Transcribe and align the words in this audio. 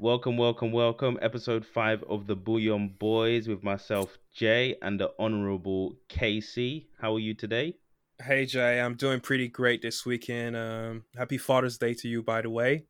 Welcome, 0.00 0.36
welcome, 0.36 0.70
welcome. 0.70 1.18
Episode 1.20 1.66
five 1.66 2.04
of 2.08 2.26
the 2.26 2.36
Bouyon 2.36 2.96
Boys 2.98 3.48
with 3.48 3.64
myself, 3.64 4.16
Jay, 4.32 4.76
and 4.80 5.00
the 5.00 5.10
Honorable 5.18 5.96
Casey. 6.08 6.88
How 7.00 7.14
are 7.16 7.18
you 7.18 7.34
today? 7.34 7.74
Hey 8.22 8.46
Jay, 8.46 8.80
I'm 8.80 8.94
doing 8.94 9.20
pretty 9.20 9.48
great 9.48 9.82
this 9.82 10.04
weekend. 10.06 10.56
Um, 10.56 11.04
happy 11.16 11.38
Father's 11.38 11.78
Day 11.78 11.94
to 11.94 12.08
you, 12.08 12.22
by 12.22 12.42
the 12.42 12.50
way. 12.50 12.84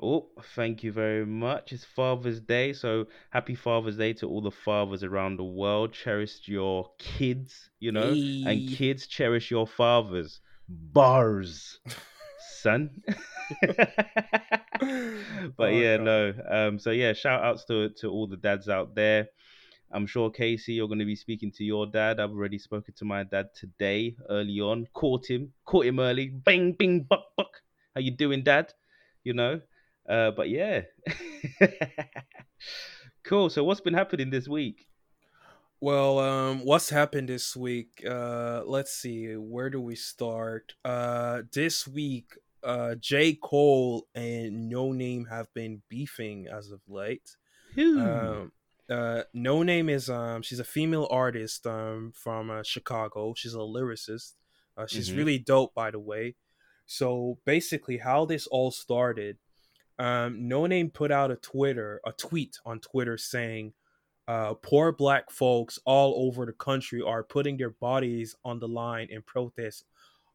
Oh, 0.00 0.28
thank 0.54 0.82
you 0.82 0.92
very 0.92 1.26
much. 1.26 1.72
It's 1.72 1.84
Father's 1.84 2.40
Day, 2.40 2.72
so 2.72 3.06
happy 3.30 3.54
Father's 3.54 3.96
Day 3.96 4.12
to 4.14 4.28
all 4.28 4.40
the 4.40 4.50
fathers 4.50 5.02
around 5.02 5.36
the 5.36 5.44
world. 5.44 5.92
Cherish 5.92 6.40
your 6.46 6.90
kids, 6.98 7.70
you 7.80 7.92
know, 7.92 8.12
Hey. 8.14 8.44
and 8.46 8.68
kids 8.76 9.06
cherish 9.06 9.50
your 9.50 9.66
fathers. 9.66 10.40
Bars, 10.68 11.80
son. 12.62 12.90
but 15.56 15.58
Oh, 15.58 15.66
yeah, 15.68 15.96
God. 15.96 15.98
no. 15.98 16.34
Um, 16.48 16.78
so 16.78 16.90
yeah, 16.90 17.12
shout 17.12 17.42
outs 17.44 17.64
to 17.66 17.90
to 18.00 18.08
all 18.10 18.26
the 18.26 18.36
dads 18.36 18.68
out 18.68 18.94
there. 18.94 19.28
I'm 19.92 20.06
sure 20.06 20.30
Casey, 20.30 20.72
you're 20.74 20.88
going 20.88 21.00
to 21.00 21.04
be 21.04 21.16
speaking 21.16 21.52
to 21.52 21.64
your 21.64 21.86
dad. 21.86 22.18
I've 22.18 22.30
already 22.30 22.58
spoken 22.58 22.94
to 22.96 23.04
my 23.04 23.24
dad 23.24 23.48
today, 23.54 24.16
early 24.30 24.58
on. 24.60 24.86
Caught 24.94 25.26
him, 25.28 25.52
caught 25.66 25.84
him 25.84 26.00
early. 26.00 26.28
Bing, 26.28 26.72
bing, 26.72 27.02
buck, 27.08 27.24
buck. 27.36 27.60
How 27.94 28.00
you 28.00 28.10
doing, 28.10 28.42
dad? 28.42 28.72
You 29.24 29.34
know. 29.34 29.60
Uh, 30.08 30.30
but 30.32 30.48
yeah, 30.48 30.82
cool. 33.24 33.50
So 33.50 33.64
what's 33.64 33.80
been 33.80 33.94
happening 33.94 34.30
this 34.30 34.48
week? 34.48 34.86
Well, 35.80 36.18
um, 36.20 36.64
what's 36.64 36.90
happened 36.90 37.28
this 37.28 37.56
week? 37.56 38.02
Uh, 38.08 38.62
let's 38.64 38.92
see. 38.92 39.34
Where 39.34 39.68
do 39.70 39.80
we 39.80 39.96
start? 39.96 40.74
Uh, 40.84 41.42
this 41.52 41.88
week, 41.88 42.34
uh, 42.64 42.94
J. 42.96 43.34
Cole 43.34 44.08
and 44.14 44.70
Noname 44.72 45.28
have 45.28 45.52
been 45.54 45.82
beefing 45.88 46.48
as 46.48 46.70
of 46.70 46.80
late. 46.88 47.36
Um, 47.96 48.52
uh, 48.90 49.24
Noname 49.34 49.90
is 49.90 50.10
um, 50.10 50.42
she's 50.42 50.60
a 50.60 50.64
female 50.64 51.08
artist 51.10 51.66
um 51.66 52.12
from 52.14 52.50
uh, 52.50 52.62
Chicago. 52.62 53.34
She's 53.34 53.54
a 53.54 53.58
lyricist. 53.58 54.34
Uh, 54.76 54.86
she's 54.86 55.10
Mhm. 55.10 55.16
really 55.16 55.38
dope, 55.38 55.74
by 55.74 55.90
the 55.90 55.98
way. 56.00 56.36
So 56.86 57.38
basically, 57.44 57.98
how 57.98 58.24
this 58.26 58.46
all 58.46 58.70
started, 58.70 59.38
um, 59.98 60.40
Noname 60.40 60.92
put 60.92 61.10
out 61.12 61.30
a 61.30 61.36
Twitter, 61.36 62.00
a 62.06 62.12
tweet 62.12 62.58
on 62.64 62.80
Twitter 62.80 63.16
saying, 63.18 63.74
uh, 64.28 64.54
"Poor 64.54 64.92
black 64.92 65.30
folks 65.30 65.78
all 65.84 66.26
over 66.26 66.46
the 66.46 66.52
country 66.52 67.00
are 67.02 67.24
putting 67.24 67.56
their 67.56 67.70
bodies 67.70 68.36
on 68.44 68.58
the 68.60 68.68
line 68.68 69.08
in 69.10 69.22
protest." 69.22 69.84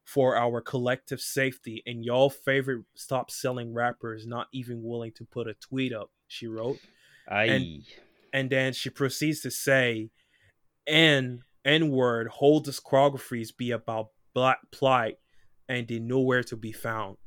For 0.08 0.36
our 0.36 0.62
collective 0.62 1.20
safety, 1.20 1.82
and 1.84 2.02
y'all 2.02 2.30
favorite 2.30 2.86
stop 2.94 3.30
selling 3.30 3.74
rappers 3.74 4.26
not 4.26 4.46
even 4.54 4.82
willing 4.82 5.12
to 5.16 5.26
put 5.26 5.46
a 5.46 5.52
tweet 5.52 5.92
up, 5.92 6.10
she 6.28 6.46
wrote. 6.46 6.78
Aye. 7.30 7.46
and 8.32 8.48
then 8.48 8.72
she 8.72 8.88
proceeds 8.88 9.40
to 9.42 9.50
say 9.50 10.08
n 10.86 11.42
n 11.64 11.90
word 11.90 12.28
whole 12.28 12.62
discographies 12.62 13.54
be 13.54 13.70
about 13.70 14.08
black 14.32 14.58
plight 14.72 15.16
and 15.68 15.86
they 15.86 15.98
nowhere 15.98 16.42
to 16.44 16.56
be 16.56 16.72
found. 16.72 17.18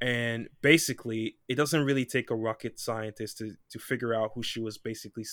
And 0.00 0.48
basically 0.60 1.36
it 1.48 1.54
doesn't 1.54 1.84
really 1.84 2.04
take 2.04 2.30
a 2.30 2.36
rocket 2.36 2.78
scientist 2.78 3.38
to, 3.38 3.54
to 3.70 3.78
figure 3.78 4.12
out 4.14 4.32
who 4.34 4.42
she 4.42 4.60
was 4.60 4.76
basically 4.76 5.24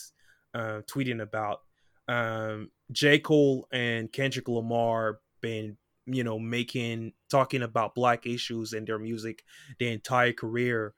uh, 0.53 0.81
tweeting 0.89 1.21
about. 1.21 1.59
Um, 2.07 2.71
j. 2.91 3.19
Cole 3.19 3.67
and 3.73 4.11
kendrick 4.11 4.47
lamar 4.47 5.19
been 5.41 5.77
you 6.05 6.23
know 6.23 6.37
making 6.37 7.13
talking 7.29 7.61
about 7.61 7.95
black 7.95 8.25
issues 8.25 8.73
in 8.73 8.83
their 8.85 8.99
music 8.99 9.43
their 9.79 9.91
entire 9.91 10.33
career 10.33 10.93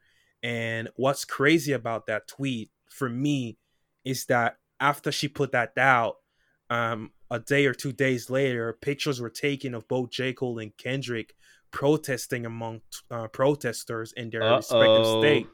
and 0.45 0.89
what's 0.95 1.25
crazy 1.25 1.71
about 1.71 2.05
that 2.05 2.27
tweet 2.27 2.69
for 2.87 3.09
me 3.09 3.57
is 4.03 4.25
that 4.25 4.57
after 4.79 5.11
she 5.11 5.27
put 5.27 5.51
that 5.53 5.75
out, 5.77 6.17
um, 6.69 7.11
a 7.31 7.39
day 7.39 7.65
or 7.65 7.73
two 7.73 7.91
days 7.91 8.29
later, 8.29 8.77
pictures 8.79 9.19
were 9.19 9.31
taken 9.31 9.73
of 9.73 9.88
both 9.88 10.11
J. 10.11 10.33
Cole 10.33 10.59
and 10.59 10.75
Kendrick 10.77 11.33
protesting 11.71 12.45
among 12.45 12.81
uh, 13.09 13.27
protesters 13.27 14.13
in 14.15 14.29
their 14.29 14.41
respective 14.41 15.05
Uh-oh. 15.05 15.21
state. 15.21 15.47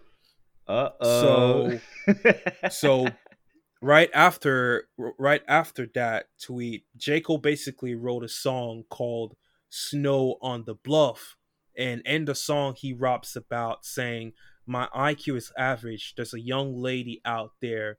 Uh 0.68 0.90
oh. 1.00 1.80
so 2.12 2.70
So 2.70 3.08
right 3.82 4.10
after 4.14 4.90
right 4.98 5.42
after 5.48 5.88
that 5.96 6.26
tweet, 6.42 6.84
J. 6.98 7.22
Cole 7.22 7.38
basically 7.38 7.96
wrote 7.96 8.24
a 8.26 8.30
song 8.30 8.84
called 8.90 9.36
Snow 9.72 10.38
on 10.42 10.66
the 10.66 10.76
Bluff. 10.76 11.38
And 11.76 12.02
in 12.06 12.26
the 12.26 12.36
song 12.36 12.76
he 12.78 12.94
raps 12.94 13.36
about 13.36 13.86
saying, 13.86 14.34
My 14.68 14.88
IQ 14.96 15.38
is 15.38 15.52
average. 15.58 16.14
There's 16.16 16.34
a 16.34 16.40
young 16.40 16.76
lady 16.76 17.22
out 17.26 17.54
there. 17.62 17.98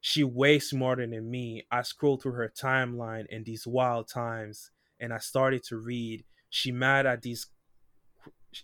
She 0.00 0.24
way 0.24 0.58
smarter 0.58 1.06
than 1.06 1.30
me. 1.30 1.66
I 1.70 1.82
scrolled 1.82 2.22
through 2.22 2.32
her 2.32 2.52
timeline 2.56 3.26
in 3.26 3.44
these 3.44 3.66
wild 3.66 4.08
times 4.08 4.70
and 4.98 5.12
I 5.12 5.18
started 5.18 5.64
to 5.64 5.76
read. 5.76 6.24
She 6.48 6.70
mad 6.70 7.06
at 7.06 7.22
these 7.22 7.46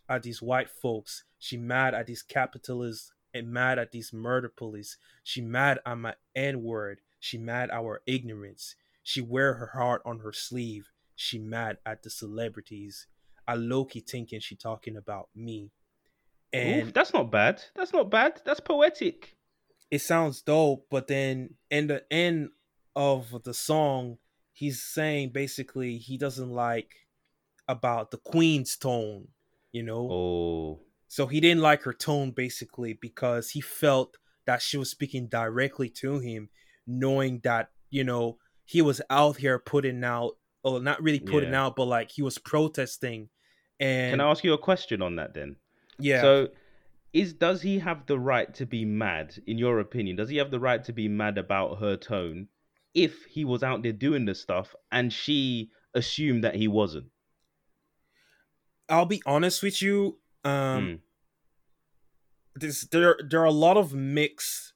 at 0.09 0.23
these 0.23 0.41
white 0.41 0.71
folks. 0.71 1.25
She 1.39 1.57
mad 1.57 1.95
at 1.95 2.07
these 2.07 2.23
capitalists 2.23 3.13
and 3.35 3.53
mad 3.53 3.79
at 3.79 3.93
these 3.93 4.13
murder 4.13 4.53
police. 4.55 4.97
She 5.23 5.41
mad 5.41 5.81
at 5.85 5.99
my 5.99 6.15
N 6.35 6.63
word. 6.63 7.01
She 7.19 7.39
mad 7.39 7.71
our 7.71 8.03
ignorance. 8.07 8.77
She 9.03 9.21
wear 9.21 9.55
her 9.55 9.71
heart 9.75 10.03
on 10.05 10.21
her 10.21 10.33
sleeve. 10.33 10.91
She 11.17 11.39
mad 11.39 11.79
at 11.85 12.03
the 12.03 12.11
celebrities. 12.11 13.09
I 13.49 13.55
low 13.55 13.85
key 13.87 14.01
thinking 14.01 14.39
she 14.41 14.55
talking 14.55 14.97
about 14.97 15.29
me. 15.35 15.73
And 16.53 16.89
Oof, 16.89 16.95
that's 16.95 17.13
not 17.13 17.31
bad. 17.31 17.63
That's 17.75 17.93
not 17.93 18.11
bad. 18.11 18.41
That's 18.45 18.61
poetic. 18.61 19.37
it 19.91 20.01
sounds 20.01 20.43
dope, 20.43 20.87
but 20.91 21.07
then 21.07 21.55
in 21.71 21.87
the 21.87 22.05
end 22.11 22.51
of 22.95 23.43
the 23.45 23.55
song, 23.55 24.19
he's 24.53 24.83
saying 24.83 25.31
basically 25.33 25.99
he 25.99 26.19
doesn't 26.19 26.51
like 26.51 26.95
about 27.69 28.11
the 28.11 28.19
queen's 28.19 28.77
tone, 28.77 29.29
you 29.73 29.83
know? 29.83 30.09
Oh. 30.11 30.81
So 31.09 31.27
he 31.27 31.41
didn't 31.41 31.63
like 31.63 31.83
her 31.83 31.93
tone 31.93 32.33
basically 32.33 32.95
because 32.95 33.51
he 33.51 33.61
felt 33.61 34.17
that 34.47 34.63
she 34.63 34.77
was 34.77 34.91
speaking 34.91 35.29
directly 35.29 35.89
to 35.89 36.19
him, 36.19 36.49
knowing 36.87 37.41
that, 37.45 37.71
you 37.91 38.05
know, 38.05 38.39
he 38.65 38.83
was 38.83 39.01
out 39.09 39.37
here 39.37 39.59
putting 39.59 40.03
out 40.03 40.33
or 40.67 40.81
not 40.81 41.01
really 41.03 41.21
putting 41.21 41.53
Yeah. 41.53 41.63
out, 41.63 41.77
but 41.77 41.85
like 41.87 42.11
he 42.11 42.23
was 42.23 42.39
protesting 42.39 43.29
and 43.79 44.11
Can 44.11 44.21
I 44.21 44.31
ask 44.31 44.43
you 44.45 44.53
a 44.53 44.59
question 44.59 45.01
on 45.03 45.17
that 45.17 45.33
then? 45.35 45.57
yeah. 45.99 46.21
So, 46.23 46.49
is 47.13 47.33
does 47.35 47.63
he 47.63 47.79
have 47.79 48.07
the 48.07 48.19
right 48.19 48.53
to 48.55 48.67
be 48.67 48.85
mad? 48.85 49.39
In 49.47 49.59
your 49.59 49.79
opinion, 49.81 50.17
does 50.17 50.29
he 50.29 50.37
have 50.39 50.51
the 50.51 50.61
right 50.61 50.83
to 50.85 50.93
be 50.93 51.09
mad 51.09 51.39
about 51.39 51.79
her 51.79 51.97
tone 51.97 52.49
if 52.95 53.25
he 53.27 53.45
was 53.45 53.63
out 53.63 53.83
there 53.83 53.93
doing 53.93 54.25
the 54.25 54.35
stuff 54.35 54.75
and 54.91 55.13
she 55.13 55.71
assumed 55.95 56.43
that 56.45 56.57
he 56.57 56.69
wasn't? 56.69 57.07
I'll 58.89 59.07
be 59.07 59.23
honest 59.27 59.63
with 59.63 59.83
you, 59.83 60.19
um 60.45 60.87
Mm. 60.87 61.01
this 62.55 62.87
there 62.89 63.17
there 63.29 63.41
are 63.41 63.45
a 63.45 63.51
lot 63.67 63.77
of 63.77 63.95
mixed 63.95 64.73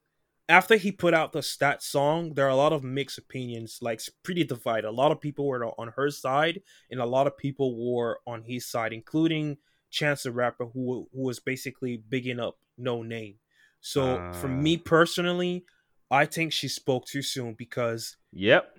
after 0.50 0.76
he 0.76 0.90
put 0.92 1.14
out 1.14 1.32
the 1.32 1.42
stat 1.42 1.82
song 1.82 2.34
there 2.34 2.44
are 2.46 2.50
a 2.50 2.56
lot 2.56 2.72
of 2.72 2.82
mixed 2.84 3.16
opinions 3.18 3.78
like 3.80 4.00
pretty 4.22 4.44
divided 4.44 4.86
a 4.86 4.90
lot 4.90 5.12
of 5.12 5.20
people 5.20 5.46
were 5.46 5.64
on 5.80 5.88
her 5.96 6.10
side 6.10 6.60
and 6.90 7.00
a 7.00 7.06
lot 7.06 7.26
of 7.26 7.36
people 7.38 7.74
were 7.94 8.18
on 8.26 8.42
his 8.42 8.66
side 8.66 8.92
including 8.92 9.56
chance 9.90 10.22
the 10.24 10.32
rapper 10.32 10.66
who 10.66 11.08
who 11.14 11.22
was 11.22 11.40
basically 11.40 11.96
bigging 12.08 12.38
up 12.40 12.58
noname 12.78 13.36
so 13.80 14.16
for 14.34 14.46
Ah. 14.48 14.60
me 14.64 14.76
personally 14.76 15.64
i 16.10 16.26
think 16.26 16.52
she 16.52 16.68
spoke 16.68 17.06
too 17.06 17.22
soon 17.22 17.54
because 17.54 18.16
Yep. 18.32 18.78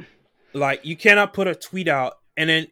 like 0.53 0.85
you 0.85 0.95
cannot 0.95 1.33
put 1.33 1.47
a 1.47 1.55
tweet 1.55 1.87
out 1.87 2.13
and 2.37 2.49
then 2.49 2.67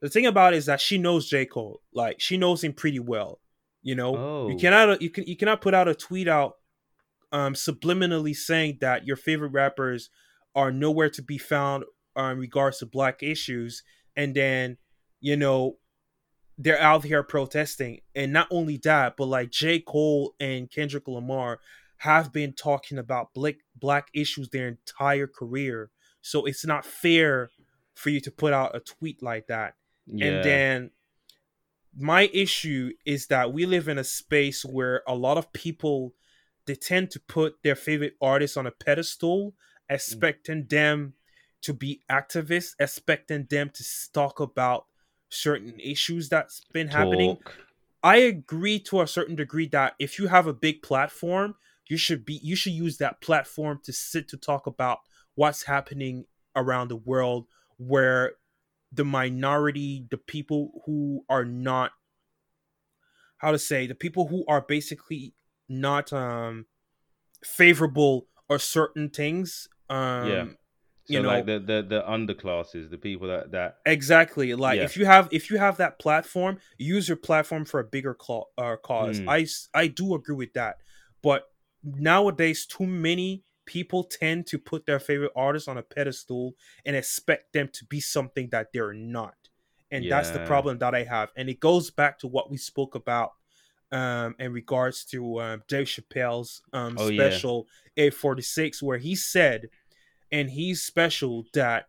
the 0.00 0.08
thing 0.08 0.26
about 0.26 0.54
it 0.54 0.56
is 0.56 0.66
that 0.66 0.80
she 0.80 0.96
knows 0.96 1.28
J. 1.28 1.44
Cole. 1.44 1.82
Like 1.92 2.20
she 2.20 2.38
knows 2.38 2.64
him 2.64 2.72
pretty 2.72 2.98
well. 3.00 3.38
You 3.82 3.94
know? 3.94 4.16
Oh. 4.16 4.48
You 4.48 4.56
cannot 4.56 5.02
you 5.02 5.10
can 5.10 5.24
you 5.26 5.36
cannot 5.36 5.60
put 5.60 5.74
out 5.74 5.88
a 5.88 5.94
tweet 5.94 6.26
out 6.26 6.56
um 7.32 7.54
subliminally 7.54 8.34
saying 8.34 8.78
that 8.80 9.06
your 9.06 9.16
favorite 9.16 9.52
rappers 9.52 10.10
are 10.54 10.72
nowhere 10.72 11.10
to 11.10 11.22
be 11.22 11.38
found 11.38 11.84
uh, 12.18 12.24
in 12.24 12.38
regards 12.38 12.78
to 12.78 12.86
black 12.86 13.22
issues 13.22 13.82
and 14.16 14.34
then 14.34 14.76
you 15.20 15.36
know 15.36 15.76
they're 16.58 16.80
out 16.80 17.04
here 17.04 17.22
protesting 17.22 18.00
and 18.14 18.32
not 18.32 18.48
only 18.50 18.76
that 18.78 19.16
but 19.16 19.26
like 19.26 19.50
J. 19.50 19.80
Cole 19.80 20.34
and 20.40 20.70
Kendrick 20.70 21.06
Lamar 21.08 21.60
have 21.98 22.32
been 22.32 22.52
talking 22.52 22.98
about 22.98 23.32
black 23.34 23.56
black 23.76 24.08
issues 24.14 24.48
their 24.48 24.68
entire 24.68 25.26
career 25.26 25.90
so 26.22 26.44
it's 26.46 26.66
not 26.66 26.84
fair 26.84 27.50
for 27.94 28.10
you 28.10 28.20
to 28.20 28.30
put 28.30 28.52
out 28.52 28.74
a 28.76 28.80
tweet 28.80 29.22
like 29.22 29.46
that 29.46 29.74
Yeah. 30.06 30.26
and 30.26 30.44
then 30.44 30.90
my 31.96 32.30
issue 32.32 32.92
is 33.04 33.26
that 33.28 33.52
we 33.52 33.66
live 33.66 33.88
in 33.88 33.98
a 33.98 34.04
space 34.04 34.64
where 34.64 35.02
a 35.06 35.14
lot 35.14 35.38
of 35.38 35.52
people 35.52 36.14
they 36.66 36.74
tend 36.74 37.10
to 37.10 37.20
put 37.20 37.62
their 37.62 37.74
favorite 37.74 38.14
artists 38.20 38.56
on 38.56 38.66
a 38.66 38.70
pedestal 38.70 39.50
mm. 39.50 39.94
expecting 39.94 40.66
them 40.66 41.14
to 41.62 41.74
be 41.74 42.00
activists 42.10 42.72
expecting 42.78 43.46
them 43.50 43.70
to 43.74 43.84
talk 44.12 44.40
about 44.40 44.86
certain 45.28 45.78
issues 45.78 46.28
that's 46.28 46.62
been 46.72 46.88
happening. 46.88 47.38
I 48.02 48.16
agree 48.16 48.78
to 48.80 49.00
a 49.00 49.06
certain 49.06 49.36
degree 49.36 49.68
that 49.68 49.94
if 49.98 50.18
you 50.18 50.28
have 50.28 50.46
a 50.46 50.52
big 50.52 50.82
platform, 50.82 51.54
you 51.88 51.96
should 51.96 52.24
be 52.24 52.40
you 52.42 52.56
should 52.56 52.72
use 52.72 52.98
that 52.98 53.20
platform 53.20 53.80
to 53.84 53.92
sit 53.92 54.28
to 54.28 54.36
talk 54.36 54.66
about 54.66 55.00
what's 55.34 55.64
happening 55.64 56.24
around 56.56 56.88
the 56.88 56.96
world 56.96 57.46
where 57.76 58.32
the 58.92 59.04
minority 59.04 60.06
the 60.10 60.16
people 60.16 60.82
who 60.86 61.24
are 61.28 61.44
not 61.44 61.92
how 63.38 63.52
to 63.52 63.58
say 63.58 63.86
the 63.86 63.94
people 63.94 64.28
who 64.28 64.44
are 64.48 64.60
basically 64.60 65.34
not 65.70 66.12
um 66.12 66.66
favorable 67.44 68.26
or 68.48 68.58
certain 68.58 69.08
things 69.08 69.68
um 69.88 70.28
Yeah. 70.28 70.44
So 71.06 71.14
you 71.14 71.22
know 71.22 71.28
like 71.28 71.46
the, 71.46 71.58
the 71.58 71.82
the 71.88 72.02
underclasses, 72.02 72.90
the 72.90 72.98
people 72.98 73.28
that 73.28 73.52
that 73.52 73.78
exactly 73.86 74.54
like 74.54 74.78
Yeah. 74.78 74.84
if 74.84 74.96
you 74.96 75.06
have 75.06 75.28
if 75.32 75.50
you 75.50 75.58
have 75.58 75.78
that 75.78 75.98
platform 75.98 76.58
use 76.78 77.08
your 77.08 77.16
platform 77.16 77.64
for 77.64 77.80
a 77.80 77.84
bigger 77.84 78.14
cla 78.14 78.42
uh, 78.58 78.76
cause 78.76 79.20
Mm. 79.20 79.28
i 79.28 79.40
s- 79.40 79.68
i 79.74 79.86
do 79.86 80.14
agree 80.14 80.34
with 80.36 80.52
that 80.52 80.76
but 81.22 81.44
nowadays 81.82 82.66
too 82.66 82.86
many 82.86 83.42
people 83.64 84.04
tend 84.04 84.46
to 84.46 84.58
put 84.58 84.84
their 84.84 85.00
favorite 85.00 85.32
artists 85.34 85.66
on 85.68 85.78
a 85.78 85.82
pedestal 85.82 86.54
and 86.84 86.94
expect 86.94 87.52
them 87.54 87.68
to 87.72 87.84
be 87.86 88.00
something 88.00 88.48
that 88.50 88.68
they're 88.72 88.92
not 88.92 89.48
and 89.90 90.08
that's 90.08 90.30
the 90.30 90.40
problem 90.40 90.78
that 90.78 90.94
i 90.94 91.02
have 91.04 91.30
and 91.36 91.48
it 91.48 91.58
goes 91.60 91.90
back 91.90 92.18
to 92.18 92.26
what 92.26 92.50
we 92.50 92.56
spoke 92.56 92.94
about 92.94 93.30
um 93.92 94.34
in 94.38 94.52
regards 94.52 95.04
to 95.04 95.40
um 95.40 95.62
dave 95.68 95.86
chappelle's 95.86 96.62
um 96.72 96.96
Oh, 96.98 97.08
yeah. 97.08 97.22
846 97.96 98.82
where 98.82 98.98
he 98.98 99.14
said 99.14 99.68
and 100.30 100.50
he's 100.50 100.82
special 100.82 101.44
that 101.54 101.88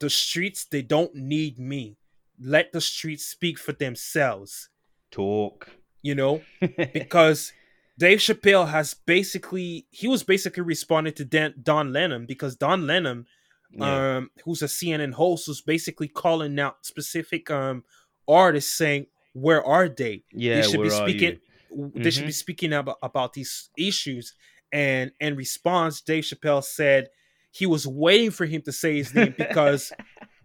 the 0.00 0.10
streets 0.10 0.64
they 0.64 0.82
don't 0.82 1.14
need 1.14 1.58
me 1.58 1.96
let 2.40 2.72
the 2.72 2.80
streets 2.80 3.24
speak 3.24 3.58
for 3.58 3.72
themselves 3.72 4.68
talk. 5.10 5.70
you 6.02 6.14
know 6.14 6.42
because 6.92 7.52
dave 7.98 8.18
chappelle 8.18 8.68
has 8.68 8.94
basically 8.94 9.86
he 9.90 10.08
was 10.08 10.22
basically 10.22 10.62
responding 10.62 11.12
to 11.12 11.24
Dan, 11.24 11.54
don 11.62 11.92
lemon 11.92 12.26
because 12.26 12.56
don 12.56 12.86
lemon 12.86 13.26
yeah. 13.70 14.16
um 14.16 14.30
who's 14.44 14.62
a 14.62 14.66
cnn 14.66 15.12
host 15.12 15.46
was 15.46 15.60
basically 15.60 16.08
calling 16.08 16.58
out 16.58 16.84
specific 16.84 17.50
um 17.50 17.84
artists 18.26 18.72
saying 18.74 19.06
where 19.40 19.64
are 19.64 19.88
they? 19.88 20.24
Yeah, 20.32 20.56
they 20.56 20.62
should 20.62 20.82
be 20.82 20.88
are 20.88 20.90
speaking 20.90 21.38
you? 21.70 21.92
they 21.94 22.10
should 22.10 22.26
be 22.26 22.32
speaking 22.32 22.72
about, 22.72 22.98
about 23.02 23.32
these 23.32 23.70
issues. 23.76 24.34
And 24.72 25.12
in 25.20 25.36
response 25.36 26.00
dave 26.00 26.24
chappelle 26.24 26.62
said 26.62 27.08
he 27.50 27.66
was 27.66 27.86
waiting 27.86 28.30
for 28.30 28.44
him 28.44 28.62
to 28.62 28.72
say 28.72 28.96
his 28.96 29.14
name 29.14 29.34
because 29.36 29.92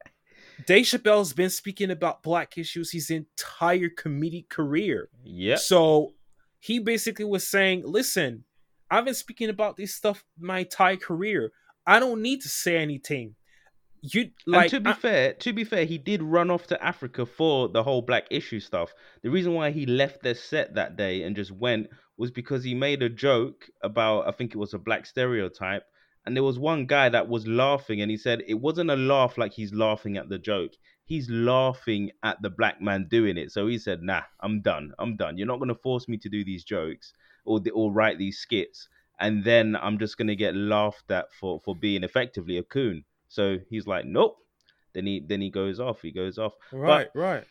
dave 0.66 0.86
chappelle's 0.86 1.34
been 1.34 1.50
speaking 1.50 1.92
about 1.92 2.24
black 2.24 2.58
issues 2.58 2.92
his 2.92 3.10
entire 3.10 3.90
comedic 3.90 4.50
career. 4.50 5.10
Yeah. 5.24 5.58
so 5.58 6.14
he 6.60 6.80
basically 6.80 7.26
was 7.26 7.46
saying 7.46 7.84
listen 7.86 8.46
i've 8.90 9.04
been 9.06 9.14
speaking 9.14 9.50
about 9.50 9.76
this 9.76 9.94
stuff 9.94 10.24
my 10.40 10.60
entire 10.60 10.98
career. 10.98 11.52
I 11.86 12.00
don't 12.00 12.22
need 12.22 12.42
to 12.44 12.50
say 12.50 12.78
anything 12.78 13.36
you 14.04 14.32
like 14.46 14.64
and 14.64 14.70
to 14.72 14.80
be 14.82 14.90
I- 14.92 14.94
fair, 14.94 15.34
to 15.34 15.54
be 15.54 15.64
fair, 15.64 15.86
he 15.86 15.98
did 15.98 16.22
run 16.22 16.52
off 16.52 16.68
to 16.68 16.84
Africa 16.84 17.26
for 17.26 17.70
the 17.70 17.84
whole 17.84 18.02
black 18.02 18.26
issue 18.30 18.60
stuff. 18.60 18.94
The 19.22 19.30
reason 19.32 19.54
why 19.54 19.72
he 19.72 19.86
left 19.86 20.22
their 20.24 20.36
set 20.36 20.76
that 20.76 20.98
day 20.98 21.24
and 21.24 21.36
just 21.36 21.52
went 21.52 21.88
was 22.18 22.30
because 22.30 22.64
he 22.64 22.76
made 22.76 23.02
a 23.02 23.10
joke 23.10 23.70
about 23.82 24.28
I 24.28 24.32
think 24.32 24.54
it 24.54 24.58
was 24.58 24.74
a 24.74 24.78
black 24.80 25.06
stereotype, 25.06 25.84
and 26.26 26.36
there 26.36 26.44
was 26.44 26.60
one 26.60 26.86
guy 26.86 27.08
that 27.10 27.30
was 27.30 27.48
laughing, 27.48 28.02
and 28.02 28.12
he 28.12 28.18
said 28.18 28.44
it 28.46 28.56
wasn't 28.56 28.92
a 28.92 28.96
laugh 28.96 29.38
like 29.38 29.54
he's 29.54 29.74
laughing 29.74 30.18
at 30.18 30.28
the 30.30 30.38
joke. 30.38 30.74
He's 31.06 31.30
laughing 31.30 32.12
at 32.24 32.42
the 32.42 32.50
black 32.50 32.82
man 32.82 33.08
doing 33.10 33.38
it. 33.38 33.52
So 33.52 33.68
he 33.68 33.78
said, 33.78 34.02
"Nah, 34.02 34.24
I'm 34.42 34.62
done. 34.62 34.92
I'm 35.00 35.16
done. 35.16 35.38
You're 35.38 35.48
not 35.48 35.60
gonna 35.60 35.76
force 35.76 36.08
me 36.10 36.18
to 36.18 36.30
do 36.30 36.44
these 36.44 36.64
jokes 36.66 37.14
or 37.46 37.62
or 37.74 37.92
write 37.92 38.18
these 38.18 38.38
skits, 38.38 38.90
and 39.20 39.44
then 39.46 39.76
I'm 39.78 39.98
just 39.98 40.18
gonna 40.18 40.36
get 40.36 40.56
laughed 40.56 41.10
at 41.10 41.32
for 41.32 41.62
for 41.64 41.74
being 41.76 42.04
effectively 42.04 42.58
a 42.58 42.64
coon." 42.64 43.06
So 43.34 43.58
he's 43.70 43.88
like, 43.88 44.06
"Nope." 44.06 44.38
Then 44.94 45.08
he 45.08 45.24
then 45.28 45.42
he 45.42 45.50
goes 45.50 45.80
off. 45.80 46.02
He 46.02 46.12
goes 46.12 46.38
off. 46.38 46.54
right 46.72 47.10
right 47.16 47.46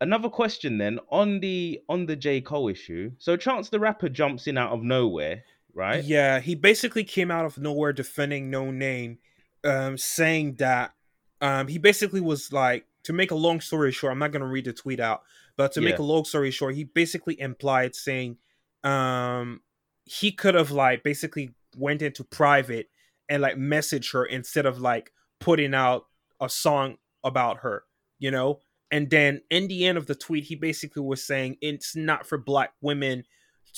Another 0.00 0.28
question 0.28 0.78
then 0.78 1.00
on 1.10 1.40
the 1.40 1.80
on 1.88 2.06
the 2.06 2.14
J 2.16 2.40
Cole 2.40 2.68
issue. 2.68 3.10
So 3.18 3.36
Chance 3.36 3.68
the 3.68 3.80
Rapper 3.80 4.08
jumps 4.08 4.46
in 4.46 4.56
out 4.56 4.70
of 4.70 4.82
nowhere, 4.82 5.42
right? 5.74 6.02
Yeah, 6.04 6.38
he 6.38 6.54
basically 6.54 7.04
came 7.04 7.30
out 7.30 7.44
of 7.44 7.58
nowhere 7.58 7.92
defending 7.92 8.50
Noname, 8.50 9.18
um, 9.64 9.98
saying 9.98 10.54
that 10.60 10.92
um, 11.40 11.66
he 11.66 11.78
basically 11.78 12.20
was 12.20 12.52
like, 12.52 12.86
to 13.04 13.12
make 13.12 13.32
a 13.32 13.34
long 13.34 13.60
story 13.60 13.90
short, 13.90 14.12
I'm 14.12 14.20
not 14.20 14.30
going 14.30 14.42
to 14.42 14.48
read 14.48 14.66
the 14.66 14.72
tweet 14.72 15.00
out, 15.00 15.22
but 15.56 15.72
to 15.72 15.80
make 15.80 15.98
a 15.98 16.02
long 16.02 16.24
story 16.24 16.52
short, 16.52 16.76
he 16.76 16.84
basically 16.84 17.40
implied 17.40 17.96
saying 17.96 18.36
um, 18.84 19.62
he 20.04 20.30
could 20.30 20.54
have 20.54 20.70
like 20.70 21.02
basically 21.02 21.54
went 21.76 22.02
into 22.02 22.22
private 22.22 22.88
and 23.28 23.42
like 23.42 23.56
messaged 23.56 24.12
her 24.12 24.24
instead 24.24 24.64
of 24.64 24.78
like 24.78 25.12
putting 25.40 25.74
out 25.74 26.06
a 26.40 26.48
song 26.48 26.96
about 27.24 27.58
her, 27.58 27.84
you 28.18 28.30
know? 28.30 28.60
And 28.90 29.10
then 29.10 29.42
in 29.50 29.68
the 29.68 29.86
end 29.86 29.98
of 29.98 30.06
the 30.06 30.14
tweet, 30.14 30.44
he 30.44 30.54
basically 30.54 31.02
was 31.02 31.22
saying 31.24 31.56
it's 31.60 31.94
not 31.94 32.26
for 32.26 32.38
black 32.38 32.72
women 32.80 33.24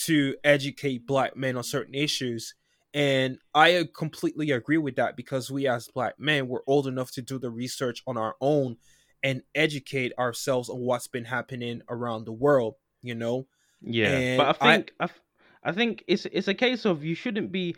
to 0.07 0.37
educate 0.45 1.07
black 1.07 1.37
men 1.37 1.57
on 1.57 1.65
certain 1.65 1.95
issues. 1.95 2.55
And 2.95 3.39
I 3.55 3.89
completely 3.97 4.51
agree 4.51 4.79
with 4.79 4.97
that 4.97 5.17
because 5.17 5.51
we 5.51 5.67
as 5.69 5.89
black 5.89 6.19
men, 6.19 6.49
we're 6.49 6.61
old 6.67 6.87
enough 6.87 7.11
to 7.13 7.23
do 7.23 7.39
the 7.39 7.51
research 7.51 8.03
on 8.07 8.17
our 8.17 8.37
own 8.41 8.77
and 9.23 9.43
educate 9.55 10.13
ourselves 10.19 10.69
on 10.69 10.79
what's 10.81 11.07
been 11.09 11.25
happening 11.27 11.83
around 11.89 12.25
the 12.25 12.33
world, 12.33 12.75
you 13.03 13.15
know? 13.15 13.47
Yeah, 13.83 14.09
And 14.17 14.39
but 14.39 14.47
I 14.61 14.67
I- 14.69 14.77
think 14.77 14.95
I, 15.01 15.05
f- 15.05 15.21
I 15.63 15.73
think 15.73 16.05
it's 16.07 16.27
it's 16.27 16.49
a 16.49 16.55
case 16.55 16.85
of 16.85 17.05
you 17.05 17.15
shouldn't 17.15 17.51
be. 17.53 17.77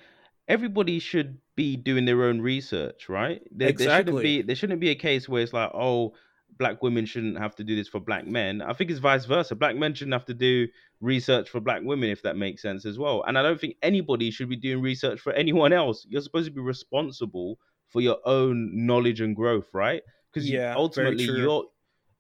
Everybody 0.49 0.99
should 0.99 1.39
be 1.57 1.77
doing 1.77 2.05
their 2.05 2.25
own 2.25 2.41
research, 2.41 3.09
right? 3.09 3.43
There, 3.51 3.73
there 3.73 3.89
shouldn't 3.91 4.21
Exactly. 4.21 4.23
be 4.23 4.43
there 4.43 4.57
shouldn't 4.57 4.81
be 4.81 4.91
a 4.91 4.95
case 4.95 5.29
where 5.29 5.43
it's 5.43 5.53
like, 5.53 5.71
oh, 5.75 6.15
black 6.59 6.83
women 6.83 7.07
shouldn't 7.07 7.39
have 7.39 7.55
to 7.57 7.65
do 7.65 7.77
this 7.77 7.89
for 7.89 8.01
black 8.01 8.27
men. 8.27 8.63
I 8.63 8.73
think 8.73 8.91
it's 8.91 9.01
vice 9.01 9.25
versa. 9.25 9.55
Black 9.55 9.77
men 9.77 9.95
shouldn't 9.95 10.15
have 10.15 10.25
to 10.27 10.35
do 10.35 10.69
research 11.01 11.49
for 11.51 11.61
black 11.61 11.83
women, 11.83 12.11
if 12.11 12.23
that 12.23 12.37
makes 12.37 12.63
sense 12.63 12.85
as 12.87 12.99
well. 12.99 13.23
And 13.27 13.39
I 13.39 13.43
don't 13.43 13.61
think 13.61 13.77
anybody 13.83 14.31
should 14.31 14.49
be 14.49 14.57
doing 14.57 14.83
research 14.83 15.21
for 15.21 15.33
anyone 15.33 15.73
else. 15.73 16.07
You're 16.09 16.23
supposed 16.23 16.47
to 16.49 16.55
be 16.55 16.61
responsible 16.61 17.59
for 17.89 18.01
your 18.01 18.19
own 18.25 18.71
knowledge 18.87 19.21
and 19.21 19.37
growth, 19.37 19.69
right? 19.73 20.03
Because 20.33 20.51
Yeah, 20.51 20.77
ultimately 20.77 21.25
you're 21.25 21.65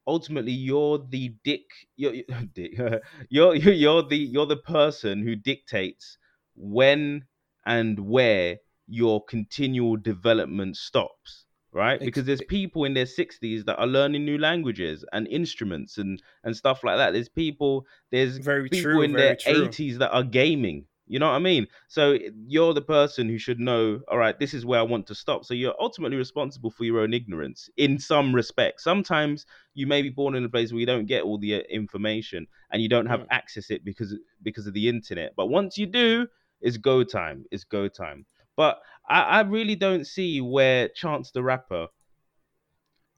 ultimately 0.07 0.53
you're 0.53 0.99
the 1.11 1.35
dick 1.45 1.65
you're, 1.97 2.15
you're 2.55 3.01
you're 3.31 3.55
you're 3.55 3.75
you're 3.75 4.03
the 4.03 4.17
you're 4.17 4.47
the 4.47 4.57
person 4.57 5.23
who 5.23 5.37
dictates 5.37 6.19
when 6.55 7.25
and 7.67 7.99
where 8.01 8.59
your 8.93 9.25
continual 9.25 9.97
development 9.97 10.77
stops 10.77 11.47
right? 11.75 12.05
Because 12.05 12.27
there's 12.27 12.43
people 12.43 12.85
in 12.85 12.93
their 12.95 13.07
60s 13.07 13.65
that 13.65 13.79
are 13.79 13.87
learning 13.87 14.25
new 14.27 14.37
languages 14.39 15.05
and 15.13 15.27
instruments 15.29 15.97
and 15.99 16.23
and 16.45 16.55
stuff 16.57 16.85
like 16.85 16.99
that. 16.99 17.13
There's 17.13 17.29
people 17.31 17.87
there's 18.11 18.41
Very 18.41 18.69
people 18.71 18.81
true. 18.81 19.03
in 19.03 19.15
their 19.17 19.39
true. 19.39 19.67
80s 19.73 19.99
that 19.99 20.11
are 20.13 20.23
gaming. 20.23 20.87
You 21.07 21.19
know 21.19 21.27
what 21.29 21.35
i 21.37 21.41
mean? 21.41 21.67
So 21.89 22.19
you're 22.47 22.73
the 22.75 22.83
person 22.83 23.29
who 23.29 23.37
should 23.39 23.59
know 23.59 24.01
all 24.09 24.19
right 24.19 24.39
this 24.39 24.55
is 24.55 24.65
where 24.65 24.81
i 24.81 24.83
want 24.83 25.07
to 25.09 25.15
stop. 25.15 25.45
So 25.45 25.55
you're 25.55 25.75
ultimately 25.81 26.17
responsible 26.17 26.71
for 26.71 26.85
your 26.85 27.01
own 27.01 27.13
ignorance 27.15 27.69
in 27.77 27.99
some 27.99 28.35
respects 28.35 28.85
sometimes 28.85 29.47
you 29.75 29.87
may 29.87 30.03
be 30.03 30.11
born 30.11 30.35
in 30.35 30.45
a 30.45 30.49
place 30.49 30.73
where 30.73 30.81
you 30.81 30.87
don't 30.87 31.07
get 31.07 31.23
all 31.25 31.39
the 31.39 31.55
uh, 31.57 31.61
information 31.71 32.47
and 32.71 32.83
you 32.83 32.89
don't 32.89 33.07
have 33.07 33.23
Mm. 33.23 33.27
access 33.31 33.71
it 33.71 33.85
because 33.85 34.15
because 34.43 34.67
of 34.67 34.75
the 34.75 34.89
internet. 34.89 35.33
But 35.37 35.47
once 35.49 35.77
you 35.79 35.87
do 35.87 36.29
it's 36.61 36.77
go 36.77 37.03
time 37.05 37.45
it's 37.51 37.65
go 37.65 37.89
time 37.89 38.25
but 38.57 38.81
I, 39.09 39.21
I 39.23 39.41
really 39.43 39.77
don't 39.77 40.07
see 40.07 40.41
where 40.41 40.89
chance 40.89 41.31
the 41.31 41.43
rapper 41.43 41.89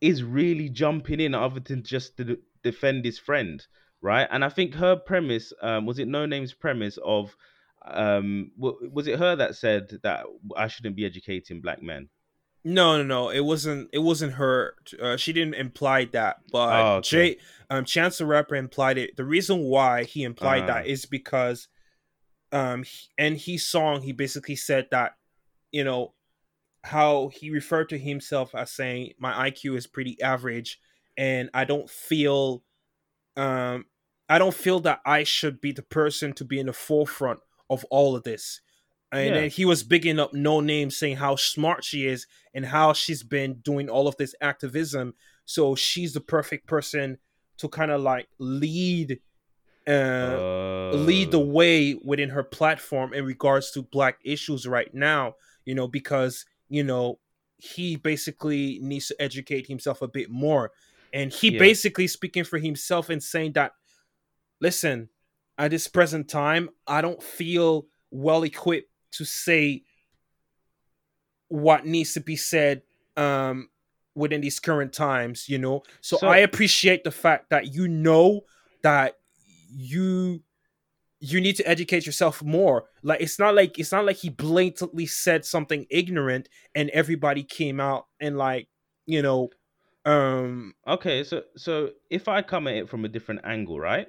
is 0.00 0.23
really 0.23 0.69
jumping 0.69 1.21
in 1.21 1.35
other 1.35 1.61
than 1.61 1.83
just 1.83 2.17
to 2.19 2.38
defend 2.62 3.05
his 3.05 3.19
friend 3.19 3.64
right 4.00 4.29
and 4.31 4.45
i 4.45 4.49
think 4.49 4.75
her 4.75 4.97
premise 4.97 5.53
um 5.62 5.87
was 5.87 5.99
it 5.99 6.09
noname's 6.09 6.53
premise 6.55 6.99
of 7.05 7.35
um 7.87 8.50
was 8.57 9.07
it 9.07 9.19
her 9.19 9.37
that 9.37 9.55
said 9.55 9.88
that 10.03 10.25
i 10.57 10.67
shouldn't 10.67 10.97
be 10.97 11.05
educating 11.07 11.61
black 11.61 11.83
men 11.83 12.09
No, 12.67 12.97
no, 12.97 13.05
no. 13.05 13.29
It 13.29 13.45
wasn't. 13.45 13.91
It 13.93 13.99
wasn't 13.99 14.33
her. 14.41 14.75
Uh, 14.99 15.19
she 15.19 15.35
didn't 15.35 15.53
imply 15.57 16.07
that, 16.12 16.37
but 16.50 16.73
Oh, 16.73 16.95
okay. 16.97 17.09
Jay, 17.11 17.37
um, 17.69 17.85
Chance 17.85 18.17
the 18.19 18.25
Rapper 18.25 18.57
implied 18.57 18.97
it. 18.97 19.17
The 19.19 19.25
reason 19.37 19.64
why 19.64 20.05
he 20.05 20.23
implied 20.23 20.62
Ah. 20.62 20.67
that 20.73 20.87
is 20.87 21.05
because, 21.05 21.69
um, 22.53 22.85
he, 22.85 23.09
in 23.19 23.37
his 23.37 23.69
song, 23.69 24.00
he 24.00 24.12
basically 24.12 24.57
said 24.57 24.88
that, 24.93 25.12
you 25.75 25.83
know, 25.85 26.14
how 26.85 27.28
he 27.28 27.50
referred 27.50 27.88
to 27.88 27.99
himself 27.99 28.54
as 28.54 28.71
saying 28.71 29.14
my 29.19 29.50
IQ 29.50 29.76
is 29.76 29.87
pretty 29.88 30.21
average, 30.23 30.78
and 31.16 31.50
I 31.54 31.64
don't 31.64 31.90
feel, 31.90 32.62
um, 33.37 33.87
I 34.28 34.38
don't 34.38 34.54
feel 34.54 34.81
that 34.81 35.00
I 35.04 35.25
should 35.25 35.61
be 35.61 35.73
the 35.73 35.83
person 35.83 36.33
to 36.35 36.45
be 36.45 36.61
in 36.61 36.66
the 36.66 36.73
forefront 36.73 37.40
of 37.69 37.85
all 37.90 38.14
of 38.16 38.23
this. 38.25 38.61
And 39.12 39.28
Yeah. 39.28 39.33
then 39.35 39.50
he 39.50 39.64
was 39.64 39.83
bigging 39.83 40.21
up 40.21 40.33
Noname, 40.33 40.93
saying 40.93 41.16
how 41.16 41.37
smart 41.37 41.85
she 41.85 42.07
is 42.07 42.26
and 42.54 42.66
how 42.66 42.93
she's 42.93 43.23
been 43.23 43.54
doing 43.61 43.88
all 43.88 44.09
of 44.09 44.16
this 44.16 44.35
activism. 44.40 45.14
So 45.45 45.75
she's 45.75 46.14
the 46.14 46.21
perfect 46.21 46.66
person 46.66 47.19
to 47.59 47.69
kind 47.69 47.90
of 47.90 48.00
like 48.00 48.28
lead 48.38 49.21
uh, 49.87 50.40
lead 50.93 51.31
the 51.31 51.38
Oh. 51.38 51.47
way 51.47 51.95
within 52.04 52.31
her 52.31 52.43
platform 52.45 53.12
in 53.14 53.25
regards 53.25 53.71
to 53.73 53.83
black 53.83 54.19
issues 54.25 54.66
right 54.66 54.93
now 54.95 55.35
you 55.64 55.75
know 55.75 55.88
because 55.88 56.44
you 56.68 56.83
know 56.85 57.18
he 57.56 57.97
basically 57.97 58.78
needs 58.83 59.06
to 59.09 59.16
educate 59.21 59.66
himself 59.66 60.02
a 60.02 60.09
bit 60.09 60.30
more 60.30 60.71
and 61.12 61.33
he 61.33 61.50
Yeah. 61.52 61.59
basically 61.59 62.06
speaking 62.09 62.44
for 62.44 62.59
himself 62.59 63.09
and 63.11 63.23
saying 63.23 63.52
that 63.52 63.73
listen 64.61 65.09
at 65.59 65.71
this 65.71 65.88
present 65.88 66.28
time 66.28 66.68
i 66.87 67.00
don't 67.00 67.23
feel 67.23 67.87
well 68.11 68.42
equipped 68.42 68.90
to 69.12 69.25
say 69.25 69.83
what 71.49 71.87
needs 71.87 72.14
to 72.14 72.21
be 72.21 72.37
said 72.37 72.83
um 73.16 73.68
within 74.14 74.40
these 74.40 74.61
current 74.61 74.92
times 74.92 75.49
you 75.49 75.59
know 75.59 75.83
so, 76.00 76.16
So- 76.18 76.28
i 76.28 76.38
appreciate 76.38 77.04
the 77.04 77.11
fact 77.11 77.50
that 77.50 77.73
you 77.75 77.88
know 77.88 78.42
that 78.83 79.16
you 79.68 80.42
you 81.25 81.40
need 81.40 81.57
to 81.57 81.66
educate 81.69 82.04
yourself 82.07 82.43
more 82.43 82.85
like 83.02 83.21
it's 83.21 83.38
not 83.38 83.54
like 83.54 83.78
it's 83.78 83.93
not 83.93 84.04
like 84.04 84.16
he 84.16 84.28
blatantly 84.28 85.07
said 85.07 85.45
something 85.45 85.87
ignorant 85.90 86.49
and 86.75 86.90
everybody 86.90 87.43
came 87.43 87.81
out 87.81 88.07
and 88.21 88.37
like 88.37 88.69
you 89.07 89.23
know 89.23 89.49
um 90.04 90.75
Okay, 90.87 91.25
so 91.25 91.43
so 91.57 91.90
if 92.11 92.28
I 92.28 92.43
come 92.43 92.66
at 92.66 92.75
it 92.75 92.88
from 92.88 93.04
a 93.04 93.09
different 93.09 93.40
angle, 93.45 93.81
right? 93.81 94.07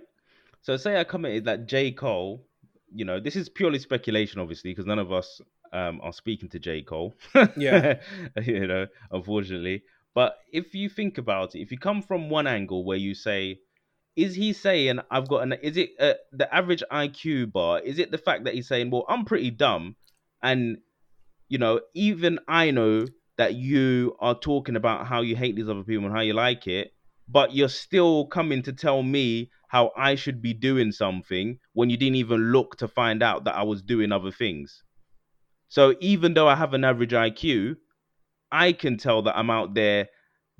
So 0.62 0.76
say 0.78 1.00
I 1.00 1.04
come 1.04 1.26
at 1.26 1.32
it 1.32 1.46
that 1.46 1.68
J. 1.68 1.92
Cole, 1.92 2.46
you 2.94 3.06
know, 3.06 3.20
this 3.20 3.36
is 3.36 3.50
purely 3.50 3.80
speculation, 3.80 4.42
obviously, 4.42 4.72
because 4.72 4.86
none 4.86 5.00
of 5.00 5.12
us 5.12 5.40
um, 5.72 6.02
are 6.02 6.12
speaking 6.12 6.50
to 6.50 6.60
J. 6.60 6.82
Cole. 6.82 7.14
Yeah. 7.56 8.00
you 8.42 8.68
know, 8.68 8.88
unfortunately. 9.12 9.84
But 10.14 10.40
if 10.52 10.74
you 10.74 10.90
think 10.90 11.18
about 11.18 11.56
it, 11.56 11.62
if 11.62 11.72
you 11.72 11.78
come 11.78 12.02
from 12.02 12.30
one 12.30 12.48
angle 12.48 12.84
where 12.84 12.98
you 12.98 13.14
say, 13.14 13.60
is 14.16 14.36
he 14.36 14.54
saying 14.54 15.00
I've 15.12 15.28
got 15.28 15.44
an 15.44 15.54
is 15.62 15.78
it 15.78 15.92
uh, 16.00 16.14
the 16.32 16.54
average 16.54 16.84
IQ 16.92 17.52
bar? 17.52 17.80
Is 17.80 18.00
it 18.00 18.12
the 18.12 18.18
fact 18.18 18.46
that 18.46 18.54
he's 18.54 18.68
saying, 18.68 18.90
well, 18.90 19.06
I'm 19.10 19.26
pretty 19.26 19.52
dumb, 19.52 19.96
and 20.42 20.78
you 21.50 21.58
know, 21.58 21.82
even 21.94 22.40
I 22.48 22.72
know 22.72 23.08
that 23.38 23.56
you 23.56 24.16
are 24.20 24.36
talking 24.36 24.76
about 24.76 25.08
how 25.08 25.22
you 25.22 25.36
hate 25.36 25.56
these 25.56 25.70
other 25.70 25.84
people 25.84 26.06
and 26.06 26.16
how 26.16 26.22
you 26.22 26.34
like 26.34 26.68
it, 26.68 26.94
but 27.28 27.54
you're 27.54 27.70
still 27.70 28.28
coming 28.28 28.64
to 28.64 28.74
tell 28.74 29.04
me 29.04 29.52
how 29.68 29.92
I 29.98 30.16
should 30.16 30.42
be 30.42 30.54
doing 30.54 30.92
something 30.92 31.60
when 31.74 31.90
you 31.90 31.98
didn't 31.98 32.16
even 32.16 32.52
look 32.52 32.78
to 32.78 32.88
find 32.88 33.22
out 33.22 33.44
that 33.44 33.56
I 33.56 33.64
was 33.64 33.82
doing 33.82 34.12
other 34.12 34.32
things. 34.32 34.84
So 35.68 35.96
even 36.00 36.34
though 36.34 36.48
I 36.48 36.56
have 36.56 36.74
an 36.74 36.86
average 36.86 37.12
IQ, 37.12 37.76
I 38.52 38.72
can 38.72 38.98
tell 38.98 39.24
that 39.24 39.38
I'm 39.38 39.50
out 39.50 39.74
there 39.74 40.08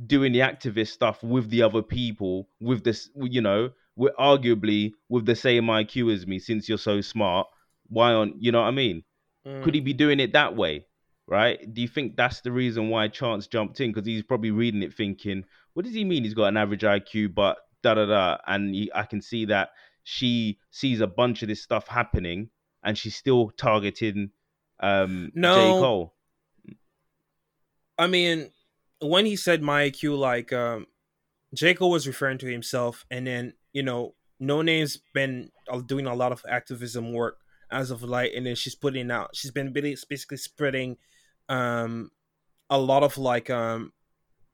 doing 0.04 0.32
the 0.34 0.40
activist 0.40 0.90
stuff 0.90 1.24
with 1.24 1.50
the 1.50 1.62
other 1.62 1.82
people, 1.82 2.50
with 2.60 2.84
this, 2.84 3.10
you 3.16 3.42
know, 3.42 3.72
we're 3.96 4.14
arguably 4.14 4.92
with 5.10 5.26
the 5.26 5.36
same 5.36 5.66
IQ 5.66 6.14
as 6.14 6.28
me 6.28 6.40
since 6.40 6.68
you're 6.68 6.78
so 6.78 7.02
smart. 7.02 7.48
Why 7.88 8.14
on, 8.14 8.36
you 8.40 8.52
know 8.52 8.62
what 8.62 8.68
I 8.68 8.72
mean? 8.72 9.04
mm, 9.46 9.64
could 9.64 9.76
he 9.76 9.82
be 9.82 9.94
doing 9.94 10.20
it 10.20 10.34
that 10.34 10.56
way 10.56 10.86
right? 11.28 11.74
Do 11.74 11.82
you 11.82 11.88
think 11.88 12.16
that's 12.16 12.42
the 12.42 12.52
reason 12.52 12.90
why 12.90 13.08
chance 13.08 13.48
jumped 13.48 13.80
in? 13.82 13.92
Because 13.92 14.06
he's 14.06 14.22
probably 14.22 14.52
reading 14.52 14.84
it 14.84 14.94
thinking 14.94 15.44
what 15.76 15.86
does 15.86 15.94
he 15.94 16.04
mean 16.04 16.24
he's 16.24 16.34
got 16.34 16.46
an 16.48 16.58
average 16.58 16.82
iq 16.82 17.34
but 17.36 17.58
da 17.84 17.94
da 17.94 18.06
da 18.06 18.38
and 18.48 18.74
he, 18.74 18.92
i 18.96 19.04
can 19.04 19.22
see 19.22 19.46
that 19.46 19.70
she 20.04 20.58
sees 20.72 21.02
a 21.02 21.08
bunch 21.08 21.44
of 21.44 21.48
this 21.50 21.62
stuff 21.62 21.88
happening 21.88 22.50
and 22.84 22.98
she's 22.98 23.16
still 23.16 23.52
targeting 23.52 24.32
um 24.80 25.32
j. 25.36 25.42
Cole. 25.80 26.14
I 27.98 28.08
mean, 28.08 28.52
when 29.02 29.26
he 29.26 29.36
said 29.36 29.62
my 29.62 29.84
IQ, 29.84 30.18
like 30.18 30.54
um, 30.54 30.88
J. 31.54 31.74
Cole 31.74 31.92
was 31.92 32.08
referring 32.08 32.38
to 32.40 32.48
himself, 32.48 33.06
and 33.12 33.28
then 33.28 33.54
you 33.74 33.84
know, 33.84 34.16
Noname's 34.40 35.00
been 35.14 35.52
uh, 35.70 35.82
doing 35.82 36.06
a 36.08 36.16
lot 36.16 36.32
of 36.32 36.44
activism 36.48 37.14
work 37.14 37.40
as 37.72 37.92
of 37.92 38.04
late, 38.04 38.34
and 38.36 38.46
then 38.46 38.56
she's 38.56 38.76
putting 38.76 39.12
out, 39.12 39.36
she's 39.36 39.52
been 39.52 39.74
basically 39.74 40.38
spreading 40.38 40.98
um, 41.50 42.12
a 42.70 42.80
lot 42.80 43.04
of 43.04 43.18
like 43.18 43.50
um, 43.50 43.92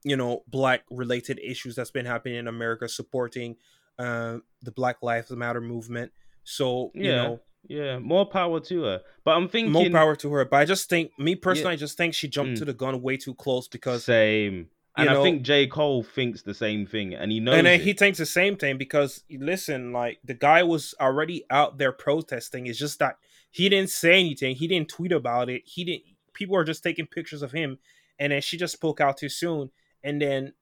you 0.04 0.16
know, 0.16 0.44
black 0.48 0.84
related 0.90 1.40
issues 1.40 1.76
that's 1.76 1.92
been 1.92 2.06
happening 2.06 2.38
in 2.38 2.48
America, 2.48 2.88
supporting 2.90 3.56
um, 4.00 4.44
the 4.62 4.72
Black 4.72 4.98
Lives 5.02 5.32
Matter 5.32 5.62
movement. 5.62 6.12
So 6.44 6.92
you 7.00 7.04
Yeah. 7.04 7.16
know, 7.16 7.42
yeah 7.68 8.00
more 8.00 8.26
power 8.26 8.60
to 8.60 8.84
her 8.84 9.02
but 9.24 9.38
i'm 9.38 9.48
thinking 9.48 9.72
more 9.72 9.90
power 9.90 10.16
to 10.16 10.32
her. 10.34 10.46
But 10.46 10.58
I 10.58 10.66
just 10.66 10.90
think, 10.90 11.12
me 11.20 11.36
personally, 11.36 11.74
I 11.74 11.76
just 11.78 11.98
think 11.98 12.14
she 12.14 12.28
jumped 12.28 12.54
Mm. 12.56 12.60
to 12.60 12.66
the 12.66 12.74
gun 12.74 13.02
way 13.02 13.18
too 13.18 13.36
close 13.36 13.68
because 13.68 14.06
same 14.06 14.70
and 14.98 15.10
you 15.10 15.18
i 15.18 15.24
think 15.24 15.42
j 15.44 15.68
cole 15.68 16.04
thinks 16.04 16.42
the 16.42 16.54
same 16.54 16.86
thing 16.86 17.14
and 17.14 17.32
he 17.32 17.40
knows 17.40 17.56
and 17.56 17.68
he 17.82 17.94
thinks 17.94 18.18
the 18.18 18.26
same 18.26 18.58
thing 18.58 18.78
because 18.78 19.24
listen, 19.30 19.94
like 19.94 20.20
the 20.26 20.34
guy 20.34 20.64
was 20.64 20.94
already 21.00 21.46
out 21.50 21.78
there 21.78 21.92
protesting. 21.94 22.68
It's 22.68 22.78
just 22.80 23.00
that 23.00 23.16
he 23.52 23.70
didn't 23.70 23.90
say 23.90 24.20
anything. 24.20 24.56
He 24.56 24.68
didn't 24.68 24.90
tweet 24.90 25.12
about 25.12 25.50
it. 25.50 25.62
He 25.66 25.84
didn't. 25.86 26.04
People 26.34 26.56
are 26.58 26.64
just 26.64 26.84
taking 26.84 27.06
pictures 27.06 27.42
of 27.42 27.52
him, 27.52 27.78
and 28.20 28.32
then 28.32 28.42
she 28.42 28.58
just 28.58 28.74
spoke 28.74 29.00
out 29.02 29.18
too 29.18 29.30
soon. 29.30 29.70
And 30.04 30.22
then 30.22 30.54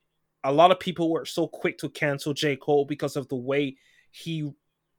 a 0.43 0.51
lot 0.51 0.71
of 0.71 0.79
people 0.79 1.09
were 1.11 1.25
so 1.25 1.47
quick 1.47 1.77
to 1.79 1.89
cancel 1.89 2.33
J 2.33 2.55
Cole 2.55 2.85
because 2.85 3.15
of 3.15 3.27
the 3.29 3.35
way 3.35 3.77
he 4.11 4.51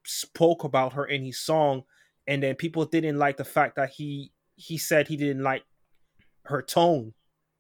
spoke 0.04 0.64
about 0.64 0.94
her 0.94 1.04
in 1.04 1.22
his 1.24 1.40
song, 1.40 1.84
and 2.26 2.42
then 2.42 2.54
people 2.54 2.84
didn't 2.84 3.18
like 3.18 3.36
the 3.36 3.44
fact 3.44 3.76
that 3.76 3.90
he 3.90 4.32
he 4.56 4.78
said 4.78 5.08
he 5.08 5.16
didn't 5.16 5.42
like 5.42 5.64
her 6.44 6.62
tone. 6.62 7.14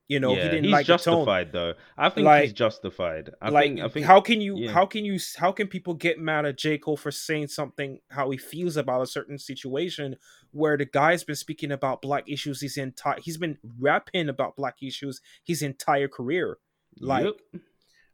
You 0.08 0.18
know, 0.18 0.34
yeah, 0.34 0.42
he 0.42 0.48
didn't 0.48 0.64
he's 0.64 0.72
like 0.72 0.86
justified 0.86 1.52
though 1.52 1.74
i 1.96 2.08
think 2.08 2.28
he's 2.42 2.52
justified 2.52 3.30
i 3.40 3.48
like 3.48 3.66
think 3.66 3.80
i 3.80 3.88
think 3.88 4.04
how 4.04 4.20
can 4.20 4.40
you 4.40 4.56
yeah. 4.56 4.72
how 4.72 4.84
can 4.84 5.04
you 5.04 5.20
how 5.36 5.52
can 5.52 5.68
people 5.68 5.94
get 5.94 6.18
mad 6.18 6.44
at 6.44 6.58
J. 6.58 6.78
Cole 6.78 6.96
for 6.96 7.12
saying 7.12 7.46
something 7.46 8.00
how 8.10 8.28
he 8.30 8.36
feels 8.36 8.76
about 8.76 9.02
a 9.02 9.06
certain 9.06 9.38
situation 9.38 10.16
where 10.50 10.76
the 10.76 10.84
guy's 10.84 11.22
been 11.22 11.36
speaking 11.36 11.70
about 11.70 12.02
black 12.02 12.24
issues 12.28 12.60
his 12.60 12.76
entire 12.76 13.20
he's 13.20 13.36
been 13.36 13.56
rapping 13.78 14.28
about 14.28 14.56
black 14.56 14.82
issues 14.82 15.20
his 15.44 15.62
entire 15.62 16.08
career 16.08 16.58
like 16.98 17.26
Yep. 17.26 17.62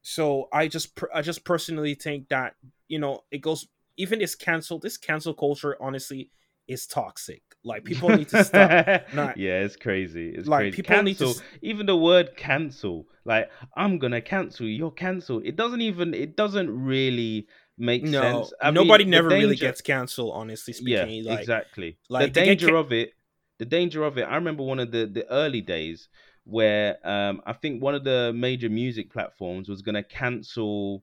so 0.02 0.48
i 0.52 0.68
just 0.68 0.98
i 1.14 1.22
just 1.22 1.46
personally 1.46 1.94
think 1.94 2.28
that 2.28 2.56
you 2.88 2.98
know 2.98 3.20
it 3.30 3.38
goes 3.40 3.68
even 3.96 4.18
this 4.18 4.34
cancel 4.34 4.78
this 4.78 4.96
cancel 4.96 5.34
culture 5.34 5.76
honestly 5.80 6.30
is 6.68 6.86
toxic 6.86 7.42
like 7.64 7.84
people 7.84 8.10
need 8.12 8.28
to 8.28 8.36
stop 8.36 8.70
Nah. 9.12 9.32
yeah, 9.36 9.60
it's 9.60 9.76
crazy. 9.76 10.30
It's 10.30 10.48
Like, 10.48 10.58
crazy. 10.66 10.82
people 10.82 11.02
need 11.02 11.18
to 11.18 11.34
even 11.62 11.86
the 11.86 11.96
word 11.96 12.36
cancel, 12.36 13.06
like 13.24 13.50
I'm 13.76 13.98
gonna 13.98 14.20
cancel 14.20 14.66
you, 14.66 14.74
you're 14.76 14.90
cancelled. 14.90 15.44
It 15.44 15.56
doesn't 15.56 15.80
even 15.80 16.14
it 16.14 16.36
doesn't 16.36 16.70
really 16.70 17.46
make 17.78 18.02
no 18.02 18.20
sense. 18.20 18.52
I 18.62 18.70
nobody 18.70 19.04
mean, 19.04 19.10
never 19.10 19.28
really 19.30 19.56
gets 19.56 19.80
canceled 19.80 20.32
honestly 20.34 20.72
Yeah, 20.74 21.02
speaking 21.02 21.24
like 21.24 21.40
exactly. 21.40 21.98
like, 22.08 22.34
the 22.34 22.40
danger 22.40 22.74
of 22.76 22.92
it, 22.92 23.12
the 23.58 23.64
danger 23.64 24.04
of 24.04 24.18
it. 24.18 24.22
I 24.22 24.34
remember 24.34 24.62
one 24.62 24.78
of 24.78 24.90
the 24.90 25.06
the 25.06 25.28
early 25.30 25.60
days 25.60 26.08
where 26.44 26.96
um 27.04 27.42
I 27.46 27.52
think 27.52 27.82
one 27.82 27.94
of 27.94 28.04
the 28.04 28.32
major 28.34 28.68
music 28.68 29.12
platforms 29.12 29.68
was 29.68 29.82
gonna 29.82 30.02
cancel 30.04 31.02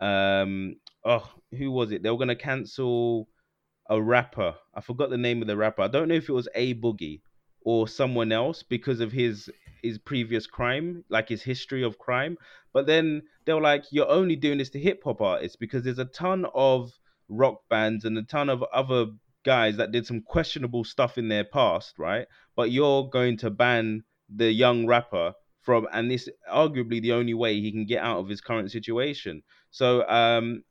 um 0.00 0.74
oh 1.04 1.30
who 1.56 1.70
was 1.70 1.92
it? 1.92 2.02
They 2.02 2.10
were 2.10 2.18
gonna 2.18 2.36
cancel 2.36 3.28
a 3.88 4.00
rapper. 4.00 4.54
I 4.74 4.80
forgot 4.80 5.10
the 5.10 5.18
name 5.18 5.42
of 5.42 5.48
the 5.48 5.56
rapper. 5.56 5.82
I 5.82 5.88
don't 5.88 6.08
know 6.08 6.14
if 6.14 6.28
it 6.28 6.32
was 6.32 6.48
A 6.54 6.74
Boogie 6.74 7.20
or 7.60 7.88
someone 7.88 8.32
else 8.32 8.62
because 8.62 9.00
of 9.00 9.12
his 9.12 9.50
his 9.82 9.98
previous 9.98 10.46
crime, 10.46 11.04
like 11.08 11.28
his 11.28 11.42
history 11.42 11.82
of 11.82 11.98
crime. 11.98 12.36
But 12.72 12.86
then 12.86 13.22
they 13.44 13.52
were 13.52 13.60
like, 13.60 13.84
"You're 13.90 14.08
only 14.08 14.36
doing 14.36 14.58
this 14.58 14.70
to 14.70 14.78
hip 14.78 15.02
hop 15.04 15.20
artists 15.20 15.56
because 15.56 15.82
there's 15.84 15.98
a 15.98 16.04
ton 16.06 16.46
of 16.54 16.92
rock 17.28 17.62
bands 17.68 18.04
and 18.04 18.16
a 18.18 18.22
ton 18.22 18.48
of 18.48 18.62
other 18.72 19.06
guys 19.44 19.76
that 19.76 19.92
did 19.92 20.06
some 20.06 20.22
questionable 20.22 20.84
stuff 20.84 21.18
in 21.18 21.28
their 21.28 21.44
past, 21.44 21.98
right? 21.98 22.26
But 22.56 22.70
you're 22.70 23.08
going 23.08 23.38
to 23.38 23.50
ban 23.50 24.04
the 24.34 24.52
young 24.52 24.86
rapper 24.86 25.34
from, 25.62 25.86
and 25.92 26.10
this 26.10 26.28
arguably 26.52 27.00
the 27.00 27.12
only 27.12 27.34
way 27.34 27.60
he 27.60 27.72
can 27.72 27.86
get 27.86 28.02
out 28.02 28.18
of 28.18 28.28
his 28.28 28.40
current 28.40 28.70
situation. 28.70 29.42
So 29.70 30.06
um, 30.08 30.62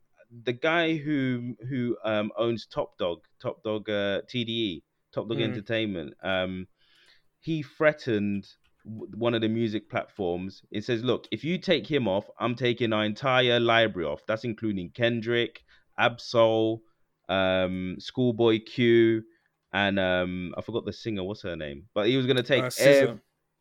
the 0.43 0.53
guy 0.53 0.95
who 0.97 1.55
who 1.69 1.97
um, 2.05 2.31
owns 2.37 2.65
Top 2.65 2.97
Dawg, 2.97 3.19
Top 3.41 3.63
Dawg 3.63 3.89
uh, 3.89 4.21
TDE, 4.31 4.81
Top 5.13 5.27
Dawg 5.27 5.39
Mhm. 5.39 5.43
Entertainment, 5.43 6.13
um, 6.23 6.67
he 7.39 7.63
threatened 7.63 8.47
one 8.83 9.33
of 9.33 9.41
the 9.41 9.49
music 9.49 9.89
platforms. 9.89 10.61
It 10.71 10.83
says, 10.85 11.03
"Look, 11.03 11.27
if 11.31 11.43
you 11.43 11.57
take 11.57 11.85
him 11.85 12.07
off, 12.07 12.25
I'm 12.39 12.55
taking 12.55 12.93
our 12.93 13.05
entire 13.05 13.59
library 13.59 14.07
off. 14.07 14.21
That's 14.27 14.43
including 14.43 14.89
Kendrick, 14.91 15.63
Ab-Soul, 15.99 16.81
um, 17.29 17.95
Schoolboy 17.99 18.59
Q, 18.65 19.23
and 19.73 19.99
um, 19.99 20.53
I 20.57 20.61
forgot 20.61 20.85
the 20.85 20.93
singer. 20.93 21.23
What's 21.23 21.43
her 21.43 21.55
name? 21.55 21.87
But 21.93 22.07
he 22.07 22.17
was 22.17 22.25
gonna 22.25 22.41
take 22.43 22.63
Uh, 22.63 22.67
SZA. 22.69 23.09
ev- 23.09 23.19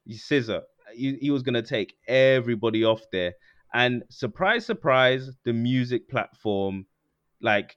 SZA. 0.08 0.62
He, 0.94 1.16
he 1.20 1.30
was 1.30 1.42
gonna 1.42 1.62
take 1.62 1.94
everybody 2.08 2.84
off 2.84 3.02
there. 3.12 3.34
And 3.72 4.02
surprise, 4.10 4.66
surprise, 4.66 5.30
the 5.44 5.52
music 5.52 6.08
platform 6.08 6.86
like 7.40 7.76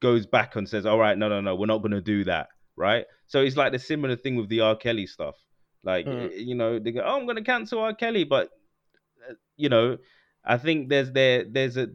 goes 0.00 0.26
back 0.26 0.56
and 0.56 0.68
says, 0.68 0.86
"All 0.86 0.98
right, 0.98 1.16
no, 1.16 1.28
no, 1.28 1.40
no, 1.40 1.54
we're 1.54 1.66
not 1.66 1.82
gonna 1.82 2.00
do 2.00 2.24
that." 2.24 2.48
Right? 2.76 3.04
So 3.26 3.40
it's 3.42 3.56
like 3.56 3.72
the 3.72 3.78
similar 3.78 4.16
thing 4.16 4.36
with 4.36 4.48
the 4.48 4.60
R. 4.60 4.76
Kelly 4.76 5.06
stuff. 5.06 5.36
Like 5.82 6.06
Mm. 6.06 6.30
you 6.36 6.54
know, 6.54 6.78
they 6.78 6.92
go, 6.92 7.02
"Oh, 7.04 7.18
I'm 7.20 7.26
gonna 7.26 7.42
cancel 7.44 7.80
R. 7.80 7.94
Kelly," 7.94 8.24
but 8.24 8.50
uh, 9.28 9.34
you 9.56 9.68
know, 9.68 9.98
I 10.44 10.56
think 10.58 10.88
there's 10.88 11.12
there 11.12 11.44
there's 11.44 11.76
a 11.76 11.88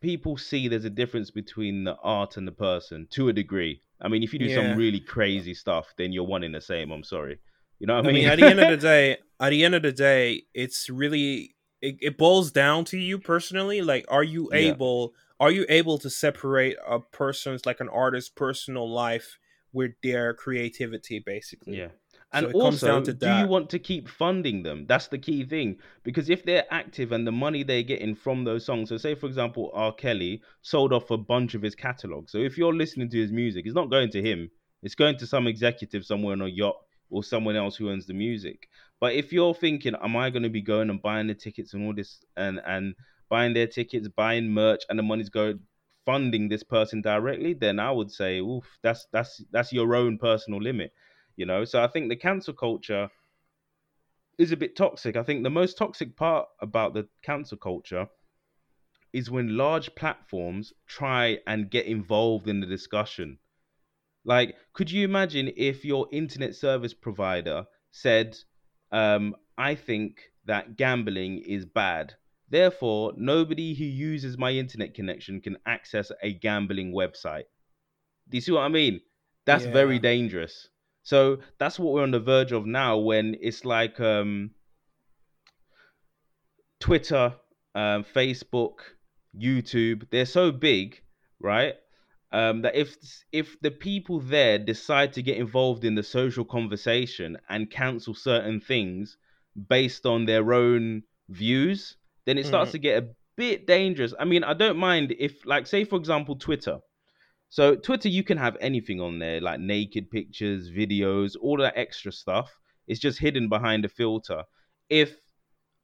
people 0.00 0.36
see 0.36 0.68
there's 0.68 0.84
a 0.84 0.90
difference 0.90 1.30
between 1.30 1.84
the 1.84 1.96
art 2.02 2.36
and 2.36 2.46
the 2.46 2.52
person 2.52 3.06
to 3.10 3.28
a 3.28 3.32
degree. 3.32 3.82
I 4.00 4.08
mean, 4.08 4.22
if 4.22 4.32
you 4.32 4.38
do 4.38 4.48
Yeah. 4.48 4.56
some 4.56 4.76
really 4.76 5.00
crazy 5.00 5.54
stuff, 5.54 5.94
then 5.96 6.12
you're 6.12 6.24
one 6.24 6.44
in 6.44 6.52
the 6.52 6.60
same. 6.60 6.90
I'm 6.90 7.02
sorry. 7.04 7.38
You 7.78 7.86
know 7.86 7.94
what 7.96 8.04
I 8.04 8.08
I 8.08 8.12
mean? 8.12 8.22
mean, 8.22 8.28
at 8.28 8.36
the 8.36 8.44
end 8.50 8.60
of 8.60 8.68
the 8.68 8.76
day, 8.88 9.16
at 9.40 9.50
the 9.50 9.64
end 9.64 9.74
of 9.74 9.82
the 9.82 9.92
day, 9.92 10.42
it's 10.54 10.90
really 10.90 11.55
it, 11.86 11.96
it 12.00 12.18
boils 12.18 12.50
down 12.52 12.84
to 12.86 12.98
you 12.98 13.18
personally. 13.18 13.80
Like, 13.82 14.04
are 14.08 14.24
you 14.24 14.48
Yeah. 14.52 14.58
able 14.70 15.14
are 15.38 15.50
you 15.50 15.66
able 15.68 15.98
to 15.98 16.08
separate 16.08 16.76
a 16.86 16.98
person's 17.00 17.66
like 17.66 17.80
an 17.80 17.90
artist's 17.90 18.30
personal 18.30 18.90
life 18.90 19.38
with 19.72 19.92
their 20.02 20.32
creativity, 20.34 21.18
basically? 21.18 21.76
Yeah. 21.76 21.88
So 22.32 22.38
And 22.38 22.46
it 22.46 22.52
comes 22.52 22.82
also, 22.82 22.86
down 22.86 23.02
to 23.04 23.12
do 23.12 23.30
you 23.30 23.46
want 23.46 23.70
to 23.70 23.78
keep 23.78 24.08
funding 24.08 24.62
them? 24.62 24.86
That's 24.86 25.08
the 25.08 25.18
key 25.18 25.44
thing. 25.44 25.78
Because 26.02 26.28
if 26.28 26.44
they're 26.44 26.66
active 26.70 27.12
and 27.12 27.26
the 27.26 27.32
money 27.32 27.62
they're 27.62 27.82
getting 27.82 28.14
from 28.14 28.44
those 28.44 28.64
songs, 28.64 28.88
so 28.88 28.96
say 28.96 29.14
for 29.14 29.26
example, 29.26 29.70
R. 29.74 29.92
Kelly 29.92 30.42
sold 30.62 30.92
off 30.92 31.10
a 31.10 31.18
bunch 31.18 31.54
of 31.54 31.62
his 31.62 31.74
catalog. 31.74 32.28
So 32.28 32.38
if 32.38 32.58
you're 32.58 32.74
listening 32.74 33.10
to 33.10 33.18
his 33.20 33.32
music, 33.32 33.64
it's 33.66 33.74
not 33.74 33.90
going 33.90 34.10
to 34.10 34.22
him. 34.22 34.50
It's 34.82 34.94
going 34.94 35.18
to 35.18 35.26
some 35.26 35.46
executive 35.46 36.04
somewhere 36.04 36.32
on 36.32 36.42
a 36.42 36.48
yacht 36.48 36.76
or 37.10 37.24
someone 37.24 37.56
else 37.56 37.76
who 37.76 37.90
owns 37.90 38.06
the 38.06 38.14
music. 38.14 38.68
But 39.00 39.14
if 39.14 39.32
you're 39.32 39.54
thinking, 39.54 39.94
am 40.00 40.16
I 40.16 40.30
going 40.30 40.42
to 40.42 40.48
be 40.48 40.62
going 40.62 40.90
and 40.90 41.00
buying 41.00 41.26
the 41.26 41.34
tickets 41.34 41.74
and 41.74 41.86
all 41.86 41.94
this 41.94 42.24
and 42.36 42.60
and 42.66 42.94
buying 43.28 43.54
their 43.54 43.66
tickets, 43.66 44.08
buying 44.08 44.50
merch, 44.50 44.82
and 44.88 44.98
the 44.98 45.02
money's 45.02 45.28
going 45.28 45.60
funding 46.04 46.48
this 46.48 46.62
person 46.62 47.02
directly, 47.02 47.52
then 47.52 47.80
I 47.80 47.90
would 47.90 48.10
say, 48.10 48.38
oof, 48.38 48.64
that's 48.82 49.06
that's 49.12 49.42
that's 49.50 49.72
your 49.72 49.94
own 49.94 50.18
personal 50.18 50.60
limit 50.60 50.92
you 51.36 51.46
know? 51.46 51.64
So 51.64 51.82
i 51.82 51.86
think 51.86 52.08
the 52.08 52.16
cancel 52.16 52.54
culture 52.54 53.10
is 54.38 54.52
a 54.52 54.56
bit 54.56 54.76
toxic. 54.76 55.16
I 55.16 55.22
think 55.22 55.42
the 55.42 55.50
most 55.50 55.78
toxic 55.78 56.14
part 56.14 56.46
about 56.60 56.92
the 56.92 57.08
cancel 57.22 57.56
culture 57.56 58.06
is 59.14 59.30
when 59.30 59.56
large 59.56 59.94
platforms 59.94 60.74
try 60.86 61.38
and 61.46 61.70
get 61.70 61.86
involved 61.86 62.46
in 62.46 62.60
the 62.60 62.66
discussion 62.66 63.38
like 64.26 64.54
could 64.74 64.90
you 64.90 65.04
imagine 65.04 65.50
if 65.56 65.86
your 65.86 66.06
internet 66.12 66.54
service 66.54 66.92
provider 66.92 67.64
said 67.90 68.36
um, 68.92 69.34
i 69.56 69.74
think 69.74 70.20
that 70.46 70.76
gambling 70.76 71.38
is 71.38 71.66
bad. 71.66 72.14
Therefore 72.48 73.12
nobody 73.16 73.74
who 73.74 73.84
uses 73.84 74.38
my 74.38 74.52
internet 74.52 74.94
connection 74.94 75.40
can 75.40 75.56
access 75.66 76.12
a 76.22 76.32
gambling 76.32 76.92
website. 76.92 77.44
Do 78.28 78.36
you 78.36 78.40
see 78.40 78.52
what 78.52 78.62
i 78.62 78.68
mean? 78.68 79.00
That's 79.44 79.64
very 79.64 79.98
dangerous. 79.98 80.68
So 81.02 81.38
that's 81.58 81.78
what 81.78 81.92
we're 81.92 82.02
on 82.02 82.10
the 82.10 82.20
verge 82.20 82.52
of 82.52 82.66
now 82.66 82.98
when 82.98 83.36
it's 83.40 83.64
like 83.64 84.00
um, 84.00 84.50
Twitter, 86.80 87.34
um, 87.76 88.04
Facebook, 88.04 88.78
YouTube, 89.36 90.10
they're 90.10 90.26
so 90.26 90.50
big, 90.50 91.00
right? 91.40 91.74
Um, 92.32 92.62
that 92.62 92.74
if 92.74 92.96
if 93.32 93.58
the 93.60 93.70
people 93.70 94.20
there 94.20 94.58
decide 94.58 95.12
to 95.14 95.22
get 95.22 95.38
involved 95.38 95.84
in 95.84 95.94
the 95.94 96.02
social 96.02 96.44
conversation 96.44 97.38
and 97.48 97.70
cancel 97.70 98.14
certain 98.14 98.60
things 98.60 99.16
based 99.68 100.06
on 100.06 100.26
their 100.26 100.52
own 100.52 101.04
views, 101.28 101.96
then 102.26 102.36
it 102.38 102.46
starts 102.46 102.72
Mhm. 102.72 102.72
to 102.72 102.78
get 102.78 103.02
a 103.02 103.08
bit 103.36 103.66
dangerous. 103.66 104.12
I 104.18 104.24
mean, 104.24 104.44
I 104.44 104.54
don't 104.54 104.76
mind 104.76 105.14
if, 105.18 105.46
like, 105.46 105.66
say 105.66 105.84
for 105.84 105.96
example, 105.96 106.36
Twitter. 106.36 106.80
So 107.48 107.76
Twitter, 107.76 108.08
you 108.08 108.24
can 108.24 108.38
have 108.38 108.56
anything 108.60 109.00
on 109.00 109.18
there, 109.18 109.40
like 109.40 109.60
naked 109.60 110.10
pictures, 110.10 110.70
videos, 110.70 111.36
all 111.40 111.56
that 111.58 111.76
extra 111.76 112.12
stuff. 112.12 112.58
It's 112.88 113.00
just 113.00 113.18
hidden 113.18 113.48
behind 113.48 113.84
a 113.84 113.88
filter. 113.88 114.44
If 114.88 115.20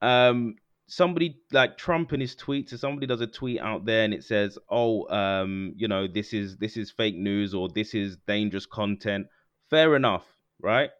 um 0.02 0.56
somebody 0.92 1.40
like 1.52 1.78
Trump 1.78 2.12
in 2.12 2.20
his 2.20 2.36
tweets, 2.36 2.72
if 2.72 2.80
somebody 2.80 3.06
does 3.06 3.22
a 3.22 3.26
tweet 3.26 3.60
out 3.60 3.86
there 3.86 4.04
and 4.04 4.12
it 4.12 4.24
says, 4.24 4.58
"Oh, 4.68 5.08
um, 5.08 5.72
you 5.76 5.88
know, 5.88 6.06
this 6.06 6.34
is 6.34 6.58
this 6.58 6.76
is 6.76 6.90
fake 6.90 7.16
news 7.16 7.54
or 7.54 7.70
this 7.70 7.94
is 7.94 8.18
dangerous 8.26 8.66
content," 8.66 9.26
fair 9.70 9.96
enough, 9.96 10.26
right? 10.60 10.90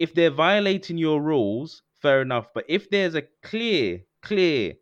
If 0.00 0.14
they're 0.14 0.30
violating 0.30 0.98
your 0.98 1.22
rules, 1.22 1.82
fair 2.02 2.22
enough. 2.22 2.48
But 2.54 2.64
if 2.68 2.90
there's 2.90 3.14
a 3.14 3.22
clear, 3.42 4.00
clear, 4.20 4.74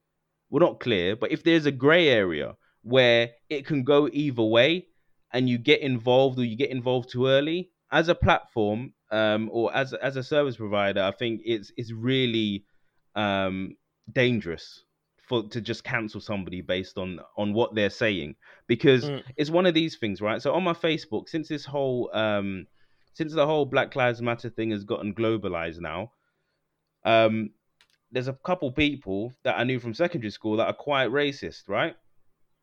well, 0.49 0.61
not 0.61 0.81
clear, 0.81 1.15
but 1.15 1.31
if 1.31 1.45
there's 1.45 1.67
a 1.67 1.73
gray 1.73 2.09
area 2.09 2.57
where 2.83 3.33
it 3.51 3.67
can 3.67 3.85
go 3.85 4.09
either 4.13 4.43
way, 4.43 4.87
and 5.33 5.49
you 5.49 5.59
get 5.59 5.81
involved 5.81 6.39
or 6.39 6.45
you 6.45 6.57
get 6.57 6.71
involved 6.71 7.11
too 7.11 7.27
early, 7.27 7.71
as 7.93 8.09
a 8.09 8.15
platform 8.15 8.95
um, 9.11 9.51
or 9.53 9.75
as 9.77 9.93
as 9.93 10.17
a 10.17 10.23
service 10.23 10.57
provider, 10.57 11.03
I 11.03 11.11
think 11.11 11.43
it's 11.45 11.71
it's 11.77 11.93
really 11.93 12.65
um, 13.15 13.77
dangerous 14.13 14.85
for 15.29 15.49
to 15.49 15.61
just 15.61 15.85
cancel 15.85 16.21
somebody 16.21 16.61
based 16.61 16.99
on 16.99 17.19
on 17.37 17.53
what 17.55 17.75
they're 17.75 17.91
saying 17.91 18.37
because 18.67 19.05
Mm. 19.09 19.23
it's 19.37 19.51
one 19.51 19.67
of 19.67 19.75
these 19.75 19.97
things, 19.97 20.21
right? 20.21 20.41
So 20.43 20.53
on 20.53 20.63
my 20.63 20.75
Facebook, 20.75 21.29
since 21.29 21.49
this 21.49 21.65
whole 21.65 22.11
um, 22.15 22.67
since 23.15 23.33
the 23.33 23.47
whole 23.47 23.65
Black 23.65 23.97
Lives 23.97 24.21
Matter 24.21 24.51
thing 24.51 24.71
has 24.73 24.85
gotten 24.85 25.15
globalized 25.15 25.81
now, 25.81 26.11
um, 27.05 27.51
there's 28.11 28.29
a 28.29 28.33
couple 28.45 28.71
people 28.73 29.33
that 29.45 29.59
I 29.59 29.65
knew 29.65 29.81
from 29.81 29.95
secondary 29.95 30.31
school 30.31 30.57
that 30.59 30.67
are 30.67 30.73
quite 30.75 31.11
racist, 31.11 31.69
right? 31.69 31.97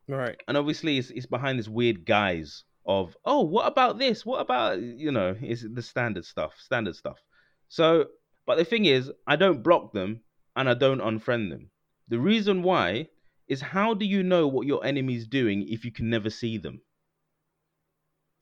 Right. 0.08 0.36
and 0.48 0.56
obviously 0.56 0.98
it's, 0.98 1.10
it's 1.10 1.26
behind 1.26 1.58
this 1.58 1.68
weird 1.68 2.04
guise 2.04 2.64
of 2.84 3.16
oh 3.24 3.42
what 3.42 3.66
about 3.68 3.98
this 3.98 4.26
what 4.26 4.40
about 4.40 4.80
you 4.82 5.12
know 5.12 5.36
it's 5.40 5.64
the 5.72 5.80
standard 5.80 6.24
stuff 6.24 6.54
standard 6.58 6.96
stuff 6.96 7.18
so 7.68 8.06
but 8.44 8.58
the 8.58 8.64
thing 8.64 8.84
is 8.86 9.12
i 9.28 9.36
don't 9.36 9.62
block 9.62 9.92
them 9.92 10.20
and 10.56 10.68
i 10.68 10.74
don't 10.74 11.00
unfriend 11.00 11.50
them. 11.50 11.70
The 12.08 12.18
reason 12.18 12.62
why 12.62 13.08
is 13.48 13.60
how 13.60 13.94
do 13.94 14.04
you 14.04 14.22
know 14.22 14.46
what 14.48 14.66
your 14.66 14.84
enemy's 14.84 15.26
doing 15.26 15.66
if 15.68 15.84
you 15.84 15.92
can 15.92 16.10
never 16.10 16.30
see 16.30 16.58
them? 16.58 16.82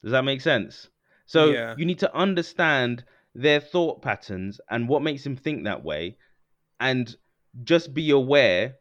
Does 0.03 0.13
that 0.13 0.25
make 0.25 0.41
sense? 0.41 0.89
So 1.27 1.53
Yeah. 1.53 1.75
you 1.77 1.85
need 1.87 1.99
to 2.01 2.15
understand 2.15 3.05
their 3.35 3.61
thought 3.61 4.03
patterns 4.03 4.61
and 4.69 4.89
what 4.89 5.03
makes 5.03 5.25
them 5.25 5.37
think 5.37 5.65
that 5.65 5.85
way 5.85 6.17
and 6.81 7.17
just 7.65 7.95
be 7.95 8.11
aware 8.11 8.77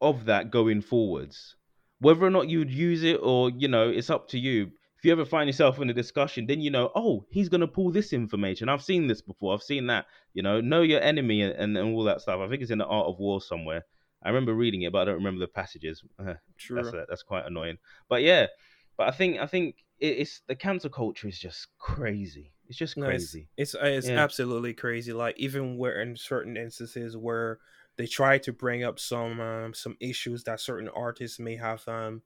of 0.00 0.26
that 0.26 0.50
going 0.50 0.82
forwards. 0.82 1.56
Whether 2.00 2.24
or 2.24 2.30
not 2.30 2.48
you'd 2.48 2.70
use 2.70 3.02
it 3.02 3.20
or 3.22 3.50
you 3.50 3.68
know 3.68 3.88
it's 3.90 4.10
up 4.10 4.28
to 4.28 4.38
you 4.38 4.72
if 4.98 5.04
you 5.04 5.12
ever 5.12 5.24
find 5.24 5.48
yourself 5.48 5.78
in 5.80 5.88
a 5.88 5.94
discussion 5.94 6.46
then 6.46 6.60
you 6.60 6.70
know 6.70 6.90
oh 6.94 7.24
he's 7.30 7.48
going 7.48 7.60
to 7.60 7.68
pull 7.68 7.90
this 7.92 8.12
information. 8.12 8.68
I've 8.68 8.82
seen 8.82 9.06
this 9.06 9.22
before. 9.22 9.54
I've 9.54 9.62
seen 9.62 9.86
that. 9.86 10.06
You 10.34 10.42
know 10.42 10.60
know 10.60 10.82
your 10.82 11.00
enemy 11.00 11.42
and, 11.42 11.52
and, 11.54 11.76
and 11.76 11.94
all 11.94 12.04
that 12.04 12.20
stuff. 12.20 12.40
I 12.40 12.48
think 12.48 12.62
it's 12.62 12.70
in 12.70 12.78
the 12.78 12.86
art 12.86 13.06
of 13.06 13.18
war 13.18 13.40
somewhere. 13.40 13.84
I 14.22 14.28
remember 14.28 14.54
reading 14.54 14.82
it 14.82 14.92
but 14.92 15.02
i 15.02 15.04
don't 15.06 15.14
remember 15.14 15.40
the 15.40 15.46
passages. 15.48 16.02
True. 16.58 16.82
that's 16.82 16.94
uh, 16.94 17.04
that's 17.08 17.22
quite 17.22 17.46
annoying. 17.46 17.78
But 18.08 18.22
yeah 18.22 18.46
but 18.96 19.06
i 19.08 19.12
think 19.12 19.38
i 19.38 19.46
think 19.46 19.76
it, 20.00 20.18
it's 20.18 20.40
the 20.48 20.56
cancel 20.56 20.90
culture 20.90 21.28
is 21.28 21.38
just 21.38 21.68
crazy. 21.78 22.52
It's 22.68 22.76
just 22.78 22.96
No, 22.96 23.06
it's- 23.06 23.20
crazy. 23.30 23.48
It's 23.56 23.74
uh, 23.74 23.78
it's 23.84 24.08
Yeah. 24.08 24.18
absolutely 24.22 24.74
crazy. 24.74 25.12
Like 25.12 25.36
even 25.38 25.78
where 25.78 26.00
in 26.02 26.16
certain 26.16 26.56
instances 26.56 27.16
where 27.16 27.60
they 27.96 28.06
try 28.06 28.38
to 28.38 28.52
bring 28.52 28.84
up 28.84 28.98
some 28.98 29.40
um, 29.40 29.74
some 29.74 29.96
issues 30.00 30.44
that 30.44 30.60
certain 30.60 30.88
artists 30.88 31.38
may 31.38 31.56
have 31.56 31.86
um 31.88 32.22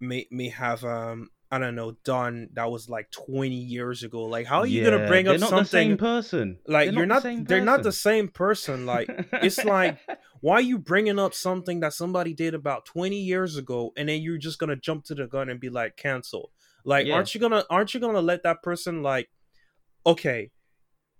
may 0.00 0.26
may 0.30 0.48
have 0.48 0.84
um 0.84 1.30
I 1.50 1.58
don't 1.58 1.74
know 1.74 1.92
done 2.04 2.48
that 2.54 2.70
was 2.70 2.88
like 2.88 3.10
twenty 3.10 3.56
years 3.56 4.02
ago. 4.04 4.24
Like 4.24 4.46
how 4.46 4.60
are 4.60 4.66
you 4.66 4.82
gonna 4.82 4.98
Yeah, 4.98 5.06
bring 5.08 5.24
they're 5.26 5.34
up 5.34 5.40
not 5.40 5.50
something 5.50 5.64
the 5.64 5.68
same 5.68 5.96
person 5.96 6.58
like 6.66 6.86
They're 6.86 6.94
you're 6.98 7.06
not 7.06 7.22
same 7.22 7.44
they're 7.44 7.60
not 7.60 7.82
the 7.82 7.92
same 7.92 8.28
person. 8.28 8.86
Like 8.86 9.08
it's 9.32 9.64
like 9.64 9.98
why 10.40 10.54
are 10.54 10.60
you 10.60 10.78
bringing 10.78 11.18
up 11.18 11.34
something 11.34 11.80
that 11.80 11.92
somebody 11.92 12.34
did 12.34 12.54
about 12.54 12.86
20 12.86 13.16
years 13.16 13.56
ago 13.56 13.92
and 13.96 14.08
then 14.08 14.22
you're 14.22 14.38
just 14.38 14.58
gonna 14.58 14.76
jump 14.76 15.04
to 15.04 15.14
the 15.14 15.26
gun 15.26 15.48
and 15.50 15.60
be 15.60 15.68
like 15.70 15.96
cancel 15.96 16.50
like 16.84 17.06
Yeah. 17.06 17.14
aren't 17.14 17.34
you 17.34 17.40
gonna 17.40 17.64
aren't 17.68 17.92
you 17.92 18.00
gonna 18.00 18.22
let 18.22 18.42
that 18.44 18.62
person 18.62 19.02
like 19.02 19.28
okay 20.06 20.50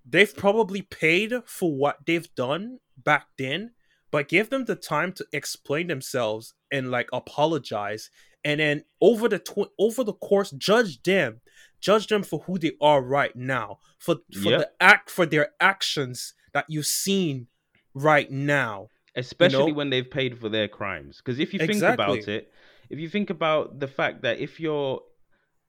they've 0.08 0.34
probably 0.34 0.82
paid 0.82 1.34
for 1.46 1.74
what 1.76 1.98
they've 2.06 2.34
done 2.34 2.78
back 2.96 3.26
then 3.36 3.72
but 4.10 4.28
give 4.28 4.50
them 4.50 4.64
the 4.64 4.74
time 4.74 5.12
to 5.12 5.26
explain 5.32 5.86
themselves 5.88 6.54
and 6.72 6.90
like 6.90 7.08
apologize 7.12 8.10
and 8.44 8.60
then 8.60 8.84
over 9.00 9.28
the 9.28 9.38
tw- 9.38 9.72
over 9.78 10.04
the 10.04 10.12
course 10.12 10.50
judge 10.52 11.02
them 11.02 11.40
judge 11.80 12.06
them 12.06 12.22
for 12.22 12.40
who 12.40 12.58
they 12.58 12.72
are 12.80 13.02
right 13.02 13.34
now 13.36 13.78
for 13.98 14.16
for 14.42 14.50
Yep. 14.50 14.60
the 14.60 14.70
act 14.80 15.10
for 15.10 15.26
their 15.26 15.50
actions 15.60 16.34
that 16.52 16.66
you've 16.68 16.86
seen 16.86 17.46
right 17.94 18.30
now 18.30 18.88
especially 19.16 19.72
know? 19.72 19.76
when 19.76 19.90
they've 19.90 20.10
paid 20.10 20.38
for 20.38 20.48
their 20.48 20.68
crimes 20.68 21.18
because 21.18 21.38
if 21.38 21.52
you 21.52 21.58
think 21.58 21.70
Exactly. 21.72 21.94
about 21.94 22.28
it 22.28 22.52
if 22.88 22.98
you 22.98 23.08
think 23.08 23.30
about 23.30 23.78
the 23.80 23.88
fact 23.88 24.22
that 24.22 24.38
if 24.38 24.60
you're 24.60 25.00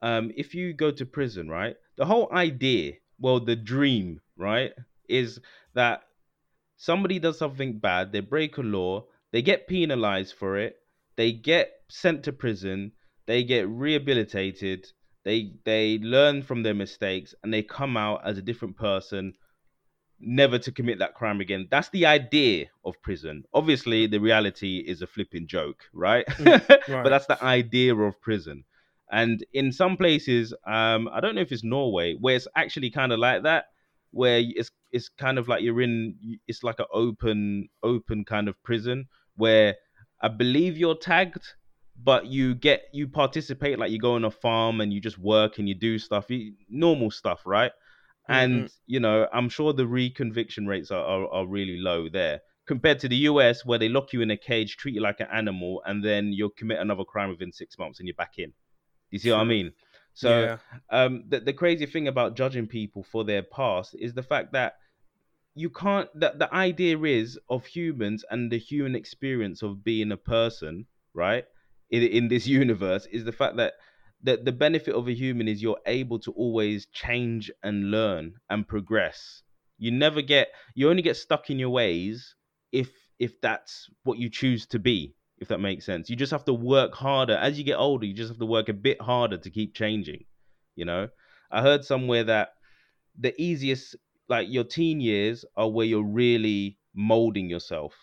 um 0.02 0.32
if 0.36 0.54
you 0.56 0.74
go 0.74 0.92
to 0.92 1.06
prison 1.06 1.50
right 1.50 1.76
the 1.98 2.06
whole 2.06 2.32
idea 2.32 2.94
well 3.20 3.40
the 3.40 3.56
dream 3.56 4.20
right 4.38 4.74
is 5.10 5.40
that 5.74 6.04
somebody 6.78 7.20
does 7.20 7.38
something 7.38 7.78
bad 7.80 8.12
they 8.12 8.20
break 8.20 8.58
a 8.58 8.62
law 8.62 9.04
they 9.32 9.42
get 9.42 9.68
penalized 9.68 10.34
for 10.36 10.58
it 10.58 10.81
they 11.22 11.32
get 11.32 11.70
sent 11.88 12.24
to 12.24 12.34
prison 12.34 12.92
they 13.28 13.44
get 13.44 13.70
rehabilitated 13.70 14.88
they 15.24 15.54
they 15.66 16.00
learn 16.00 16.42
from 16.42 16.64
their 16.64 16.74
mistakes 16.74 17.36
and 17.44 17.54
they 17.54 17.62
come 17.62 17.96
out 17.96 18.20
as 18.26 18.40
a 18.40 18.42
different 18.42 18.76
person 18.76 19.34
never 20.22 20.60
to 20.60 20.72
commit 20.72 21.00
that 21.00 21.16
crime 21.16 21.42
again. 21.42 21.68
That's 21.70 21.90
the 21.90 22.06
idea 22.06 22.68
of 22.86 23.02
prison. 23.02 23.44
Obviously, 23.54 24.08
the 24.08 24.20
reality 24.20 24.84
is 24.86 25.02
a 25.02 25.08
flipping 25.08 25.48
joke, 25.48 25.84
right? 25.94 26.26
Mm, 26.28 26.68
but 26.88 27.10
that's 27.10 27.26
the 27.26 27.44
idea 27.44 27.96
of 27.96 28.22
prison. 28.22 28.64
And 29.12 29.44
in 29.54 29.72
some 29.72 29.98
places, 29.98 30.54
um, 30.66 31.10
I 31.12 31.20
don't 31.20 31.36
know 31.36 31.42
if 31.42 31.52
it's 31.52 31.64
Norway, 31.64 32.16
where 32.16 32.36
it's 32.36 32.48
actually 32.56 32.92
kind 32.92 33.12
of 33.12 33.20
like 33.20 33.44
that, 33.44 33.66
where 34.12 34.42
it's 34.44 34.72
it's 34.92 35.10
kind 35.10 35.38
of 35.38 35.48
like 35.48 35.64
you're 35.64 35.82
in, 35.82 36.16
it's 36.48 36.64
like 36.64 36.80
an 36.80 36.86
open 36.94 37.70
open 37.84 38.24
kind 38.26 38.48
of 38.48 38.62
prison 38.64 39.08
where 39.36 39.76
I 40.22 40.28
believe 40.28 40.78
you're 40.78 40.96
tagged, 40.96 41.44
but 42.02 42.28
you 42.28 42.56
get 42.56 42.84
you 42.94 43.08
participate 43.08 43.80
like 43.80 43.92
you 43.92 44.00
go 44.00 44.14
on 44.16 44.26
a 44.26 44.32
farm 44.32 44.82
and 44.82 44.94
you 44.94 45.02
just 45.02 45.18
work 45.18 45.58
and 45.60 45.68
you 45.68 45.76
do 45.76 45.98
stuff, 46.00 46.30
you, 46.30 46.54
normal 46.70 47.12
stuff, 47.12 47.42
right? 47.46 47.72
and 48.30 48.66
Mhm. 48.66 48.72
you 48.88 49.00
know 49.00 49.28
i'm 49.34 49.50
sure 49.50 49.74
the 49.74 49.84
reconviction 49.84 50.68
rates 50.68 50.92
are, 50.92 51.04
are, 51.04 51.28
are 51.34 51.48
really 51.48 51.78
low 51.78 52.08
there. 52.10 52.42
Compared 52.68 53.00
to 53.00 53.10
the 53.10 53.18
us 53.18 53.66
where 53.66 53.80
they 53.80 53.90
lock 53.90 54.14
you 54.14 54.22
in 54.22 54.32
a 54.32 54.38
cage 54.38 54.78
treat 54.78 54.96
you 54.96 55.02
like 55.02 55.20
an 55.20 55.28
animal 55.34 55.82
and 55.86 56.04
then 56.06 56.32
you'll 56.32 56.52
commit 56.52 56.80
another 56.80 57.04
crime 57.04 57.30
within 57.30 57.52
six 57.52 57.78
months 57.78 58.00
and 58.00 58.08
you're 58.08 58.16
back 58.16 58.34
in. 58.38 58.54
You 59.10 59.20
see 59.20 59.32
what 59.32 59.40
i 59.42 59.44
mean? 59.44 59.74
So 60.14 60.30
yeah, 60.40 60.58
um 60.90 61.24
the, 61.28 61.40
the 61.40 61.54
crazy 61.54 61.86
thing 61.86 62.08
about 62.08 62.36
judging 62.36 62.68
people 62.68 63.04
for 63.04 63.24
their 63.26 63.44
past 63.44 63.96
is 64.00 64.14
the 64.14 64.24
fact 64.24 64.54
that 64.54 64.74
you 65.56 65.70
can't 65.70 66.10
that 66.20 66.40
the 66.40 66.54
idea 66.54 66.98
is 67.00 67.40
of 67.50 67.66
humans 67.66 68.24
and 68.30 68.52
the 68.52 68.58
human 68.58 68.96
experience 68.96 69.62
of 69.62 69.84
being 69.84 70.12
a 70.12 70.18
person 70.18 70.86
right 71.14 71.46
in, 71.90 72.04
in 72.04 72.28
this 72.28 72.48
universe 72.62 73.08
is 73.12 73.24
the 73.26 73.32
fact 73.32 73.58
that 73.58 73.74
the, 74.24 74.38
the 74.38 74.52
benefit 74.52 74.94
of 74.96 75.08
a 75.08 75.14
human 75.14 75.48
is 75.48 75.62
you're 75.62 75.80
able 75.88 76.20
to 76.20 76.32
always 76.34 76.86
change 76.88 77.50
and 77.64 77.90
learn 77.90 78.34
and 78.52 78.68
progress. 78.68 79.42
You 79.80 79.92
never 79.92 80.22
get 80.22 80.50
you 80.76 80.90
only 80.90 81.02
get 81.02 81.18
stuck 81.18 81.50
in 81.50 81.60
your 81.60 81.72
ways 81.72 82.36
if 82.72 82.90
if 83.20 83.40
that's 83.42 83.90
what 84.04 84.20
you 84.20 84.30
choose 84.30 84.66
to 84.68 84.80
be 84.80 85.16
if 85.40 85.48
that 85.48 85.60
makes 85.60 85.86
sense. 85.86 86.10
You 86.10 86.16
just 86.16 86.32
have 86.32 86.46
to 86.46 86.54
work 86.54 86.94
harder. 86.94 87.36
As 87.36 87.58
you 87.58 87.64
get 87.64 87.78
older 87.78 88.06
you 88.06 88.14
just 88.14 88.30
have 88.30 88.40
to 88.40 88.46
work 88.46 88.70
a 88.70 88.74
bit 88.74 89.02
harder 89.02 89.38
to 89.38 89.50
keep 89.50 89.74
changing 89.74 90.26
you 90.76 90.86
know? 90.86 91.10
I 91.52 91.62
heard 91.62 91.84
somewhere 91.84 92.24
that 92.26 92.50
the 93.20 93.40
easiest 93.42 93.96
like 94.32 94.48
your 94.50 94.64
teen 94.64 95.00
years 95.02 95.46
are 95.58 95.70
where 95.70 95.86
you're 95.86 96.14
really 96.24 96.78
molding 96.96 97.50
yourself. 97.50 97.94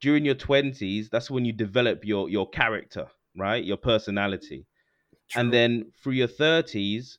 During 0.00 0.24
your 0.24 0.34
20s 0.34 1.08
that's 1.10 1.30
when 1.30 1.44
you 1.44 1.52
develop 1.52 2.04
your 2.04 2.28
your 2.28 2.48
character 2.50 3.06
right? 3.36 3.64
Your 3.64 3.76
personality. 3.76 4.66
True. 5.30 5.40
and 5.40 5.52
then 5.52 5.92
through 6.02 6.14
your 6.14 6.28
30s 6.44 7.18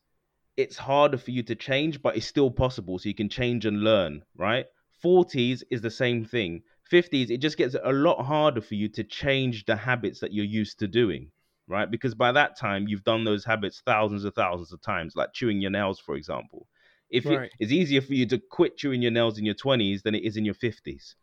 it's 0.58 0.78
harder 0.78 1.18
for 1.18 1.32
you 1.32 1.44
to 1.44 1.56
change 1.56 2.02
but 2.02 2.18
it's 2.18 2.28
still 2.28 2.52
possible 2.52 3.00
so 3.00 3.08
you 3.08 3.16
can 3.16 3.30
change 3.30 3.66
and 3.66 3.84
learn 3.90 4.22
right? 4.36 4.66
40s 5.04 5.64
is 5.72 5.82
the 5.82 5.90
same 6.04 6.26
thing. 6.26 6.62
50s 6.92 7.30
it 7.32 7.38
just 7.46 7.58
gets 7.58 7.76
a 7.92 7.94
lot 8.08 8.20
harder 8.26 8.62
for 8.70 8.76
you 8.76 8.90
to 8.90 9.04
change 9.06 9.64
the 9.66 9.76
habits 9.78 10.20
that 10.20 10.34
you're 10.34 10.54
used 10.62 10.78
to 10.80 10.88
doing 10.88 11.32
right? 11.68 11.90
Because 11.90 12.14
by 12.16 12.32
that 12.34 12.58
time 12.58 12.88
you've 12.90 13.06
done 13.12 13.24
those 13.24 13.46
habits 13.46 13.82
thousands 13.86 14.26
of 14.26 14.34
thousands 14.36 14.74
of 14.74 14.82
times 14.82 15.16
like 15.16 15.32
chewing 15.34 15.62
your 15.62 15.72
nails 15.80 16.00
for 16.00 16.16
example 16.16 16.68
if 17.12 17.26
you, 17.26 17.38
Right. 17.38 17.52
it's 17.60 17.72
easier 17.72 18.02
for 18.02 18.14
you 18.14 18.26
to 18.28 18.40
quit 18.40 18.78
chewing 18.78 19.02
your 19.02 19.12
nails 19.12 19.38
in 19.38 19.46
your 19.46 19.56
20s 19.56 20.02
than 20.04 20.16
it 20.16 20.24
is 20.24 20.38
in 20.38 20.46
your 20.46 20.56
50s 20.56 21.16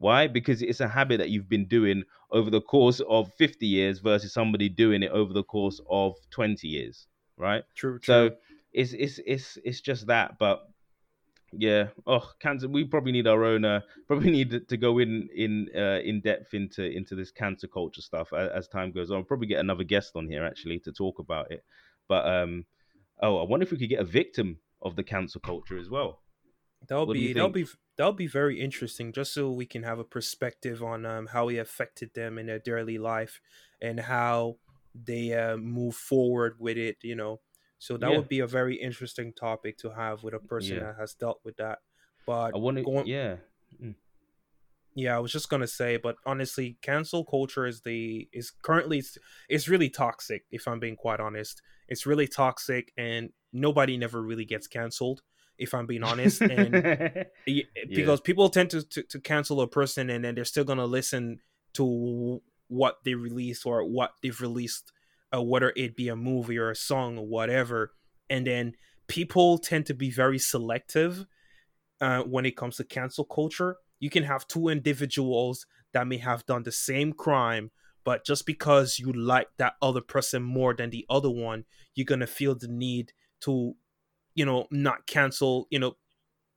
why? 0.00 0.28
Because 0.28 0.62
it's 0.62 0.80
a 0.80 0.86
habit 0.88 1.18
that 1.18 1.30
you've 1.30 1.48
been 1.48 1.66
doing 1.66 2.04
over 2.30 2.50
the 2.50 2.60
course 2.60 3.00
of 3.08 3.32
50 3.34 3.66
years 3.66 3.98
versus 3.98 4.32
somebody 4.32 4.68
doing 4.68 5.02
it 5.02 5.10
over 5.10 5.32
the 5.32 5.42
course 5.42 5.80
of 5.90 6.14
20 6.30 6.68
years 6.68 7.06
right? 7.36 7.64
True, 7.74 7.98
true. 7.98 8.30
so 8.30 8.36
it's 8.72 8.92
it's 8.92 9.18
it's 9.26 9.58
it's 9.64 9.80
just 9.80 10.06
that 10.06 10.38
but 10.38 10.60
yeah. 11.52 11.88
Oh 12.06 12.30
cancer 12.40 12.68
we 12.68 12.84
probably 12.84 13.12
need 13.12 13.26
our 13.26 13.44
own 13.44 13.64
uh 13.64 13.80
probably 14.06 14.30
need 14.30 14.68
to 14.68 14.76
go 14.76 14.98
in 14.98 15.28
in 15.34 15.68
uh 15.74 16.00
in 16.04 16.20
depth 16.20 16.52
into 16.54 16.84
into 16.84 17.14
this 17.14 17.30
cancer 17.30 17.66
culture 17.66 18.02
stuff 18.02 18.32
as, 18.32 18.50
as 18.50 18.68
time 18.68 18.92
goes 18.92 19.10
on. 19.10 19.24
Probably 19.24 19.46
get 19.46 19.60
another 19.60 19.84
guest 19.84 20.12
on 20.14 20.28
here 20.28 20.44
actually 20.44 20.78
to 20.80 20.92
talk 20.92 21.18
about 21.18 21.50
it. 21.50 21.64
But 22.08 22.26
um 22.26 22.66
oh 23.20 23.38
i 23.38 23.42
wonder 23.42 23.64
if 23.64 23.72
we 23.72 23.78
could 23.78 23.88
get 23.88 24.00
a 24.00 24.04
victim 24.04 24.58
of 24.82 24.96
the 24.96 25.04
cancer 25.04 25.40
culture 25.40 25.78
as 25.78 25.90
well 25.90 26.22
That'll 26.86 27.06
What 27.06 27.14
be 27.14 27.32
that'll 27.34 27.48
be 27.50 27.66
that'll 27.96 28.12
be 28.12 28.26
very 28.28 28.60
interesting, 28.60 29.12
just 29.12 29.34
so 29.34 29.50
we 29.50 29.66
can 29.66 29.82
have 29.82 29.98
a 29.98 30.04
perspective 30.04 30.82
on 30.82 31.04
um, 31.04 31.26
how 31.26 31.48
it 31.48 31.56
affected 31.58 32.14
them 32.14 32.38
in 32.38 32.46
their 32.46 32.60
daily 32.60 32.98
life 32.98 33.40
and 33.80 33.98
how 34.00 34.58
they 34.94 35.32
uh, 35.32 35.56
move 35.56 35.96
forward 35.96 36.58
with 36.60 36.76
it. 36.78 36.98
You 37.02 37.16
know, 37.16 37.40
so 37.78 37.96
that 37.98 38.14
Yeah. 38.14 38.14
would 38.14 38.28
be 38.28 38.38
a 38.38 38.46
very 38.46 38.76
interesting 38.76 39.32
topic 39.32 39.76
to 39.78 39.90
have 39.90 40.22
with 40.22 40.34
a 40.34 40.40
person 40.40 40.78
Yeah. 40.78 40.84
that 40.86 40.96
has 40.96 41.14
dealt 41.14 41.40
with 41.44 41.56
that. 41.56 41.80
But 42.24 42.54
i 42.54 42.58
want 42.58 42.76
to 42.78 42.84
going, 42.84 43.06
yeah 43.06 43.36
yeah, 44.94 45.16
I 45.16 45.20
was 45.20 45.32
just 45.32 45.48
gonna 45.48 45.68
say, 45.68 45.96
but 45.96 46.16
honestly, 46.26 46.78
cancel 46.82 47.24
culture 47.24 47.66
is 47.66 47.82
the 47.82 48.28
is 48.32 48.50
currently 48.50 48.98
it's, 48.98 49.16
it's 49.48 49.68
really 49.68 49.90
toxic. 49.90 50.44
If 50.50 50.66
I'm 50.66 50.80
being 50.80 50.96
quite 50.96 51.20
honest, 51.20 51.62
it's 51.88 52.06
really 52.06 52.26
toxic, 52.26 52.92
and 52.96 53.30
nobody 53.52 53.96
never 53.96 54.22
really 54.22 54.44
gets 54.44 54.66
canceled. 54.66 55.22
If 55.58 55.74
I'm 55.74 55.86
being 55.86 56.04
honest, 56.04 56.40
and 56.48 56.84
Y- 57.48 57.64
because 57.94 58.20
people 58.20 58.48
tend 58.48 58.70
to, 58.70 58.82
to 58.82 59.02
to 59.04 59.20
cancel 59.20 59.60
a 59.60 59.66
person 59.66 60.10
and 60.10 60.24
then 60.24 60.34
they're 60.34 60.44
still 60.44 60.64
gonna 60.64 60.86
listen 60.86 61.40
to 61.74 62.40
what 62.68 62.98
they 63.04 63.14
released 63.14 63.64
or 63.64 63.84
what 63.84 64.12
they've 64.22 64.40
released, 64.40 64.92
uh, 65.34 65.42
whether 65.42 65.72
it 65.76 65.96
be 65.96 66.08
a 66.08 66.16
movie 66.16 66.58
or 66.58 66.70
a 66.70 66.76
song 66.76 67.18
or 67.18 67.26
whatever, 67.26 67.92
and 68.28 68.46
then 68.46 68.74
people 69.06 69.58
tend 69.58 69.86
to 69.86 69.94
be 69.94 70.10
very 70.10 70.38
selective 70.38 71.26
uh, 72.00 72.22
when 72.22 72.44
it 72.44 72.56
comes 72.56 72.76
to 72.76 72.84
cancel 72.84 73.24
culture. 73.24 73.76
You 74.00 74.10
can 74.10 74.24
have 74.24 74.46
two 74.46 74.68
individuals 74.68 75.66
that 75.92 76.06
may 76.06 76.18
have 76.18 76.44
done 76.46 76.62
the 76.62 76.72
same 76.72 77.12
crime, 77.12 77.70
but 78.04 78.24
just 78.24 78.44
because 78.44 78.98
you 78.98 79.12
like 79.12 79.48
that 79.56 79.74
other 79.80 80.02
person 80.02 80.42
more 80.42 80.74
than 80.74 80.90
the 80.90 81.06
other 81.08 81.30
one, 81.30 81.64
you're 81.94 82.04
gonna 82.04 82.26
feel 82.26 82.54
the 82.54 82.68
need 82.68 83.12
to, 83.42 83.74
you 84.34 84.44
know, 84.44 84.66
not 84.70 85.06
cancel. 85.06 85.66
You 85.70 85.78
know, 85.78 85.96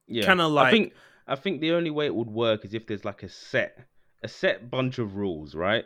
yeah. 0.07 0.25
kinda 0.25 0.47
like- 0.47 0.67
i 0.67 0.71
think 0.71 0.93
i 1.27 1.35
think 1.35 1.61
the 1.61 1.71
only 1.71 1.89
way 1.89 2.05
it 2.05 2.15
would 2.15 2.29
work 2.29 2.65
is 2.65 2.73
if 2.73 2.87
there's 2.87 3.05
like 3.05 3.23
a 3.23 3.29
set 3.29 3.85
a 4.23 4.27
set 4.27 4.69
bunch 4.69 4.99
of 4.99 5.15
rules 5.15 5.55
right? 5.55 5.85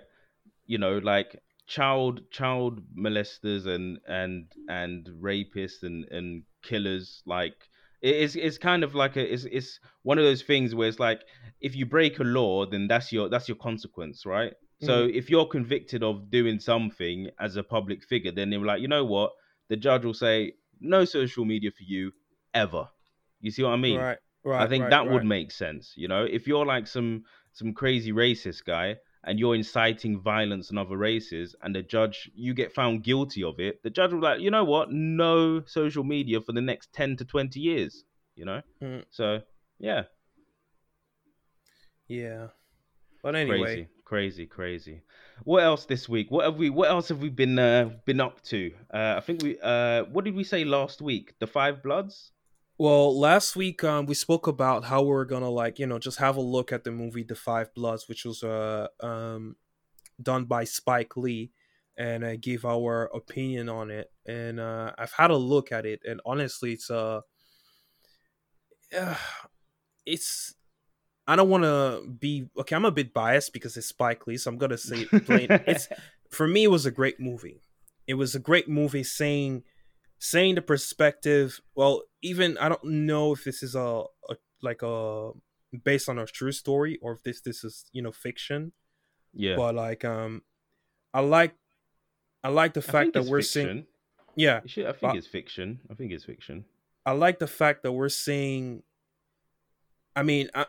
You 0.66 0.78
know 0.78 0.98
like 0.98 1.40
child 1.68 2.22
child 2.32 2.82
molesters 2.98 3.66
and 3.66 4.00
and 4.08 4.52
and 4.68 5.08
rapists 5.22 5.84
and 5.84 6.06
and 6.12 6.44
killers 6.64 7.24
like 7.26 7.56
it's 8.02 8.36
it's 8.36 8.58
kind 8.58 8.84
of 8.84 8.94
like 8.94 9.16
a 9.16 9.34
it's 9.34 9.46
it's 9.46 9.80
one 10.04 10.18
of 10.18 10.24
those 10.24 10.44
things 10.44 10.76
where 10.76 10.88
it's 10.88 11.00
like 11.00 11.22
if 11.62 11.76
you 11.76 11.86
break 11.86 12.20
a 12.20 12.24
law 12.24 12.66
then 12.66 12.88
that's 12.88 13.12
your 13.12 13.30
that's 13.30 13.48
your 13.48 13.58
consequence 13.58 14.26
right? 14.26 14.54
So 14.82 15.08
mm-hmm. 15.08 15.18
if 15.18 15.30
you're 15.30 15.46
convicted 15.46 16.04
of 16.04 16.30
doing 16.30 16.60
something 16.60 17.30
as 17.40 17.56
a 17.56 17.64
public 17.64 18.04
figure 18.04 18.32
then 18.32 18.50
they're 18.50 18.60
like 18.60 18.82
you 18.82 18.88
know 18.88 19.06
what? 19.06 19.32
The 19.70 19.78
judge 19.78 20.06
will 20.06 20.14
say 20.14 20.54
no 20.80 21.06
social 21.06 21.46
media 21.46 21.72
for 21.72 21.84
you 21.84 22.12
ever 22.54 22.88
you 23.42 23.52
see 23.52 23.64
what 23.64 23.70
i 23.70 23.76
mean 23.76 24.00
right, 24.00 24.18
right. 24.44 24.62
I 24.64 24.68
think 24.68 24.84
right, 24.84 24.90
that 24.92 25.10
would 25.10 25.26
make 25.26 25.52
sense. 25.52 25.94
You 25.96 26.08
know, 26.08 26.24
if 26.24 26.48
you're 26.48 26.66
like 26.66 26.88
some 26.88 27.24
some 27.54 27.74
crazy 27.74 28.12
racist 28.12 28.64
guy 28.66 28.98
and 29.24 29.40
you're 29.40 29.56
inciting 29.56 30.22
violence 30.22 30.72
on 30.72 30.78
other 30.78 30.98
races, 30.98 31.56
and 31.62 31.76
the 31.76 31.82
judge 31.82 32.30
you 32.36 32.54
get 32.54 32.72
found 32.72 33.04
guilty 33.04 33.44
of 33.44 33.60
it, 33.60 33.82
the 33.84 33.90
judge 33.90 34.12
will 34.12 34.20
be 34.20 34.26
like, 34.26 34.40
you 34.40 34.52
know 34.52 34.64
what, 34.64 34.92
no 34.92 35.64
social 35.66 36.04
media 36.04 36.40
for 36.40 36.54
the 36.54 36.62
next 36.62 36.94
ten 36.94 37.18
to 37.18 37.26
twenty 37.26 37.60
years. 37.60 38.06
You 38.36 38.46
know, 38.46 38.62
Mm. 38.82 39.06
so 39.10 39.42
yeah, 39.80 40.04
Yeah. 42.08 42.48
But 43.24 43.36
anyway, 43.36 43.58
crazy, 43.58 43.88
crazy, 44.06 44.46
crazy. 44.46 45.02
What 45.44 45.64
else 45.64 45.86
this 45.86 46.08
week? 46.10 46.32
What 46.32 46.46
have 46.46 46.58
we? 46.58 46.70
What 46.70 46.90
else 46.90 47.10
have 47.10 47.20
we 47.20 47.30
been 47.30 47.60
uh, 47.60 47.90
been 48.06 48.20
up 48.22 48.42
to? 48.44 48.72
Uh, 48.94 49.16
I 49.18 49.20
think 49.22 49.42
we. 49.44 49.60
Uh, 49.62 50.04
what 50.06 50.24
did 50.26 50.36
we 50.36 50.44
say 50.44 50.64
last 50.64 51.02
week? 51.02 51.34
The 51.40 51.48
Five 51.48 51.84
Bloods. 51.84 52.32
well, 52.78 53.18
last 53.18 53.56
week 53.56 53.84
um 53.84 54.06
we 54.06 54.14
spoke 54.16 54.48
about 54.48 54.86
how 54.86 55.02
we 55.04 55.12
are 55.14 55.26
gonna 55.26 55.50
like 55.50 55.80
you 55.80 55.88
know 55.88 56.00
just 56.00 56.20
have 56.20 56.38
a 56.38 56.42
look 56.42 56.72
at 56.72 56.84
the 56.84 56.92
movie 56.92 57.24
The 57.24 57.36
Five 57.36 57.74
Bloods, 57.74 58.08
which 58.10 58.26
was 58.26 58.44
uh 58.44 58.88
um 59.02 59.56
done 60.22 60.46
by 60.46 60.64
Spike 60.64 61.18
Lee, 61.18 61.52
and 61.98 62.24
uh, 62.24 62.36
give 62.38 62.66
our 62.66 63.06
opinion 63.14 63.70
on 63.70 63.92
it. 63.92 64.12
And 64.26 64.60
uh, 64.60 64.94
I've 64.98 65.14
had 65.14 65.32
a 65.32 65.38
look 65.38 65.72
at 65.72 65.86
it, 65.86 66.02
and 66.06 66.22
honestly, 66.26 66.74
it's 66.74 66.90
uh, 66.90 67.22
it's. 70.06 70.55
I 71.28 71.36
don't 71.36 71.50
want 71.50 71.64
to 71.64 72.04
be 72.08 72.48
okay. 72.60 72.76
I'm 72.76 72.86
a 72.86 72.92
bit 72.92 73.14
biased 73.14 73.52
because 73.54 73.76
it's 73.78 73.88
Spike 73.88 74.28
Lee, 74.28 74.38
so 74.38 74.50
I'm 74.52 74.58
gonna 74.58 74.78
say 74.78 75.08
it 75.12 75.26
plain. 75.26 75.48
it's 75.68 75.88
for 76.30 76.48
me, 76.48 76.66
it 76.66 76.72
was 76.72 76.86
a 76.86 76.92
great 76.92 77.20
movie. 77.20 77.62
It 78.08 78.14
was 78.16 78.36
a 78.36 78.40
great 78.40 78.70
movie, 78.70 79.04
saying 79.04 79.64
saying 80.20 80.56
the 80.56 80.62
perspective. 80.62 81.60
Well, 81.76 82.04
even 82.22 82.58
I 82.60 82.70
don't 82.70 82.84
know 82.84 83.34
if 83.34 83.44
this 83.44 83.64
is 83.64 83.74
a, 83.76 84.04
a 84.30 84.36
like 84.62 84.82
a 84.84 85.32
based 85.84 86.08
on 86.10 86.20
a 86.20 86.26
true 86.28 86.52
story 86.52 87.00
or 87.02 87.14
if 87.14 87.24
this 87.24 87.42
this 87.42 87.64
is 87.64 87.86
you 87.92 88.02
know 88.04 88.12
fiction. 88.12 88.72
yeah. 89.34 89.56
But 89.56 89.74
like, 89.76 90.06
um, 90.06 90.44
I 91.14 91.22
like 91.22 91.56
I 92.44 92.50
like 92.50 92.76
the 92.76 92.82
fact 92.84 93.14
that 93.14 93.26
we're 93.26 93.42
fiction. 93.42 93.66
seeing. 93.68 93.86
Yeah, 94.36 94.60
should- 94.68 94.86
I 94.86 94.92
think 94.92 95.02
but- 95.02 95.16
it's 95.16 95.28
fiction. 95.28 95.80
I 95.90 95.96
think 95.96 96.12
it's 96.12 96.26
fiction. 96.26 96.66
I 97.08 97.12
like 97.14 97.40
the 97.40 97.48
fact 97.48 97.82
that 97.84 97.92
we're 97.92 98.10
seeing 98.10 98.84
I 100.16 100.24
mean, 100.24 100.50
I, 100.54 100.66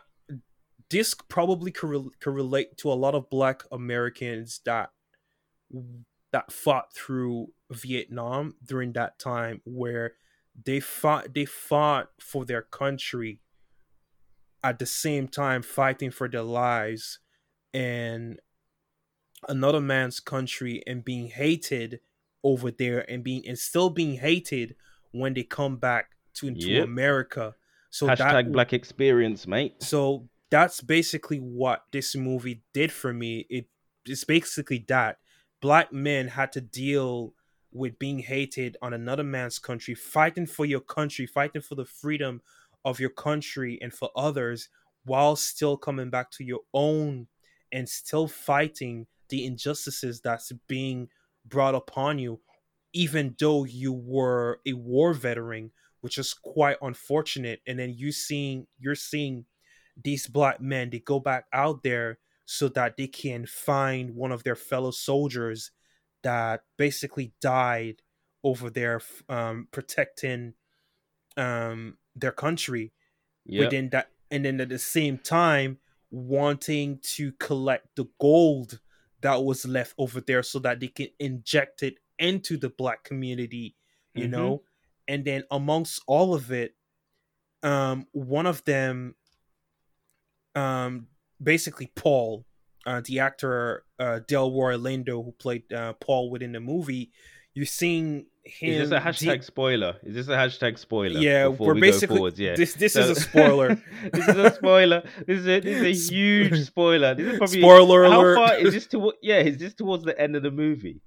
this 0.89 1.13
probably 1.13 1.71
could, 1.71 2.19
could 2.19 2.33
relate 2.33 2.77
to 2.77 2.91
a 2.91 2.93
lot 2.95 3.15
of 3.15 3.29
Black 3.29 3.63
Americans 3.71 4.61
that 4.65 4.91
that 6.31 6.51
fought 6.51 6.93
through 6.93 7.47
Vietnam 7.71 8.55
during 8.65 8.93
that 8.93 9.19
time, 9.19 9.61
where 9.65 10.13
they 10.65 10.79
fought 10.79 11.33
they 11.33 11.45
fought 11.45 12.09
for 12.19 12.45
their 12.45 12.61
country 12.61 13.41
at 14.63 14.79
the 14.79 14.85
same 14.85 15.27
time 15.27 15.61
fighting 15.61 16.11
for 16.11 16.27
their 16.27 16.41
lives 16.41 17.19
and 17.73 18.39
another 19.47 19.79
man's 19.79 20.19
country 20.19 20.81
and 20.87 21.05
being 21.05 21.27
hated 21.27 21.99
over 22.43 22.71
there 22.71 23.09
and 23.09 23.23
being 23.23 23.47
and 23.47 23.57
still 23.59 23.89
being 23.89 24.15
hated 24.15 24.75
when 25.11 25.33
they 25.33 25.43
come 25.43 25.77
back 25.77 26.11
to 26.33 26.47
into 26.47 26.67
Yep. 26.67 26.83
America. 26.85 27.55
So 27.89 28.07
Hashtag 28.07 28.17
that 28.17 28.51
Black 28.51 28.73
Experience, 28.73 29.47
mate. 29.47 29.81
so 29.81 30.27
that's 30.49 30.81
basically 30.81 31.37
what 31.39 31.85
this 31.91 32.15
movie 32.15 32.63
did 32.73 32.91
for 32.91 33.13
me. 33.13 33.45
It 33.49 33.67
it's 34.05 34.23
basically 34.23 34.85
that 34.87 35.19
black 35.61 35.91
men 35.91 36.29
had 36.29 36.51
to 36.53 36.61
deal 36.61 37.33
with 37.71 37.99
being 37.99 38.19
hated 38.19 38.77
on 38.81 38.93
another 38.93 39.23
man's 39.23 39.59
country, 39.59 39.93
fighting 39.93 40.45
for 40.45 40.65
your 40.65 40.79
country, 40.79 41.25
fighting 41.25 41.61
for 41.61 41.75
the 41.75 41.85
freedom 41.85 42.41
of 42.85 42.99
your 42.99 43.09
country 43.09 43.77
and 43.81 43.93
for 43.93 44.09
others, 44.15 44.69
while 45.03 45.35
still 45.35 45.75
coming 45.75 46.09
back 46.09 46.31
to 46.31 46.43
your 46.43 46.61
own 46.73 47.27
and 47.71 47.89
still 47.89 48.27
fighting 48.27 49.07
the 49.29 49.45
injustices 49.45 50.21
that's 50.21 50.51
being 50.67 51.09
brought 51.45 51.75
upon 51.75 52.17
you, 52.17 52.39
even 52.93 53.35
though 53.39 53.65
you 53.65 53.91
were 53.91 54.59
a 54.65 54.73
war 54.73 55.13
veteran, 55.13 55.71
which 56.01 56.17
is 56.17 56.33
quite 56.33 56.77
unfortunate. 56.81 57.61
And 57.67 57.77
then 57.77 57.93
you 57.93 58.11
seeing 58.13 58.67
you're 58.79 58.95
seeing 58.95 59.45
these 60.03 60.27
black 60.27 60.61
men 60.61 60.89
they 60.89 60.99
go 60.99 61.19
back 61.19 61.45
out 61.53 61.83
there 61.83 62.19
so 62.45 62.69
that 62.69 62.97
they 62.97 63.07
can 63.07 63.45
find 63.45 64.15
one 64.15 64.31
of 64.31 64.43
their 64.43 64.55
fellow 64.55 64.91
soldiers 64.91 65.71
that 66.23 66.63
basically 66.77 67.33
died 67.41 68.01
over 68.43 68.69
there 68.69 69.01
um, 69.29 69.67
protecting 69.71 70.53
um, 71.35 71.97
their 72.15 72.31
country 72.31 72.93
Yeah. 73.45 73.71
within 73.71 73.89
that 73.91 74.11
and 74.31 74.45
then 74.45 74.61
at 74.61 74.69
the 74.69 74.79
same 74.79 75.17
time 75.19 75.79
wanting 76.11 76.99
to 77.01 77.33
collect 77.33 77.95
the 77.95 78.05
gold 78.19 78.81
that 79.21 79.43
was 79.43 79.65
left 79.65 79.95
over 79.97 80.21
there 80.21 80.43
so 80.43 80.59
that 80.59 80.79
they 80.79 80.87
can 80.89 81.09
inject 81.19 81.83
it 81.83 81.99
into 82.19 82.57
the 82.57 82.69
black 82.69 83.03
community 83.03 83.75
you 84.13 84.27
Mhm. 84.27 84.27
know 84.27 84.63
and 85.07 85.25
then 85.25 85.43
amongst 85.51 86.01
all 86.07 86.33
of 86.35 86.51
it 86.51 86.75
um 87.63 88.07
one 88.13 88.45
of 88.45 88.63
them 88.65 89.15
um 90.57 91.07
basically 91.51 91.87
paul 91.95 92.45
uh 92.85 93.01
the 93.05 93.19
actor 93.27 93.83
uh 93.99 94.19
delroy 94.29 94.75
lindo 94.85 95.15
who 95.25 95.31
played 95.43 95.63
uh 95.73 95.93
paul 96.05 96.23
within 96.33 96.51
the 96.51 96.59
movie 96.59 97.11
you're 97.53 97.65
seeing 97.65 98.25
him 98.43 98.73
Is 98.81 98.89
this 98.89 98.97
a 98.97 98.99
de- 99.01 99.05
hashtag 99.07 99.43
spoiler? 99.43 99.93
Is 100.03 100.13
this 100.15 100.27
a 100.29 100.37
hashtag 100.43 100.77
spoiler? 100.77 101.19
yeah 101.19 101.47
we're 101.47 101.73
we 101.73 101.81
basically? 101.81 102.31
Yeah. 102.35 102.55
this 102.55 102.75
this 102.75 102.93
So- 102.93 103.01
is 103.01 103.09
a 103.17 103.19
spoiler 103.29 103.69
this 104.13 104.27
is 104.27 104.37
a 104.37 104.51
spoiler. 104.61 105.01
This 105.27 105.39
is 105.39 105.47
a, 105.47 105.59
this 105.59 105.77
is 105.81 105.83
a 105.83 106.13
huge 106.13 106.65
spoiler. 106.65 107.13
This 107.15 107.27
is 107.33 107.37
probably 107.39 107.61
spoiler 107.61 108.01
how 108.05 108.21
alert 108.21 108.35
far 108.37 108.53
is 108.63 108.73
this 108.73 108.87
to? 108.93 109.11
Yeah, 109.21 109.39
is 109.39 109.57
this 109.57 109.73
towards 109.73 110.03
the 110.05 110.15
end 110.25 110.35
of 110.37 110.43
the 110.43 110.51
movie? 110.51 111.01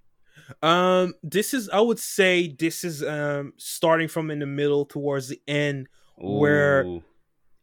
Um, 0.61 1.15
this 1.23 1.55
is 1.55 1.71
I 1.71 1.81
would 1.81 2.01
say 2.01 2.55
this 2.65 2.83
is 2.85 3.03
um 3.03 3.53
starting 3.57 4.09
from 4.09 4.31
in 4.31 4.41
the 4.41 4.47
middle 4.61 4.85
towards 4.85 5.29
the 5.29 5.41
end. 5.49 5.87
Where- 6.17 6.85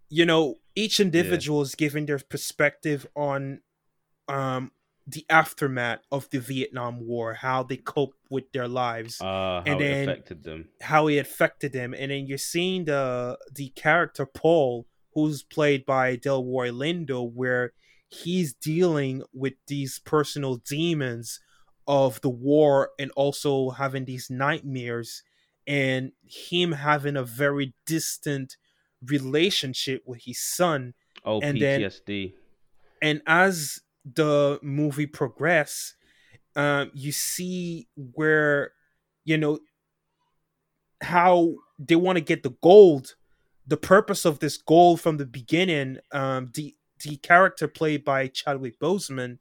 You 0.09 0.25
know, 0.25 0.55
each 0.77 0.99
individual 0.99 1.61
is 1.61 1.75
giving 1.75 2.05
their 2.05 2.19
perspective 2.19 3.07
on 3.15 3.61
um 4.27 4.71
the 5.09 5.25
aftermath 5.29 6.01
of 6.11 6.29
the 6.31 6.39
Vietnam 6.39 6.99
War, 7.07 7.33
how 7.35 7.63
they 7.63 7.77
cope 7.77 8.13
with 8.29 8.51
their 8.51 8.67
lives, 8.67 9.19
how 9.21 9.63
and 9.65 9.79
it 9.81 9.83
then- 9.83 10.09
affected 10.09 10.43
them. 10.43 10.69
how 10.81 11.07
it 11.07 11.17
affected 11.17 11.71
them, 11.71 11.93
and 11.93 12.11
then 12.11 12.27
you're 12.27 12.37
seeing 12.37 12.85
the 12.85 13.37
the 13.51 13.69
character 13.69 14.25
Paul, 14.25 14.85
who's 15.13 15.43
played 15.43 15.85
by 15.85 16.17
Delroy 16.17 16.71
Lindo, 16.71 17.19
where 17.31 17.73
he's 18.09 18.53
dealing 18.53 19.23
with 19.33 19.53
these 19.67 19.99
personal 19.99 20.57
demons 20.57 21.39
of 21.87 22.19
the 22.21 22.29
war 22.29 22.91
and 22.99 23.11
also 23.15 23.69
having 23.71 24.05
these 24.05 24.29
nightmares 24.29 25.23
and 25.65 26.11
him 26.25 26.73
having 26.73 27.15
a 27.17 27.23
very 27.23 27.73
distant 27.85 28.57
relationship 29.05 30.03
with 30.05 30.21
his 30.23 30.39
son. 30.39 30.93
Oh, 31.25 31.39
and 31.41 31.57
then- 31.61 31.81
and 33.01 33.21
as 33.27 33.79
the 34.05 34.59
movie 34.63 35.05
progress 35.05 35.93
um 36.55 36.89
you 36.93 37.11
see 37.11 37.87
where 37.95 38.71
you 39.25 39.37
know 39.37 39.59
how 41.01 41.53
they 41.77 41.95
want 41.95 42.15
to 42.17 42.21
get 42.23 42.43
the 42.43 42.55
gold 42.63 43.15
the 43.67 43.77
purpose 43.77 44.25
of 44.25 44.39
this 44.39 44.57
gold 44.57 44.99
from 45.01 45.17
the 45.17 45.25
beginning 45.25 45.97
um 46.11 46.51
the 46.55 46.75
the 47.03 47.17
character 47.17 47.67
played 47.67 48.03
by 48.03 48.27
Chadwick 48.27 48.79
Boseman 48.79 49.37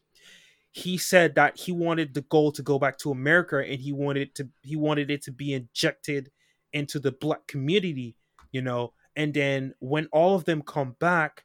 he 0.73 0.99
said 0.99 1.35
that 1.37 1.59
he 1.59 1.73
wanted 1.73 2.13
the 2.13 2.21
gold 2.23 2.55
to 2.57 2.63
go 2.63 2.79
back 2.79 2.99
to 2.99 3.11
America 3.11 3.59
and 3.65 3.81
he 3.81 3.93
wanted 3.93 4.35
to 4.35 4.49
he 4.63 4.77
wanted 4.77 5.11
it 5.11 5.23
to 5.23 5.33
be 5.33 5.55
injected 5.55 6.31
into 6.73 6.99
the 6.99 7.13
black 7.13 7.47
community 7.47 8.17
you 8.53 8.61
know 8.61 8.93
and 9.17 9.35
then 9.35 9.75
when 9.81 10.07
all 10.13 10.37
of 10.37 10.45
them 10.45 10.63
come 10.63 10.95
back 11.01 11.45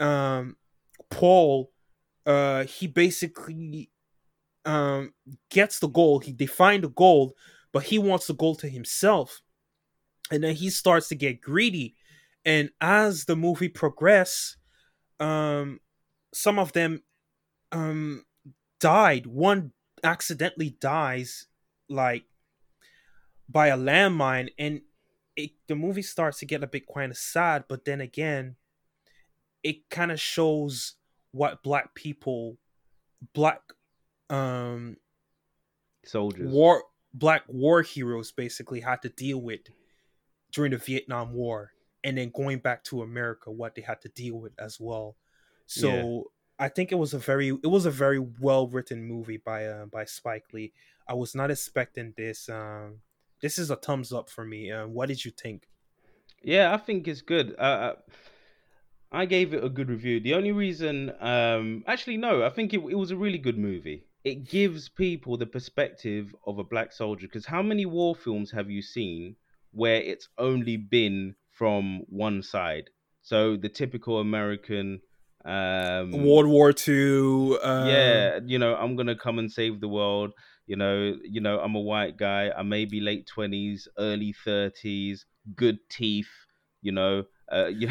um 0.00 0.56
Paul 1.10 1.70
uh 2.26 2.64
he 2.64 2.86
basically 2.86 3.90
um 4.64 5.14
gets 5.50 5.78
the 5.78 5.88
gold. 5.88 6.24
He 6.24 6.32
they 6.32 6.46
find 6.46 6.84
the 6.84 6.88
gold 6.88 7.32
but 7.72 7.84
he 7.84 7.98
wants 7.98 8.26
the 8.26 8.34
gold 8.34 8.60
to 8.60 8.68
himself. 8.68 9.40
And 10.30 10.42
then 10.42 10.54
he 10.54 10.70
starts 10.70 11.08
to 11.08 11.14
get 11.14 11.40
greedy. 11.40 11.96
And 12.44 12.70
as 12.80 13.24
the 13.24 13.36
movie 13.36 13.68
progress 13.68 14.56
um 15.20 15.80
some 16.32 16.58
of 16.58 16.72
them 16.72 17.02
um 17.72 18.24
died. 18.80 19.26
One 19.26 19.72
accidentally 20.02 20.76
dies 20.80 21.46
like 21.88 22.24
by 23.48 23.68
a 23.68 23.76
landmine. 23.76 24.50
And 24.58 24.82
it, 25.36 25.50
the 25.66 25.74
movie 25.74 26.02
starts 26.02 26.38
to 26.38 26.46
get 26.46 26.62
a 26.62 26.66
bit 26.66 26.84
kind 26.92 27.10
of 27.10 27.18
sad 27.18 27.64
but 27.68 27.84
then 27.84 28.00
again 28.00 28.56
it 29.62 29.88
kind 29.90 30.12
of 30.12 30.20
shows 30.20 30.94
what 31.32 31.62
black 31.62 31.94
people 31.94 32.56
black 33.32 33.60
um 34.30 34.96
Soldiers. 36.04 36.52
war 36.52 36.84
black 37.12 37.42
war 37.48 37.82
heroes 37.82 38.32
basically 38.32 38.80
had 38.80 39.02
to 39.02 39.08
deal 39.08 39.40
with 39.40 39.60
during 40.52 40.72
the 40.72 40.78
Vietnam 40.78 41.32
War 41.32 41.72
and 42.04 42.18
then 42.18 42.30
going 42.34 42.58
back 42.58 42.84
to 42.84 43.02
America 43.02 43.50
what 43.50 43.74
they 43.74 43.82
had 43.82 44.00
to 44.02 44.08
deal 44.10 44.36
with 44.36 44.52
as 44.58 44.78
well. 44.78 45.16
So 45.66 46.30
I 46.58 46.68
think 46.68 46.92
it 46.92 46.96
was 46.96 47.14
a 47.14 47.18
very 47.18 47.48
it 47.48 47.66
was 47.66 47.86
a 47.86 47.90
very 47.90 48.18
well 48.18 48.68
written 48.68 49.02
movie 49.02 49.38
by 49.38 49.66
uh, 49.66 49.86
by 49.86 50.04
Spike 50.04 50.44
Lee. 50.52 50.72
I 51.08 51.14
was 51.14 51.34
not 51.34 51.50
expecting 51.50 52.12
this. 52.16 52.48
Um, 52.48 53.00
this 53.44 53.58
is 53.58 53.70
a 53.70 53.76
thumbs 53.76 54.10
up 54.10 54.30
for 54.30 54.42
me. 54.42 54.72
Uh, 54.72 54.86
what 54.86 55.06
did 55.10 55.22
you 55.22 55.30
think? 55.30 55.68
Yeah, 56.42 56.72
I 56.72 56.78
think 56.78 57.06
it's 57.06 57.20
good. 57.20 57.54
Uh, 57.58 57.78
uh, 57.88 57.94
I 59.12 59.26
gave 59.26 59.52
it 59.52 59.62
a 59.62 59.68
good 59.68 59.90
review. 59.90 60.18
The 60.18 60.32
only 60.32 60.52
reason, 60.52 61.12
um, 61.20 61.84
actually, 61.86 62.16
no, 62.16 62.42
I 62.42 62.48
think 62.48 62.72
it, 62.72 62.78
it 62.78 62.94
was 62.94 63.10
a 63.10 63.18
really 63.18 63.36
good 63.36 63.58
movie. 63.58 64.06
It 64.24 64.48
gives 64.48 64.88
people 64.88 65.36
the 65.36 65.44
perspective 65.44 66.34
of 66.46 66.58
a 66.58 66.64
black 66.64 66.90
soldier. 66.90 67.26
Because 67.26 67.44
how 67.44 67.60
many 67.60 67.84
war 67.84 68.14
films 68.14 68.50
have 68.50 68.70
you 68.70 68.80
seen 68.80 69.36
where 69.72 70.00
it's 70.00 70.28
only 70.38 70.78
been 70.78 71.34
from 71.50 72.04
one 72.08 72.42
side? 72.42 72.88
So 73.20 73.58
the 73.58 73.68
typical 73.68 74.20
American. 74.20 75.02
Um, 75.44 76.24
World 76.24 76.46
War 76.46 76.72
Two. 76.72 77.58
Uh, 77.62 77.84
yeah, 77.86 78.40
you 78.46 78.58
know, 78.58 78.74
I'm 78.74 78.96
gonna 78.96 79.14
come 79.16 79.38
and 79.38 79.52
save 79.52 79.82
the 79.82 79.88
world. 79.88 80.32
You 80.66 80.76
know, 80.76 81.14
you 81.22 81.40
know, 81.40 81.60
I'm 81.60 81.74
a 81.74 81.80
white 81.80 82.16
guy. 82.16 82.50
I 82.56 82.62
may 82.62 82.84
be 82.84 83.00
late 83.00 83.26
twenties, 83.26 83.88
early 83.98 84.32
thirties, 84.32 85.26
good 85.54 85.78
teeth. 85.90 86.30
You 86.82 86.92
know, 86.92 87.24
uh, 87.50 87.66
you 87.74 87.88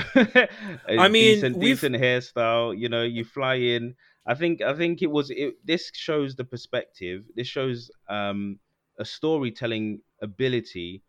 I 0.88 1.08
mean, 1.08 1.36
decent, 1.36 1.60
decent 1.60 1.96
hairstyle. 1.96 2.78
You 2.78 2.90
know, 2.90 3.04
you 3.04 3.24
fly 3.24 3.56
in. 3.56 3.96
I 4.26 4.36
think, 4.36 4.62
I 4.62 4.74
think 4.74 5.02
it 5.02 5.12
was. 5.12 5.30
It, 5.30 5.56
this 5.66 5.92
shows 5.94 6.36
the 6.36 6.46
perspective. 6.46 7.24
This 7.36 7.48
shows 7.48 7.92
um, 8.08 8.60
a 8.98 9.06
storytelling 9.06 10.02
ability 10.22 11.04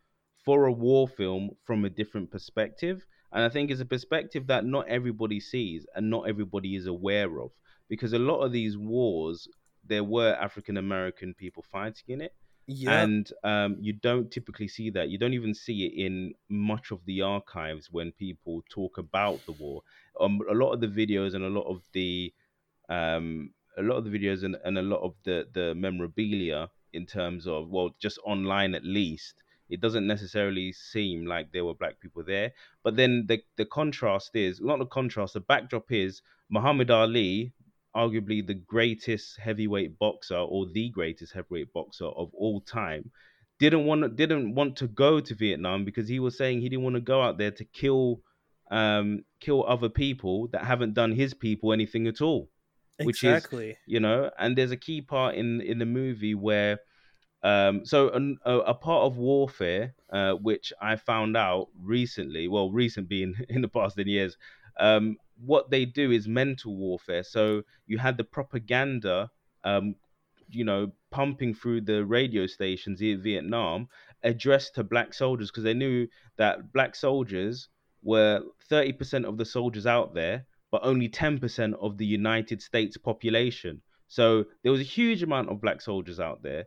for 0.45 0.67
a 0.67 0.73
war 0.73 1.09
film 1.09 1.51
from 1.65 1.85
a 1.85 1.91
different 1.91 2.31
perspective. 2.31 3.07
And 3.33 3.43
I 3.43 3.49
think 3.49 3.71
it's 3.71 3.81
a 3.81 3.87
perspective 3.87 4.47
that 4.47 4.65
not 4.65 4.89
everybody 4.89 5.41
sees 5.41 5.87
and 5.95 6.09
not 6.11 6.29
everybody 6.29 6.77
is 6.77 6.87
aware 6.87 7.41
of. 7.41 7.51
Because 7.89 8.13
a 8.13 8.19
lot 8.19 8.41
of 8.41 8.53
these 8.53 8.77
wars, 8.79 9.49
there 9.87 10.05
were 10.05 10.35
African 10.35 10.77
American 10.77 11.35
people 11.35 11.63
fighting 11.63 12.09
in 12.09 12.21
it. 12.21 12.35
Yeah, 12.67 13.03
and 13.03 13.31
um, 13.43 13.77
you 13.81 13.93
don't 13.93 14.31
typically 14.31 14.69
see 14.69 14.89
that. 14.91 15.11
You 15.11 15.19
don't 15.19 15.35
even 15.35 15.53
see 15.53 15.85
it 15.85 15.93
in 16.07 16.33
much 16.49 16.93
of 16.93 17.05
the 17.05 17.21
archives 17.21 17.89
when 17.91 18.13
people 18.13 18.63
talk 18.71 18.97
about 18.97 19.45
the 19.45 19.53
war. 19.53 19.83
Um, 20.19 20.41
a 20.51 20.55
lot 20.55 20.73
of 20.73 20.81
the 20.81 20.87
videos 20.87 21.35
and 21.35 21.45
a 21.45 21.49
lot 21.49 21.67
of 21.67 21.83
the 21.93 22.33
um, 22.89 23.51
a 23.77 23.83
lot 23.83 23.97
of 23.97 24.05
the 24.05 24.11
videos 24.11 24.45
and, 24.45 24.57
and 24.65 24.79
a 24.79 24.83
lot 24.83 25.01
of 25.03 25.15
the 25.25 25.47
the 25.53 25.75
memorabilia 25.75 26.71
in 26.95 27.05
terms 27.05 27.47
of 27.47 27.69
well, 27.69 27.91
just 27.99 28.19
online 28.25 28.75
at 28.75 28.85
least, 28.85 29.35
it 29.69 29.81
doesn't 29.81 30.07
necessarily 30.07 30.73
seem 30.73 31.27
like 31.27 31.53
there 31.53 31.65
were 31.65 31.75
black 31.75 32.01
people 32.01 32.23
there. 32.23 32.53
But 32.83 32.97
then 32.97 33.27
the 33.27 33.43
the 33.57 33.67
contrast 33.67 34.37
is 34.37 34.61
not 34.61 34.79
the 34.79 34.87
contrast. 34.87 35.35
The 35.35 35.41
backdrop 35.41 35.93
is 35.93 36.23
Muhammad 36.49 36.91
Ali, 36.91 37.53
arguably 37.97 38.47
the 38.47 38.55
greatest 38.55 39.39
heavyweight 39.39 39.99
boxer 39.99 40.37
or 40.37 40.67
the 40.67 40.89
greatest 40.91 41.33
heavyweight 41.33 41.73
boxer 41.73 42.07
of 42.07 42.31
all 42.35 42.61
time, 42.61 43.11
didn't 43.59 43.85
want 43.85 44.17
didn't 44.17 44.55
want 44.55 44.77
to 44.77 44.89
go 44.89 45.21
to 45.21 45.35
Vietnam 45.35 45.85
because 45.85 46.09
he 46.09 46.19
was 46.19 46.37
saying 46.37 46.61
he 46.61 46.69
didn't 46.69 46.85
want 46.85 46.97
to 46.97 47.01
go 47.01 47.23
out 47.23 47.39
there 47.39 47.53
to 47.53 47.65
kill 47.65 48.21
um 48.71 49.25
kill 49.41 49.65
other 49.67 49.89
people 49.89 50.49
that 50.49 50.65
haven't 50.65 50.95
done 50.95 51.13
his 51.13 51.35
people 51.35 51.73
anything 51.73 52.07
at 52.07 52.21
all 52.21 52.49
which 53.03 53.23
is 53.23 53.31
exactly. 53.31 53.77
you 53.87 54.01
know 54.01 54.31
and 54.39 54.57
there's 54.57 54.71
a 54.71 54.77
key 54.77 55.01
part 55.01 55.35
in 55.35 55.61
in 55.61 55.79
the 55.79 55.87
movie 55.87 56.35
where 56.35 56.79
um 57.43 57.85
so 57.85 58.09
an, 58.11 58.39
a, 58.45 58.59
a 58.59 58.75
part 58.75 59.05
of 59.05 59.19
warfare 59.19 59.95
uh 60.13 60.33
which 60.33 60.73
i 60.81 60.97
found 60.97 61.37
out 61.37 61.69
recently 61.83 62.49
well 62.49 62.71
recent 62.71 63.09
being 63.09 63.35
in 63.49 63.61
the 63.61 63.69
past 63.69 63.97
10 63.97 64.07
years 64.07 64.37
um 64.81 65.17
what 65.37 65.71
they 65.71 65.85
do 65.85 66.11
is 66.11 66.29
mental 66.29 66.77
warfare 66.77 67.23
so 67.23 67.63
you 67.87 67.99
had 67.99 68.17
the 68.17 68.25
propaganda 68.25 69.31
um 69.65 69.95
you 70.49 70.65
know 70.65 70.93
pumping 71.11 71.55
through 71.55 71.81
the 71.81 72.05
radio 72.05 72.47
stations 72.47 73.01
in 73.01 73.23
vietnam 73.23 73.89
addressed 74.23 74.75
to 74.75 74.85
black 74.85 75.13
soldiers 75.15 75.51
because 75.51 75.65
they 75.65 75.75
knew 75.75 76.07
that 76.37 76.73
black 76.73 76.95
soldiers 76.95 77.69
were 78.03 78.43
30% 78.71 79.25
of 79.25 79.39
the 79.39 79.45
soldiers 79.45 79.87
out 79.87 80.15
there 80.15 80.47
but 80.75 80.85
only 80.85 81.09
10% 81.09 81.75
of 81.81 81.99
the 81.99 82.05
United 82.05 82.61
States 82.61 82.97
population. 82.97 83.81
So 84.09 84.47
there 84.65 84.73
was 84.73 84.81
a 84.81 84.91
huge 84.99 85.23
amount 85.23 85.49
of 85.49 85.61
black 85.61 85.81
soldiers 85.81 86.19
out 86.19 86.43
there. 86.43 86.65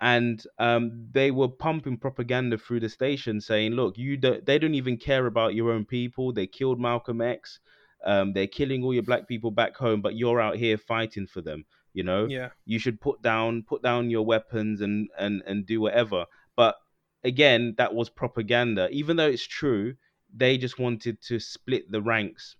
And 0.00 0.40
um, 0.60 1.08
they 1.10 1.32
were 1.32 1.48
pumping 1.48 1.96
propaganda 1.96 2.56
through 2.56 2.78
the 2.78 2.88
station 2.88 3.40
saying, 3.40 3.72
look, 3.72 3.98
you 3.98 4.16
don't, 4.16 4.46
they 4.46 4.60
don't 4.60 4.76
even 4.76 4.96
care 4.96 5.26
about 5.26 5.56
your 5.56 5.72
own 5.72 5.86
people. 5.86 6.32
They 6.32 6.46
killed 6.46 6.78
Malcolm 6.78 7.20
X. 7.20 7.58
Um, 8.04 8.32
they're 8.32 8.46
killing 8.46 8.82
all 8.82 8.94
your 8.94 9.02
black 9.02 9.26
people 9.26 9.50
back 9.50 9.76
home, 9.76 10.00
but 10.00 10.14
you're 10.16 10.40
out 10.40 10.56
here 10.56 10.78
fighting 10.78 11.26
for 11.26 11.40
them. 11.40 11.64
You 11.92 12.04
know, 12.04 12.26
Yeah, 12.26 12.50
you 12.64 12.78
should 12.78 13.00
put 13.00 13.22
down 13.22 13.64
put 13.64 13.82
down 13.82 14.10
your 14.10 14.24
weapons 14.24 14.80
and 14.80 15.08
and 15.18 15.42
and 15.46 15.66
do 15.66 15.80
whatever. 15.80 16.26
But 16.54 16.76
again, 17.24 17.74
that 17.78 17.94
was 17.94 18.08
propaganda. 18.10 18.88
Even 18.90 19.16
though 19.16 19.28
it's 19.28 19.46
true, 19.46 19.96
they 20.32 20.58
just 20.58 20.78
wanted 20.78 21.20
to 21.22 21.40
split 21.40 21.90
the 21.90 22.02
ranks 22.02 22.56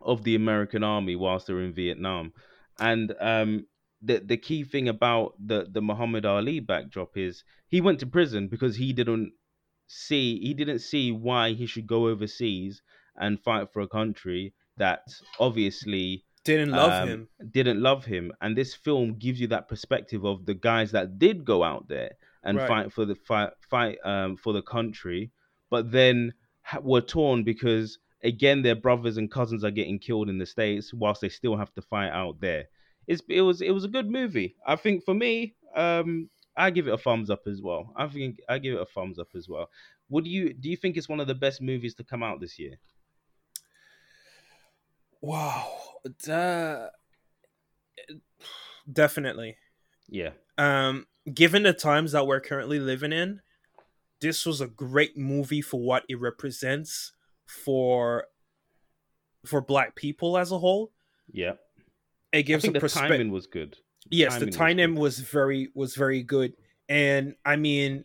of 0.00 0.22
the 0.24 0.34
American 0.34 0.84
army 0.84 1.16
whilst 1.16 1.46
they're 1.46 1.60
in 1.60 1.72
Vietnam. 1.72 2.32
And 2.78 3.14
um, 3.20 3.66
the 4.02 4.18
the 4.18 4.36
key 4.36 4.64
thing 4.64 4.88
about 4.88 5.34
the 5.44 5.66
the 5.70 5.80
Muhammad 5.82 6.26
Ali 6.26 6.60
backdrop 6.60 7.16
is 7.16 7.44
he 7.68 7.80
went 7.80 8.00
to 8.00 8.06
prison 8.06 8.48
because 8.48 8.76
he 8.76 8.92
didn't 8.92 9.32
see 9.86 10.38
he 10.40 10.54
didn't 10.54 10.80
see 10.80 11.10
why 11.10 11.52
he 11.52 11.66
should 11.66 11.86
go 11.86 12.08
overseas 12.08 12.82
and 13.16 13.40
fight 13.40 13.72
for 13.72 13.82
a 13.82 13.88
country 13.88 14.52
that 14.76 15.02
obviously 15.38 16.24
didn't 16.44 16.72
love 16.72 16.92
um, 16.92 17.08
him. 17.08 17.28
didn't 17.52 17.80
love 17.80 18.04
him. 18.04 18.32
And 18.40 18.56
this 18.56 18.74
film 18.74 19.14
gives 19.18 19.40
you 19.40 19.46
that 19.48 19.68
perspective 19.68 20.24
of 20.24 20.44
the 20.46 20.54
guys 20.54 20.92
that 20.92 21.18
did 21.18 21.44
go 21.44 21.62
out 21.62 21.88
there 21.88 22.12
and 22.42 22.58
Right. 22.58 22.68
fight 22.68 22.92
for 22.92 23.04
the 23.04 23.14
fight 23.14 23.50
fight 23.70 23.98
um, 24.04 24.36
for 24.36 24.52
the 24.52 24.62
country, 24.62 25.30
but 25.70 25.90
then 25.90 26.34
ha- 26.62 26.80
were 26.82 27.00
torn 27.00 27.44
because 27.44 27.98
again 28.22 28.62
their 28.62 28.74
brothers 28.74 29.16
and 29.16 29.30
cousins 29.30 29.64
are 29.64 29.70
getting 29.70 29.98
killed 29.98 30.28
in 30.28 30.38
the 30.38 30.46
states 30.46 30.92
whilst 30.92 31.20
they 31.20 31.28
still 31.28 31.56
have 31.56 31.72
to 31.74 31.82
fight 31.82 32.10
out 32.10 32.40
there. 32.40 32.64
It's 33.06 33.22
it 33.28 33.42
was 33.42 33.62
it 33.62 33.70
was 33.70 33.84
a 33.84 33.88
good 33.88 34.10
movie. 34.10 34.56
I 34.66 34.76
think 34.76 35.04
for 35.04 35.14
me, 35.14 35.54
um, 35.76 36.28
I 36.56 36.70
give 36.70 36.86
it 36.88 36.94
a 36.94 36.98
thumbs 36.98 37.30
up 37.30 37.42
as 37.46 37.62
well. 37.62 37.92
I 37.96 38.06
think 38.08 38.40
I 38.48 38.58
give 38.58 38.74
it 38.74 38.80
a 38.82 38.86
thumbs 38.86 39.18
up 39.18 39.28
as 39.34 39.48
well. 39.48 39.70
Would 40.10 40.26
you 40.26 40.52
do 40.52 40.68
you 40.68 40.76
think 40.76 40.96
it's 40.96 41.08
one 41.08 41.20
of 41.20 41.26
the 41.26 41.34
best 41.34 41.62
movies 41.62 41.94
to 41.94 42.04
come 42.04 42.22
out 42.22 42.40
this 42.40 42.58
year? 42.58 42.76
Wow, 45.26 45.72
Da- 46.24 46.88
definitely. 48.90 49.56
Yeah. 50.08 50.30
Um, 50.58 51.06
given 51.32 51.62
the 51.62 51.72
times 51.72 52.12
that 52.12 52.26
we're 52.26 52.40
currently 52.40 52.78
living 52.78 53.12
in, 53.12 53.40
this 54.20 54.44
was 54.46 54.60
a 54.60 54.66
great 54.66 55.16
movie 55.16 55.62
for 55.62 55.80
what 55.80 56.04
it 56.08 56.20
represents 56.20 57.12
for 57.46 58.24
for 59.44 59.60
black 59.60 59.94
people 59.94 60.38
as 60.38 60.52
a 60.52 60.58
whole. 60.58 60.92
Yeah. 61.32 61.52
It 62.32 62.38
I 62.38 62.42
gives 62.42 62.62
think 62.62 62.72
a 62.72 62.78
the 62.78 62.80
perspective. 62.80 63.10
timing 63.10 63.32
was 63.32 63.46
good. 63.46 63.76
yes, 64.10 64.38
the 64.38 64.50
timing 64.50 64.94
was 64.94 65.18
was 65.18 65.20
very 65.20 65.68
was 65.74 65.94
very 65.94 66.22
good, 66.22 66.54
and 66.88 67.34
I 67.44 67.56
mean, 67.56 68.04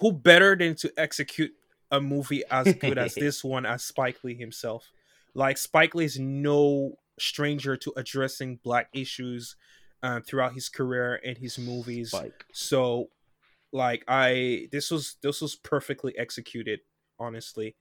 who 0.00 0.12
better 0.12 0.56
than 0.56 0.74
to 0.76 0.92
execute 0.96 1.52
a 1.90 2.00
movie 2.00 2.42
as 2.50 2.74
good 2.74 2.98
as 2.98 3.14
this 3.24 3.44
one 3.44 3.64
as 3.66 3.84
Spike 3.84 4.22
Lee 4.24 4.34
himself? 4.34 4.90
Like 5.34 5.58
Spike 5.58 5.94
Lee 5.94 6.04
is 6.04 6.18
no 6.18 6.94
stranger 7.18 7.76
to 7.76 7.92
addressing 7.96 8.60
black 8.62 8.88
issues 8.92 9.56
uh, 10.02 10.20
throughout 10.20 10.54
his 10.54 10.68
career 10.68 11.20
and 11.24 11.36
his 11.38 11.58
movies. 11.58 12.10
Spike. 12.10 12.44
So, 12.52 13.08
like 13.72 14.04
I 14.08 14.68
this 14.72 14.90
was 14.90 15.16
this 15.22 15.40
was 15.40 15.56
perfectly 15.56 16.16
executed. 16.18 16.80
Honestly, 17.18 17.76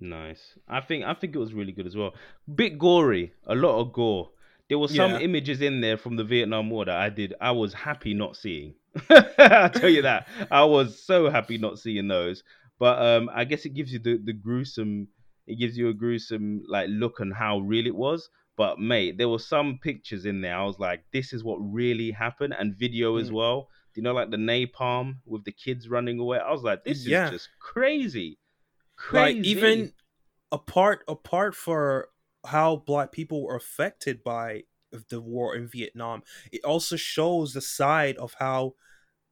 Nice. 0.00 0.54
I 0.68 0.80
think 0.80 1.04
I 1.04 1.14
think 1.14 1.34
it 1.34 1.38
was 1.38 1.52
really 1.54 1.72
good 1.72 1.86
as 1.86 1.96
well. 1.96 2.14
Bit 2.54 2.78
gory, 2.78 3.32
a 3.46 3.54
lot 3.54 3.78
of 3.80 3.92
gore. 3.92 4.30
There 4.68 4.78
were 4.78 4.88
some 4.88 5.12
Yeah. 5.12 5.18
images 5.20 5.60
in 5.60 5.80
there 5.82 5.98
from 5.98 6.16
the 6.16 6.24
Vietnam 6.24 6.70
War 6.70 6.86
that 6.86 6.96
I 6.96 7.10
did. 7.10 7.34
I 7.40 7.50
was 7.50 7.74
happy 7.74 8.14
not 8.14 8.36
seeing. 8.36 8.74
I 9.10 9.68
tell 9.72 9.90
you 9.90 10.02
that 10.02 10.28
I 10.50 10.64
was 10.64 11.02
so 11.02 11.28
happy 11.30 11.58
not 11.58 11.78
seeing 11.78 12.08
those. 12.08 12.42
But 12.78 13.00
um, 13.02 13.30
I 13.32 13.44
guess 13.44 13.64
it 13.66 13.74
gives 13.74 13.92
you 13.92 13.98
the 13.98 14.18
the 14.22 14.32
gruesome. 14.32 15.08
It 15.46 15.56
gives 15.56 15.76
you 15.76 15.88
a 15.88 15.94
gruesome 15.94 16.64
like 16.68 16.88
look 16.90 17.20
on 17.20 17.30
how 17.32 17.58
real 17.60 17.86
it 17.86 17.94
was. 17.96 18.30
But 18.56 18.78
mate, 18.78 19.18
there 19.18 19.28
were 19.28 19.38
some 19.38 19.78
pictures 19.78 20.26
in 20.26 20.40
there. 20.42 20.56
I 20.56 20.64
was 20.64 20.78
like, 20.78 21.04
this 21.10 21.32
is 21.32 21.42
what 21.42 21.56
really 21.56 22.10
happened, 22.10 22.54
and 22.58 22.74
video 22.76 23.16
as 23.16 23.30
Mm. 23.30 23.32
well. 23.32 23.68
Do 23.94 24.00
you 24.00 24.02
know 24.04 24.12
like 24.14 24.30
the 24.30 24.36
napalm 24.36 25.16
with 25.26 25.44
the 25.44 25.52
kids 25.52 25.88
running 25.88 26.18
away? 26.18 26.38
I 26.38 26.50
was 26.50 26.62
like, 26.62 26.84
this 26.84 27.06
Yeah. 27.06 27.06
is 27.06 27.28
just 27.28 27.50
crazy. 27.58 28.38
Crazy. 28.96 29.12
like 29.12 29.38
even 29.42 29.92
apart 30.52 31.04
apart 31.08 31.54
for 31.54 32.10
how 32.46 32.76
black 32.76 33.12
people 33.12 33.44
were 33.44 33.56
affected 33.56 34.22
by 34.24 34.64
the 35.10 35.20
war 35.20 35.54
in 35.56 35.68
Vietnam, 35.68 36.22
it 36.52 36.64
also 36.64 36.96
shows 36.96 37.54
the 37.54 37.60
side 37.60 38.16
of 38.18 38.34
how 38.38 38.74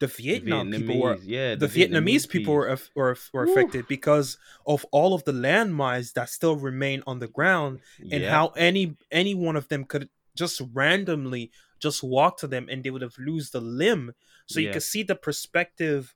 the 0.01 0.07
Vietnam 0.09 0.71
people 0.73 0.99
were 1.01 1.15
Vietnamese, 1.17 1.21
yeah, 1.27 1.55
the, 1.55 1.67
Vietnamese, 1.69 2.29
people 2.29 2.55
were 2.55 2.79
were, 2.95 3.17
were 3.33 3.45
Woo. 3.47 3.53
affected 3.53 3.87
because 3.87 4.39
of 4.67 4.85
all 4.91 5.15
of 5.15 5.23
the 5.25 5.33
landmines 5.33 6.15
that 6.15 6.29
still 6.31 6.57
remain 6.57 7.03
on 7.07 7.19
the 7.21 7.29
ground 7.29 7.81
and 8.01 8.23
Yeah. 8.23 8.31
how 8.31 8.49
any 8.57 8.97
any 9.11 9.35
one 9.35 9.57
of 9.57 9.69
them 9.69 9.85
could 9.85 10.09
just 10.35 10.61
randomly 10.73 11.51
just 11.79 12.03
walk 12.03 12.39
to 12.39 12.47
them 12.47 12.67
and 12.71 12.83
they 12.83 12.91
would 12.91 13.03
have 13.03 13.17
lose 13.19 13.51
the 13.51 13.61
limb 13.61 14.13
so 14.47 14.59
you 14.61 14.67
Yeah. 14.67 14.73
could 14.75 14.83
see 14.83 15.03
the 15.03 15.15
perspective 15.29 16.15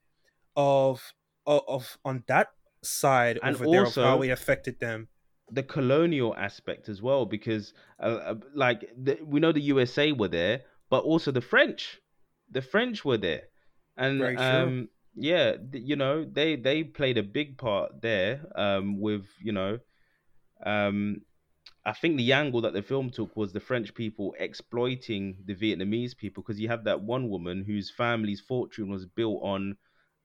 of 0.57 1.13
of, 1.47 1.61
of 1.69 1.99
on 2.05 2.25
that 2.27 2.49
side 2.83 3.39
And 3.43 3.55
over 3.55 3.67
there 3.67 3.83
of 3.83 3.87
also- 3.89 4.05
how 4.05 4.23
it 4.23 4.31
affected 4.31 4.81
them 4.81 5.09
the 5.51 5.63
colonial 5.63 6.35
aspect 6.37 6.89
as 6.89 7.03
well, 7.03 7.27
because 7.27 7.75
uh, 8.01 8.07
uh, 8.31 8.35
like 8.55 8.81
the, 8.97 9.19
we 9.23 9.41
know 9.41 9.53
the 9.53 9.61
USA 9.75 10.11
were 10.11 10.27
there, 10.41 10.63
but 10.89 11.05
also 11.05 11.31
the 11.31 11.43
French, 11.43 12.01
the 12.51 12.63
French 12.63 13.05
were 13.05 13.19
there, 13.19 13.43
and 13.97 14.31
Very 14.31 14.37
um, 14.37 14.89
yeah, 15.15 15.57
th- 15.57 15.85
you 15.85 15.97
know 15.97 16.25
they 16.25 16.57
they 16.57 16.85
played 16.85 17.19
a 17.19 17.23
big 17.23 17.59
part 17.59 18.01
there 18.03 18.47
um, 18.57 19.01
with 19.01 19.27
you 19.41 19.53
know. 19.53 19.79
Um, 20.65 21.23
I 21.85 21.93
think 21.93 22.17
the 22.17 22.33
angle 22.33 22.61
that 22.63 22.73
the 22.75 22.83
film 22.83 23.11
took 23.11 23.37
was 23.37 23.53
the 23.53 23.61
French 23.61 23.95
people 23.95 24.35
exploiting 24.39 25.37
the 25.45 25.55
Vietnamese 25.55 26.17
people 26.17 26.43
because 26.43 26.61
you 26.61 26.69
have 26.69 26.85
that 26.85 27.03
one 27.03 27.29
woman 27.29 27.65
whose 27.65 27.91
family's 27.91 28.41
fortune 28.41 28.91
was 28.91 29.07
built 29.07 29.41
on 29.43 29.77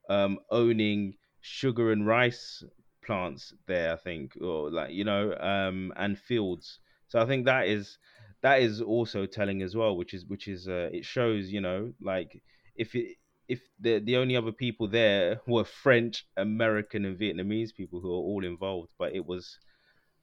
um, 0.10 0.40
owning 0.52 1.16
sugar 1.42 1.92
and 1.92 2.06
rice 2.08 2.64
plants 3.04 3.54
there, 3.68 3.94
I 3.94 3.98
think, 3.98 4.38
or 4.42 4.72
like 4.72 4.92
you 4.92 5.04
know, 5.06 5.36
um, 5.40 5.94
and 5.96 6.18
fields. 6.18 6.80
So 7.08 7.20
I 7.22 7.26
think 7.26 7.46
that 7.46 7.68
is 7.68 7.98
that 8.42 8.62
is 8.62 8.82
also 8.82 9.26
telling 9.26 9.62
as 9.62 9.76
well, 9.76 9.96
which 9.98 10.14
is 10.14 10.26
which 10.26 10.48
is 10.48 10.68
uh, 10.68 10.90
it 10.94 11.06
shows 11.06 11.52
you 11.52 11.62
know 11.62 11.94
like 12.02 12.42
if 12.76 12.96
it 12.96 13.18
if 13.50 13.60
the 13.80 14.00
the 14.00 14.16
only 14.18 14.36
other 14.38 14.52
people 14.54 14.88
there 14.88 15.42
were 15.48 15.66
French, 15.66 16.26
American, 16.38 17.06
and 17.06 17.20
Vietnamese 17.20 17.74
people 17.76 18.00
who 18.00 18.12
are 18.12 18.26
all 18.30 18.46
involved, 18.46 18.92
but 18.98 19.14
it 19.16 19.26
was. 19.26 19.58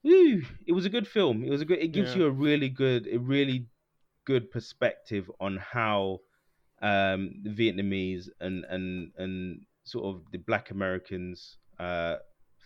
Woo, 0.05 0.43
it 0.67 0.73
was 0.73 0.87
a 0.87 0.91
good 0.91 1.09
film. 1.09 1.43
It 1.43 1.51
was 1.51 1.61
a 1.61 1.65
good. 1.65 1.81
It 1.81 1.89
gives 1.93 2.13
Yeah. 2.13 2.19
you 2.23 2.27
a 2.27 2.31
really 2.31 2.69
good, 2.69 3.09
a 3.09 3.19
really 3.19 3.67
good 4.25 4.51
perspective 4.51 5.31
on 5.41 5.57
how 5.57 6.21
um, 6.81 7.31
the 7.43 7.51
Vietnamese 7.51 8.29
and 8.41 8.65
and 8.69 9.11
and 9.17 9.61
sort 9.85 10.05
of 10.15 10.23
the 10.33 10.39
Black 10.39 10.71
Americans 10.71 11.59
uh, 11.81 12.17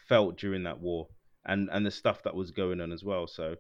felt 0.09 0.37
during 0.39 0.65
that 0.65 0.81
war, 0.81 1.07
and 1.47 1.71
and 1.73 1.87
the 1.87 1.91
stuff 1.91 2.23
that 2.25 2.35
was 2.35 2.51
going 2.51 2.81
on 2.81 2.93
as 2.93 3.03
well. 3.05 3.27
So, 3.27 3.57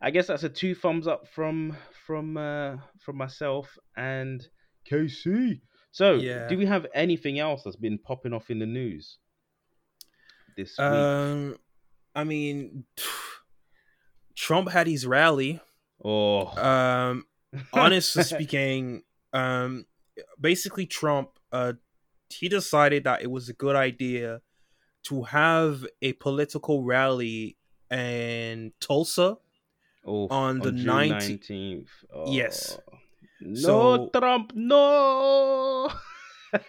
I 0.00 0.10
guess 0.12 0.28
that's 0.28 0.44
a 0.44 0.48
two 0.48 0.74
thumbs 0.76 1.06
up 1.08 1.26
from 1.26 1.76
from 2.06 2.36
uh, 2.36 2.76
from 3.04 3.16
myself 3.16 3.76
and 3.96 4.46
KC. 4.88 5.60
So, 5.96 6.16
Yeah. 6.16 6.46
do 6.46 6.58
we 6.58 6.66
have 6.66 6.86
anything 6.92 7.38
else 7.38 7.62
that's 7.62 7.74
been 7.74 7.96
popping 7.96 8.34
off 8.34 8.50
in 8.50 8.58
the 8.58 8.66
news 8.66 9.16
this 10.54 10.76
week? 10.76 10.86
Um, 10.86 11.56
I 12.14 12.22
mean, 12.22 12.84
Trump 14.34 14.68
had 14.68 14.86
his 14.88 15.06
rally. 15.06 15.58
oh, 16.04 16.48
Um, 16.62 17.24
honestly 17.72 18.24
speaking, 18.24 19.04
um, 19.32 19.86
basically 20.38 20.84
Trump, 20.84 21.30
uh, 21.50 21.72
he 22.28 22.50
decided 22.50 23.04
that 23.04 23.22
it 23.22 23.30
was 23.30 23.48
a 23.48 23.54
good 23.54 23.74
idea 23.74 24.42
to 25.04 25.22
have 25.22 25.86
a 26.02 26.12
political 26.12 26.84
rally 26.84 27.56
in 27.90 28.74
Tulsa. 28.80 29.38
oh, 30.04 30.28
on 30.28 30.58
the 30.58 30.72
June 30.72 31.08
19 31.08 31.38
19th. 31.38 31.88
Yes. 32.26 32.78
No, 33.40 33.54
So- 33.60 34.10
Trump, 34.18 34.52
no. 34.54 35.90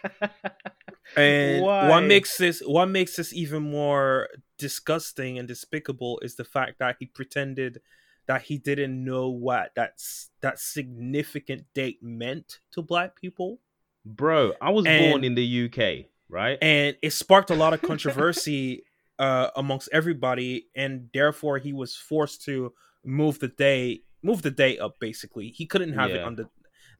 And 1.15 1.63
Why? 1.63 1.87
what 1.89 2.01
makes 2.03 2.37
this 2.37 2.61
what 2.65 2.87
makes 2.87 3.15
this 3.15 3.33
even 3.33 3.63
more 3.63 4.27
disgusting 4.57 5.39
and 5.39 5.47
despicable 5.47 6.19
is 6.21 6.35
the 6.35 6.43
fact 6.43 6.79
that 6.79 6.97
he 6.99 7.05
pretended 7.05 7.79
that 8.27 8.41
he 8.43 8.57
didn't 8.57 9.03
know 9.05 9.29
what 9.29 9.71
that's 9.73 10.29
that 10.41 10.59
significant 10.59 11.63
date 11.73 12.03
meant 12.03 12.59
to 12.71 12.81
black 12.81 13.15
people. 13.19 13.59
Bro, 14.05 14.53
I 14.61 14.69
was 14.69 14.85
And- 14.85 15.11
born 15.11 15.23
in 15.23 15.35
the 15.35 15.65
UK, 15.65 16.09
right? 16.29 16.57
and 16.61 16.97
it 17.01 17.11
sparked 17.11 17.49
a 17.51 17.55
lot 17.55 17.73
of 17.73 17.81
controversy 17.91 18.83
uh, 19.17 19.49
amongst 19.55 19.87
everybody, 19.93 20.67
and 20.75 21.09
therefore 21.13 21.57
he 21.57 21.71
was 21.71 21.95
forced 21.95 22.43
to 22.43 22.73
move 23.05 23.39
the 23.39 23.47
day 23.47 24.01
move 24.29 24.41
the 24.43 24.51
day 24.51 24.73
up. 24.77 24.93
Basically, 24.99 25.47
he 25.59 25.65
couldn't 25.71 25.93
have 26.01 26.11
it 26.11 26.15
Yeah. 26.21 26.25
on 26.29 26.35
the 26.39 26.45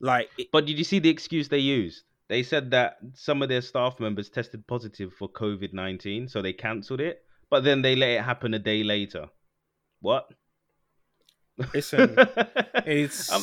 like. 0.00 0.28
it- 0.38 0.48
But 0.54 0.66
did 0.66 0.76
you 0.80 0.84
see 0.84 0.98
the 1.00 1.10
excuse 1.16 1.46
they 1.48 1.58
used? 1.80 2.02
They 2.32 2.42
said 2.42 2.70
that 2.72 2.98
some 3.14 3.42
of 3.42 3.48
their 3.48 3.62
staff 3.62 3.94
members 4.00 4.28
tested 4.28 4.66
positive 4.66 5.10
for 5.18 5.28
COVID 5.42 5.72
19, 5.72 6.28
so 6.28 6.42
they 6.42 6.52
cancelled 6.52 7.00
it, 7.00 7.16
but 7.50 7.60
then 7.64 7.80
they 7.82 7.94
let 7.96 8.10
it 8.18 8.22
happen 8.22 8.52
a 8.54 8.58
day 8.58 8.80
later. 8.84 9.24
What? 10.00 10.24
Listen, 11.74 12.14
it's 12.86 13.32
I'm- 13.32 13.42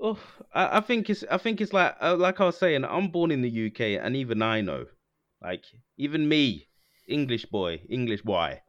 Oh, 0.00 0.18
I, 0.52 0.78
I 0.78 0.80
think 0.80 1.08
it's 1.08 1.24
I 1.30 1.38
think 1.38 1.60
it's 1.60 1.72
like 1.72 1.94
uh, 2.02 2.16
like 2.16 2.40
I 2.40 2.44
was 2.46 2.58
saying, 2.58 2.84
I'm 2.84 3.08
born 3.08 3.30
in 3.30 3.42
the 3.42 3.66
UK, 3.68 3.80
and 4.04 4.16
even 4.16 4.42
I 4.42 4.60
know, 4.60 4.86
like 5.40 5.64
even 5.96 6.28
me, 6.28 6.68
English 7.08 7.46
boy, 7.46 7.80
English 7.88 8.20
why, 8.24 8.62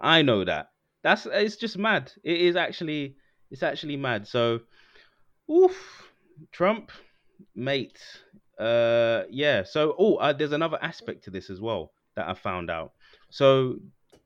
I 0.00 0.22
know 0.22 0.44
that. 0.44 0.70
That's 1.02 1.26
it's 1.26 1.56
just 1.56 1.76
mad. 1.78 2.10
It 2.24 2.40
is 2.40 2.56
actually 2.56 3.16
it's 3.50 3.62
actually 3.62 3.96
mad. 3.96 4.26
So, 4.26 4.60
oof, 5.50 6.10
Trump, 6.52 6.90
mate. 7.54 7.98
Uh, 8.58 9.22
yeah. 9.30 9.62
So, 9.64 9.94
oh, 9.98 10.16
uh, 10.16 10.32
there's 10.32 10.52
another 10.52 10.78
aspect 10.82 11.24
to 11.24 11.30
this 11.30 11.50
as 11.50 11.60
well 11.60 11.92
that 12.16 12.28
I 12.28 12.34
found 12.34 12.70
out. 12.70 12.92
So, 13.30 13.76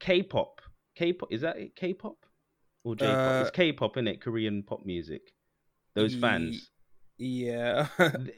K-pop, 0.01 0.61
K-pop 0.97 1.33
is 1.33 1.43
that 1.43 1.57
it? 1.57 1.77
K-pop 1.77 2.17
or 2.85 2.97
J-pop? 2.97 3.17
Uh, 3.17 3.41
it's 3.43 3.51
K-pop, 3.51 3.97
is 3.97 4.07
it? 4.07 4.21
Korean 4.21 4.63
pop 4.63 4.85
music. 4.85 5.23
Those 5.95 6.15
fans. 6.17 6.71
yeah, 7.19 7.87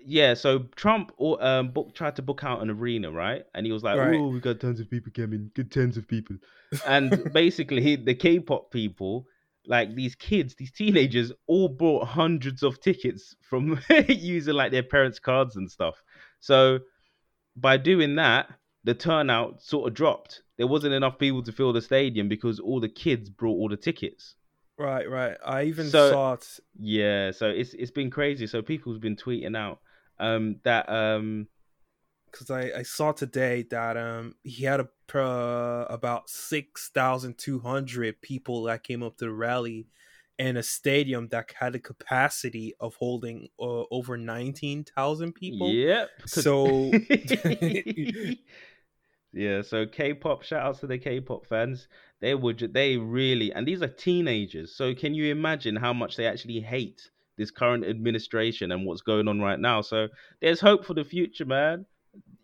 yeah, 0.04 0.34
so 0.34 0.66
Trump 0.76 1.12
or 1.16 1.42
um 1.42 1.68
book 1.70 1.94
tried 1.94 2.16
to 2.16 2.22
book 2.22 2.44
out 2.44 2.60
an 2.60 2.68
arena, 2.68 3.10
right? 3.10 3.44
And 3.54 3.64
he 3.64 3.72
was 3.72 3.82
like, 3.82 3.96
Right. 3.96 4.20
"Oh, 4.20 4.28
we 4.28 4.40
got 4.40 4.60
tons 4.60 4.78
of 4.80 4.90
people 4.90 5.10
coming, 5.16 5.50
good 5.54 5.72
tons 5.72 5.96
of 5.96 6.06
people." 6.06 6.36
And 6.86 7.08
basically, 7.32 7.80
he, 7.80 7.96
the 7.96 8.14
K-pop 8.14 8.70
people, 8.70 9.26
like 9.66 9.94
these 9.94 10.14
kids, 10.14 10.54
these 10.54 10.70
teenagers, 10.72 11.32
all 11.46 11.68
bought 11.68 12.06
hundreds 12.06 12.62
of 12.62 12.80
tickets 12.80 13.34
from 13.40 13.78
using 14.08 14.54
like 14.54 14.72
their 14.72 14.82
parents' 14.82 15.18
cards 15.18 15.56
and 15.56 15.70
stuff. 15.70 16.02
So 16.40 16.80
by 17.56 17.76
doing 17.76 18.16
that, 18.16 18.48
the 18.84 18.94
turnout 18.94 19.62
sort 19.62 19.88
of 19.88 19.94
dropped. 19.94 20.42
There 20.58 20.66
wasn't 20.66 20.94
enough 20.94 21.18
people 21.18 21.42
to 21.42 21.52
fill 21.52 21.72
the 21.72 21.82
stadium 21.82 22.28
because 22.28 22.60
all 22.60 22.80
the 22.80 22.88
kids 22.88 23.28
brought 23.30 23.54
all 23.56 23.68
the 23.68 23.76
tickets. 23.76 24.36
right, 24.78 25.08
right. 25.10 25.36
I 25.44 25.64
even 25.64 25.88
So- 25.88 26.10
saw 26.10 26.32
it. 26.34 26.46
Yeah, 26.78 27.30
so 27.32 27.48
it's 27.48 27.74
it's 27.74 27.90
been 27.90 28.10
crazy. 28.10 28.46
So 28.46 28.62
people's 28.62 28.98
been 28.98 29.16
tweeting 29.16 29.56
out 29.56 29.80
um 30.18 30.56
that 30.64 30.88
um 30.88 31.46
because 32.36 32.50
I, 32.50 32.78
I 32.78 32.82
saw 32.82 33.12
today 33.12 33.64
that 33.70 33.96
um 33.96 34.34
he 34.42 34.64
had 34.64 34.80
a 34.80 34.88
uh, 35.14 35.86
about 35.88 36.28
six 36.28 36.88
thousand 36.88 37.38
two 37.38 37.60
hundred 37.60 38.20
people 38.20 38.64
that 38.64 38.82
came 38.82 39.02
up 39.02 39.16
to 39.18 39.26
the 39.26 39.32
rally, 39.32 39.86
in 40.38 40.56
a 40.56 40.62
stadium 40.62 41.28
that 41.28 41.52
had 41.58 41.74
a 41.74 41.78
capacity 41.78 42.74
of 42.80 42.94
holding 42.96 43.48
uh, 43.58 43.84
over 43.90 44.16
nineteen 44.16 44.84
thousand 44.84 45.34
people. 45.34 45.70
Yep. 45.70 46.10
So- 46.26 46.92
yeah, 49.32 49.62
so 49.62 49.86
K-pop 49.86 50.42
shout 50.42 50.62
outs 50.62 50.80
to 50.80 50.86
the 50.86 50.98
K-pop 50.98 51.46
fans. 51.46 51.88
They 52.20 52.34
would 52.34 52.70
they 52.74 52.96
really 52.96 53.52
and 53.52 53.66
these 53.66 53.82
are 53.82 53.88
teenagers. 53.88 54.74
So 54.74 54.94
can 54.94 55.14
you 55.14 55.30
imagine 55.30 55.76
how 55.76 55.92
much 55.92 56.16
they 56.16 56.26
actually 56.26 56.60
hate 56.60 57.10
this 57.38 57.50
current 57.50 57.84
administration 57.84 58.72
and 58.72 58.84
what's 58.84 59.02
going 59.02 59.28
on 59.28 59.40
right 59.40 59.60
now? 59.60 59.82
So 59.82 60.08
there's 60.40 60.60
hope 60.60 60.84
for 60.84 60.94
the 60.94 61.04
future, 61.04 61.44
man. 61.44 61.86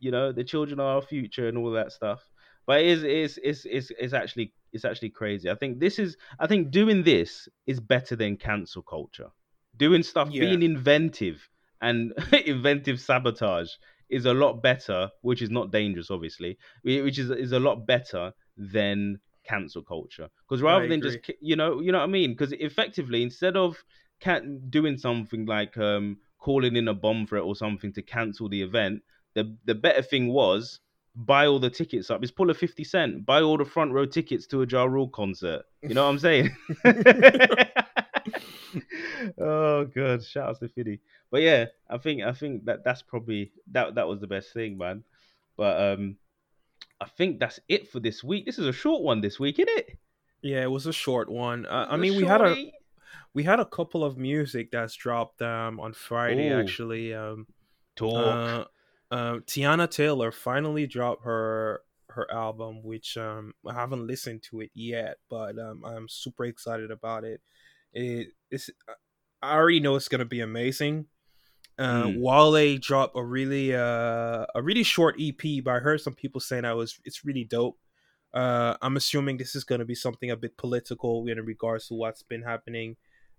You 0.02 0.10
know, 0.10 0.32
the 0.32 0.44
children 0.44 0.80
are 0.80 0.96
our 0.96 1.02
future 1.02 1.48
and 1.48 1.56
all 1.56 1.70
that 1.72 1.92
stuff. 1.92 2.20
But 2.66 2.80
it 2.80 2.86
is 2.86 3.02
it's 3.04 3.38
it's 3.42 3.64
it's, 3.64 3.92
it's 3.98 4.12
actually 4.14 4.52
it's 4.72 4.84
actually 4.84 5.10
crazy. 5.10 5.50
I 5.50 5.54
think 5.54 5.80
this 5.80 5.98
is 5.98 6.16
I 6.38 6.46
think 6.46 6.70
doing 6.70 7.02
this 7.04 7.48
is 7.66 7.80
better 7.80 8.16
than 8.16 8.36
cancel 8.36 8.82
culture. 8.82 9.30
Doing 9.76 10.02
stuff 10.02 10.30
Yeah. 10.30 10.40
being 10.40 10.62
inventive 10.62 11.48
and 11.80 12.12
inventive 12.46 13.00
sabotage 13.00 13.70
is 14.10 14.26
a 14.26 14.34
lot 14.34 14.62
better, 14.62 15.10
which 15.22 15.42
is 15.42 15.50
not 15.50 15.72
dangerous, 15.72 16.10
obviously, 16.10 16.58
which 16.84 17.18
is 17.18 17.30
is 17.30 17.52
a 17.52 17.60
lot 17.60 17.86
better 17.86 18.32
than 18.56 19.20
cancel 19.44 19.82
culture. 19.82 20.28
Because 20.48 20.62
rather 20.62 20.86
than 20.86 21.02
just 21.02 21.18
you 21.40 21.56
know 21.56 21.80
you 21.80 21.92
know 21.92 21.98
what 21.98 22.04
I 22.04 22.18
mean? 22.18 22.32
Because 22.32 22.52
effectively, 22.52 23.22
instead 23.22 23.56
of 23.56 23.82
can 24.20 24.60
doing 24.70 24.98
something 24.98 25.46
like 25.46 25.76
um 25.78 26.18
calling 26.38 26.76
in 26.76 26.88
a 26.88 26.94
bomb 26.94 27.26
threat 27.26 27.42
or 27.42 27.56
something 27.56 27.92
to 27.94 28.02
cancel 28.02 28.48
the 28.48 28.62
event, 28.62 29.02
the 29.34 29.56
the 29.64 29.74
better 29.74 30.02
thing 30.02 30.28
was 30.28 30.80
buy 31.14 31.46
all 31.46 31.58
the 31.58 31.70
tickets 31.70 32.10
up. 32.10 32.22
It's 32.22 32.32
pull 32.32 32.50
a 32.50 32.54
fifty 32.54 32.84
cent, 32.84 33.26
buy 33.26 33.42
all 33.42 33.58
the 33.58 33.64
front 33.64 33.92
row 33.92 34.06
tickets 34.06 34.46
to 34.48 34.62
a 34.62 34.66
Ja 34.66 34.84
Rule 34.84 35.08
concert. 35.08 35.62
You 35.82 35.94
know 35.94 36.04
what 36.04 36.10
I'm 36.10 36.18
saying? 36.18 36.56
oh 39.38 39.84
god, 39.86 40.24
shout 40.24 40.50
out 40.50 40.60
to 40.60 40.68
Fiddy. 40.68 41.00
But 41.30 41.42
yeah, 41.42 41.66
I 41.88 41.98
think 41.98 42.22
I 42.22 42.32
think 42.32 42.64
that 42.66 42.84
that's 42.84 43.02
probably 43.02 43.52
that 43.72 43.94
that 43.94 44.08
was 44.08 44.20
the 44.20 44.26
best 44.26 44.52
thing, 44.52 44.78
man. 44.78 45.04
But 45.56 45.80
um, 45.80 46.16
I 47.00 47.06
think 47.06 47.40
that's 47.40 47.60
it 47.68 47.88
for 47.88 48.00
this 48.00 48.24
week. 48.24 48.46
This 48.46 48.58
is 48.58 48.66
a 48.66 48.72
short 48.72 49.02
one 49.02 49.20
this 49.20 49.38
week, 49.38 49.58
isn't 49.58 49.78
it? 49.78 49.98
Yeah, 50.42 50.62
it 50.62 50.70
was 50.70 50.86
a 50.86 50.92
short 50.92 51.28
one. 51.30 51.66
Uh, 51.66 51.86
I 51.88 51.96
mean, 51.96 52.16
we 52.16 52.24
had 52.24 52.40
a 52.40 52.72
we 53.34 53.42
had 53.44 53.60
a 53.60 53.64
couple 53.64 54.04
of 54.04 54.16
music 54.16 54.70
that's 54.70 54.94
dropped 54.94 55.42
um 55.42 55.78
on 55.80 55.92
Friday 55.92 56.50
Ooh. 56.50 56.60
actually. 56.60 57.14
Um, 57.14 57.46
talk. 57.96 58.14
Uh, 58.16 58.64
uh, 59.12 59.34
Teyana 59.46 59.90
Taylor 59.90 60.32
finally 60.32 60.86
dropped 60.86 61.24
her 61.24 61.82
her 62.08 62.30
album, 62.30 62.82
which 62.82 63.16
um 63.16 63.54
I 63.66 63.74
haven't 63.74 64.06
listened 64.06 64.42
to 64.50 64.60
it 64.60 64.70
yet, 64.74 65.18
but 65.30 65.58
um 65.58 65.84
I'm 65.84 66.08
super 66.08 66.44
excited 66.46 66.90
about 66.90 67.24
it. 67.24 67.40
It 67.92 68.28
is 68.50 68.70
I 69.42 69.54
already 69.54 69.80
know 69.80 69.96
it's 69.96 70.08
gonna 70.08 70.24
be 70.24 70.40
amazing. 70.40 71.06
Uh, 71.78 72.04
Mm. 72.04 72.20
Wale 72.20 72.78
dropped 72.78 73.16
a 73.16 73.24
really 73.24 73.74
uh 73.74 74.46
a 74.54 74.62
really 74.62 74.82
short 74.82 75.16
EP, 75.20 75.62
but 75.64 75.74
I 75.74 75.78
heard 75.80 76.00
some 76.00 76.14
people 76.14 76.40
saying 76.40 76.62
that 76.62 76.76
was 76.76 76.98
it's 77.04 77.24
really 77.24 77.44
dope. 77.44 77.78
Uh, 78.34 78.76
I'm 78.80 78.96
assuming 78.96 79.36
this 79.36 79.54
is 79.54 79.64
gonna 79.64 79.84
be 79.84 79.94
something 79.94 80.30
a 80.30 80.36
bit 80.36 80.56
political 80.56 81.26
in 81.28 81.38
regards 81.44 81.88
to 81.88 81.94
what's 81.94 82.22
been 82.22 82.42
happening 82.42 82.96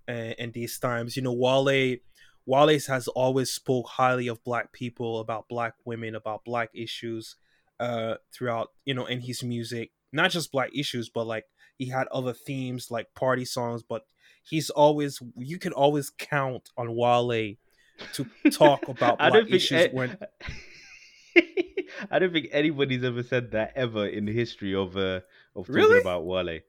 uh, 0.10 0.34
in 0.38 0.52
these 0.52 0.78
times. 0.80 1.16
You 1.16 1.24
know, 1.24 1.34
Wale 1.34 1.98
Wallace 2.46 2.88
has 2.88 3.08
always 3.10 3.52
spoke 3.52 3.88
highly 3.88 4.28
of 4.28 4.44
black 4.44 4.74
people, 4.74 5.20
about 5.20 5.48
black 5.48 5.76
women, 5.86 6.16
about 6.16 6.44
black 6.46 6.70
issues 6.74 7.36
uh 7.80 8.16
throughout, 8.32 8.70
you 8.86 8.94
know, 8.94 9.06
in 9.06 9.22
his 9.22 9.44
music. 9.44 9.92
Not 10.12 10.32
just 10.32 10.52
black 10.52 10.70
issues, 10.76 11.10
but 11.10 11.26
like 11.26 11.46
he 11.78 11.88
had 11.88 12.08
other 12.08 12.34
themes 12.34 12.92
like 12.92 13.14
party 13.16 13.46
songs, 13.46 13.82
but 13.84 14.04
he's 14.44 14.70
always 14.70 15.20
you 15.38 15.58
can 15.58 15.74
always 15.74 16.10
count 16.10 16.70
on 16.78 16.96
Wale 16.96 17.56
to 18.14 18.26
talk 18.52 18.88
about 18.88 19.20
I 19.20 19.30
black 19.30 19.34
don't 19.34 19.50
think 19.50 19.56
issues 19.56 19.86
a- 19.86 19.90
when 19.92 20.18
I 22.12 22.20
don't 22.20 22.32
think 22.34 22.50
anybody's 22.52 23.04
ever 23.04 23.24
said 23.24 23.52
that 23.52 23.74
ever 23.76 24.06
in 24.08 24.26
the 24.26 24.34
history 24.34 24.76
of 24.76 24.96
uh 24.98 25.22
of 25.56 25.68
talking 25.68 25.74
Really? 25.74 26.02
about 26.02 26.26
Wale. 26.26 26.60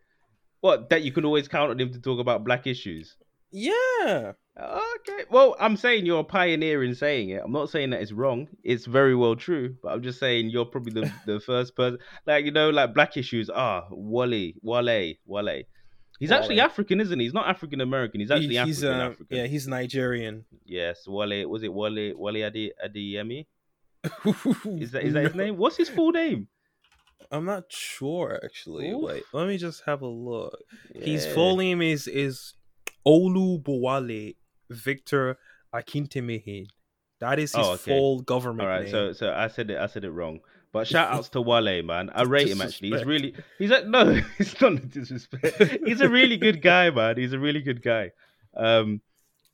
What 0.60 0.88
that 0.90 1.02
you 1.02 1.12
can 1.12 1.24
always 1.24 1.48
count 1.48 1.70
on 1.70 1.80
him 1.80 1.92
to 1.92 2.00
talk 2.00 2.18
about 2.20 2.44
black 2.44 2.66
issues. 2.66 3.16
Yeah. 3.56 4.32
Okay. 4.60 5.24
Well, 5.30 5.54
I'm 5.60 5.76
saying 5.76 6.06
you're 6.06 6.20
a 6.20 6.24
pioneer 6.24 6.82
in 6.82 6.94
saying 6.94 7.30
it. 7.30 7.40
I'm 7.44 7.52
not 7.52 7.70
saying 7.70 7.90
that 7.90 8.02
it's 8.02 8.10
wrong. 8.10 8.48
It's 8.64 8.84
very 8.84 9.14
well 9.14 9.36
true. 9.36 9.76
But 9.80 9.92
I'm 9.92 10.02
just 10.02 10.18
saying 10.18 10.50
you're 10.50 10.64
probably 10.64 11.02
the, 11.02 11.12
the 11.26 11.38
first 11.38 11.76
person. 11.76 11.98
Like, 12.26 12.44
you 12.44 12.50
know, 12.50 12.70
like 12.70 12.94
black 12.94 13.16
issues. 13.16 13.48
Ah, 13.54 13.84
Wale, 13.90 14.52
Wale, 14.62 15.14
Wale. 15.24 15.62
He's 16.18 16.30
actually 16.32 16.60
African, 16.60 17.00
isn't 17.00 17.18
he? 17.18 17.26
He's 17.26 17.34
not 17.34 17.46
African 17.48 17.80
American. 17.80 18.20
He's 18.20 18.30
actually 18.32 18.56
He- 18.56 18.64
he's 18.64 18.82
African 18.82 19.00
uh, 19.00 19.10
African. 19.10 19.36
yeah, 19.36 19.46
he's 19.46 19.68
Nigerian. 19.68 20.44
Yes, 20.64 21.06
Wale. 21.06 21.48
Was 21.48 21.62
it 21.62 21.72
Wale? 21.72 22.14
Wale 22.16 22.44
Adi 22.46 22.72
Adiyemi? 22.84 23.46
Is 24.82 24.90
that 24.92 25.02
is 25.04 25.14
that 25.14 25.24
his 25.24 25.34
name? 25.34 25.56
What's 25.56 25.78
his 25.78 25.88
full 25.88 26.10
name? 26.12 26.48
I'm 27.30 27.46
not 27.46 27.64
sure 27.70 28.38
actually. 28.44 28.90
Oof. 28.90 29.02
Wait, 29.02 29.22
let 29.32 29.48
me 29.48 29.56
just 29.56 29.82
have 29.86 30.02
a 30.02 30.06
look. 30.06 30.58
His 30.94 31.24
full 31.26 31.56
name 31.56 31.80
is 31.80 32.06
is 32.06 32.52
Olu 33.06 33.62
Bowale 33.62 34.36
Victor 34.70 35.36
Akintimehin. 35.74 36.66
That 37.20 37.38
is 37.38 37.52
his 37.54 37.64
Oh, 37.64 37.70
okay. 37.72 37.96
full 37.98 38.20
government 38.22 38.62
All 38.68 38.74
right, 38.74 38.82
name. 38.82 38.90
so 38.90 39.12
so 39.12 39.32
I 39.32 39.48
said 39.48 39.70
it. 39.70 39.78
I 39.78 39.86
said 39.86 40.04
it 40.04 40.10
wrong. 40.10 40.40
But 40.72 40.88
shout 40.88 41.12
outs 41.12 41.28
to 41.30 41.40
Wale, 41.40 41.82
man. 41.84 42.10
I 42.12 42.22
rate 42.22 42.48
him 42.48 42.60
actually. 42.60 42.90
He's 42.90 43.04
really 43.04 43.34
he's 43.58 43.70
a 43.70 43.84
no. 43.84 44.20
It's 44.38 44.60
not 44.60 44.72
a 44.72 44.76
disrespect. 44.86 45.62
He's 45.86 46.00
a 46.00 46.08
really 46.08 46.36
good 46.36 46.60
guy, 46.62 46.90
man. 46.90 47.16
He's 47.16 47.32
a 47.32 47.38
really 47.38 47.62
good 47.62 47.82
guy. 47.82 48.10
Um, 48.56 49.00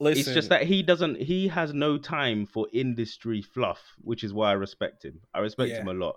Listen, 0.03 0.21
it's 0.21 0.33
just 0.33 0.49
that 0.49 0.63
he 0.63 0.83
doesn't. 0.83 1.21
He 1.21 1.49
has 1.49 1.75
no 1.75 1.99
time 1.99 2.47
for 2.47 2.67
industry 2.73 3.43
fluff, 3.43 3.83
which 4.01 4.25
is 4.25 4.33
why 4.33 4.49
I 4.51 4.55
respect 4.55 5.05
him. 5.05 5.21
I 5.35 5.41
respect 5.41 5.71
Yeah. 5.73 5.83
him 5.83 5.89
a 5.89 5.93
lot. 5.93 6.17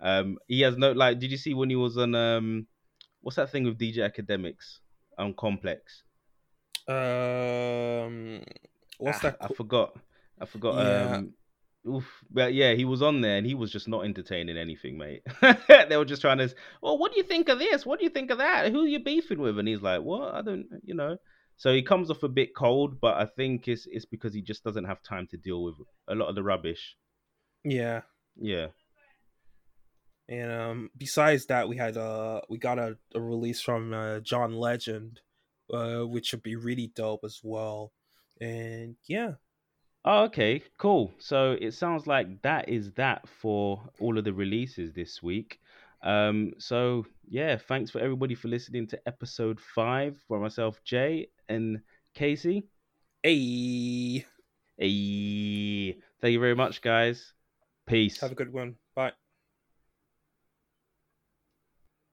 Um, 0.00 0.36
he 0.48 0.60
has 0.60 0.76
no 0.76 0.92
like. 0.92 1.18
Did 1.18 1.30
you 1.30 1.38
see 1.38 1.54
when 1.54 1.70
he 1.70 1.76
was 1.76 1.96
on 1.96 2.14
um, 2.14 2.66
what's 3.22 3.36
that 3.36 3.50
thing 3.50 3.64
with 3.64 3.78
DJ 3.78 3.98
Akademiks 4.00 4.80
on 5.16 5.32
Complex? 5.32 6.02
Um, 6.88 8.42
what's 8.98 9.18
Ah, 9.24 9.30
that? 9.30 9.36
I 9.40 9.48
forgot. 9.48 9.96
I 10.40 10.46
forgot. 10.46 10.76
Yeah. 10.76 11.16
Um, 11.16 11.34
oof. 11.88 12.24
But 12.30 12.54
yeah, 12.54 12.74
he 12.74 12.84
was 12.84 13.02
on 13.02 13.20
there 13.20 13.36
and 13.36 13.46
he 13.46 13.54
was 13.54 13.70
just 13.70 13.88
not 13.88 14.04
entertaining 14.04 14.56
anything, 14.56 14.98
mate. 14.98 15.22
they 15.88 15.96
were 15.96 16.04
just 16.04 16.22
trying 16.22 16.38
to. 16.38 16.52
Well, 16.82 16.98
what 16.98 17.12
do 17.12 17.18
you 17.18 17.24
think 17.24 17.48
of 17.48 17.58
this? 17.58 17.84
What 17.86 17.98
do 17.98 18.04
you 18.04 18.10
think 18.10 18.30
of 18.30 18.38
that? 18.38 18.72
Who 18.72 18.84
are 18.84 18.88
you 18.88 19.02
beefing 19.02 19.40
with? 19.40 19.58
And 19.58 19.68
he's 19.68 19.82
like, 19.82 20.02
what? 20.02 20.34
I 20.34 20.42
don't. 20.42 20.66
You 20.84 20.94
know. 20.94 21.16
So 21.56 21.72
he 21.72 21.82
comes 21.82 22.10
off 22.10 22.22
a 22.24 22.28
bit 22.28 22.56
cold, 22.56 23.00
but 23.00 23.16
I 23.16 23.26
think 23.26 23.68
it's 23.68 23.86
it's 23.86 24.06
because 24.06 24.34
he 24.34 24.42
just 24.42 24.64
doesn't 24.64 24.84
have 24.86 25.02
time 25.02 25.28
to 25.30 25.36
deal 25.36 25.62
with 25.62 25.74
a 26.08 26.14
lot 26.14 26.28
of 26.28 26.34
the 26.34 26.42
rubbish. 26.42 26.96
yeah, 27.62 28.00
Yeah. 28.36 28.68
and 30.28 30.50
um, 30.50 30.90
besides 30.96 31.46
that, 31.46 31.68
we 31.68 31.76
had 31.76 31.96
uh, 31.96 32.40
we 32.48 32.58
got 32.58 32.78
a, 32.80 32.96
a 33.14 33.20
release 33.20 33.60
from 33.60 33.92
uh, 33.92 34.20
John 34.20 34.54
Legend, 34.54 35.20
uh, 35.72 36.00
which 36.02 36.32
would 36.32 36.42
be 36.42 36.56
really 36.56 36.88
dope 36.94 37.24
as 37.24 37.40
well. 37.42 37.92
And 38.40 38.96
yeah, 39.06 39.32
Oh, 40.04 40.24
okay, 40.24 40.62
cool. 40.78 41.12
So 41.18 41.56
it 41.60 41.72
sounds 41.74 42.06
like 42.06 42.42
that 42.42 42.68
is 42.68 42.92
that 42.92 43.28
for 43.28 43.82
all 44.00 44.18
of 44.18 44.24
the 44.24 44.32
releases 44.32 44.92
this 44.92 45.22
week. 45.22 45.60
Um, 46.02 46.52
so 46.58 47.06
yeah, 47.28 47.56
thanks 47.56 47.90
for 47.90 48.00
everybody 48.00 48.34
for 48.34 48.48
listening 48.48 48.88
to 48.88 49.00
episode 49.06 49.60
five 49.60 50.16
for 50.26 50.40
myself, 50.40 50.82
Jay 50.84 51.28
and 51.48 51.80
KC. 52.14 52.64
hey, 53.22 54.26
Hey, 54.76 55.98
thank 56.20 56.32
you 56.32 56.40
very 56.40 56.56
much, 56.56 56.82
guys. 56.82 57.32
Peace. 57.86 58.20
have 58.20 58.32
a 58.32 58.34
good 58.34 58.52
one. 58.52 58.76
Bye. 58.96 59.12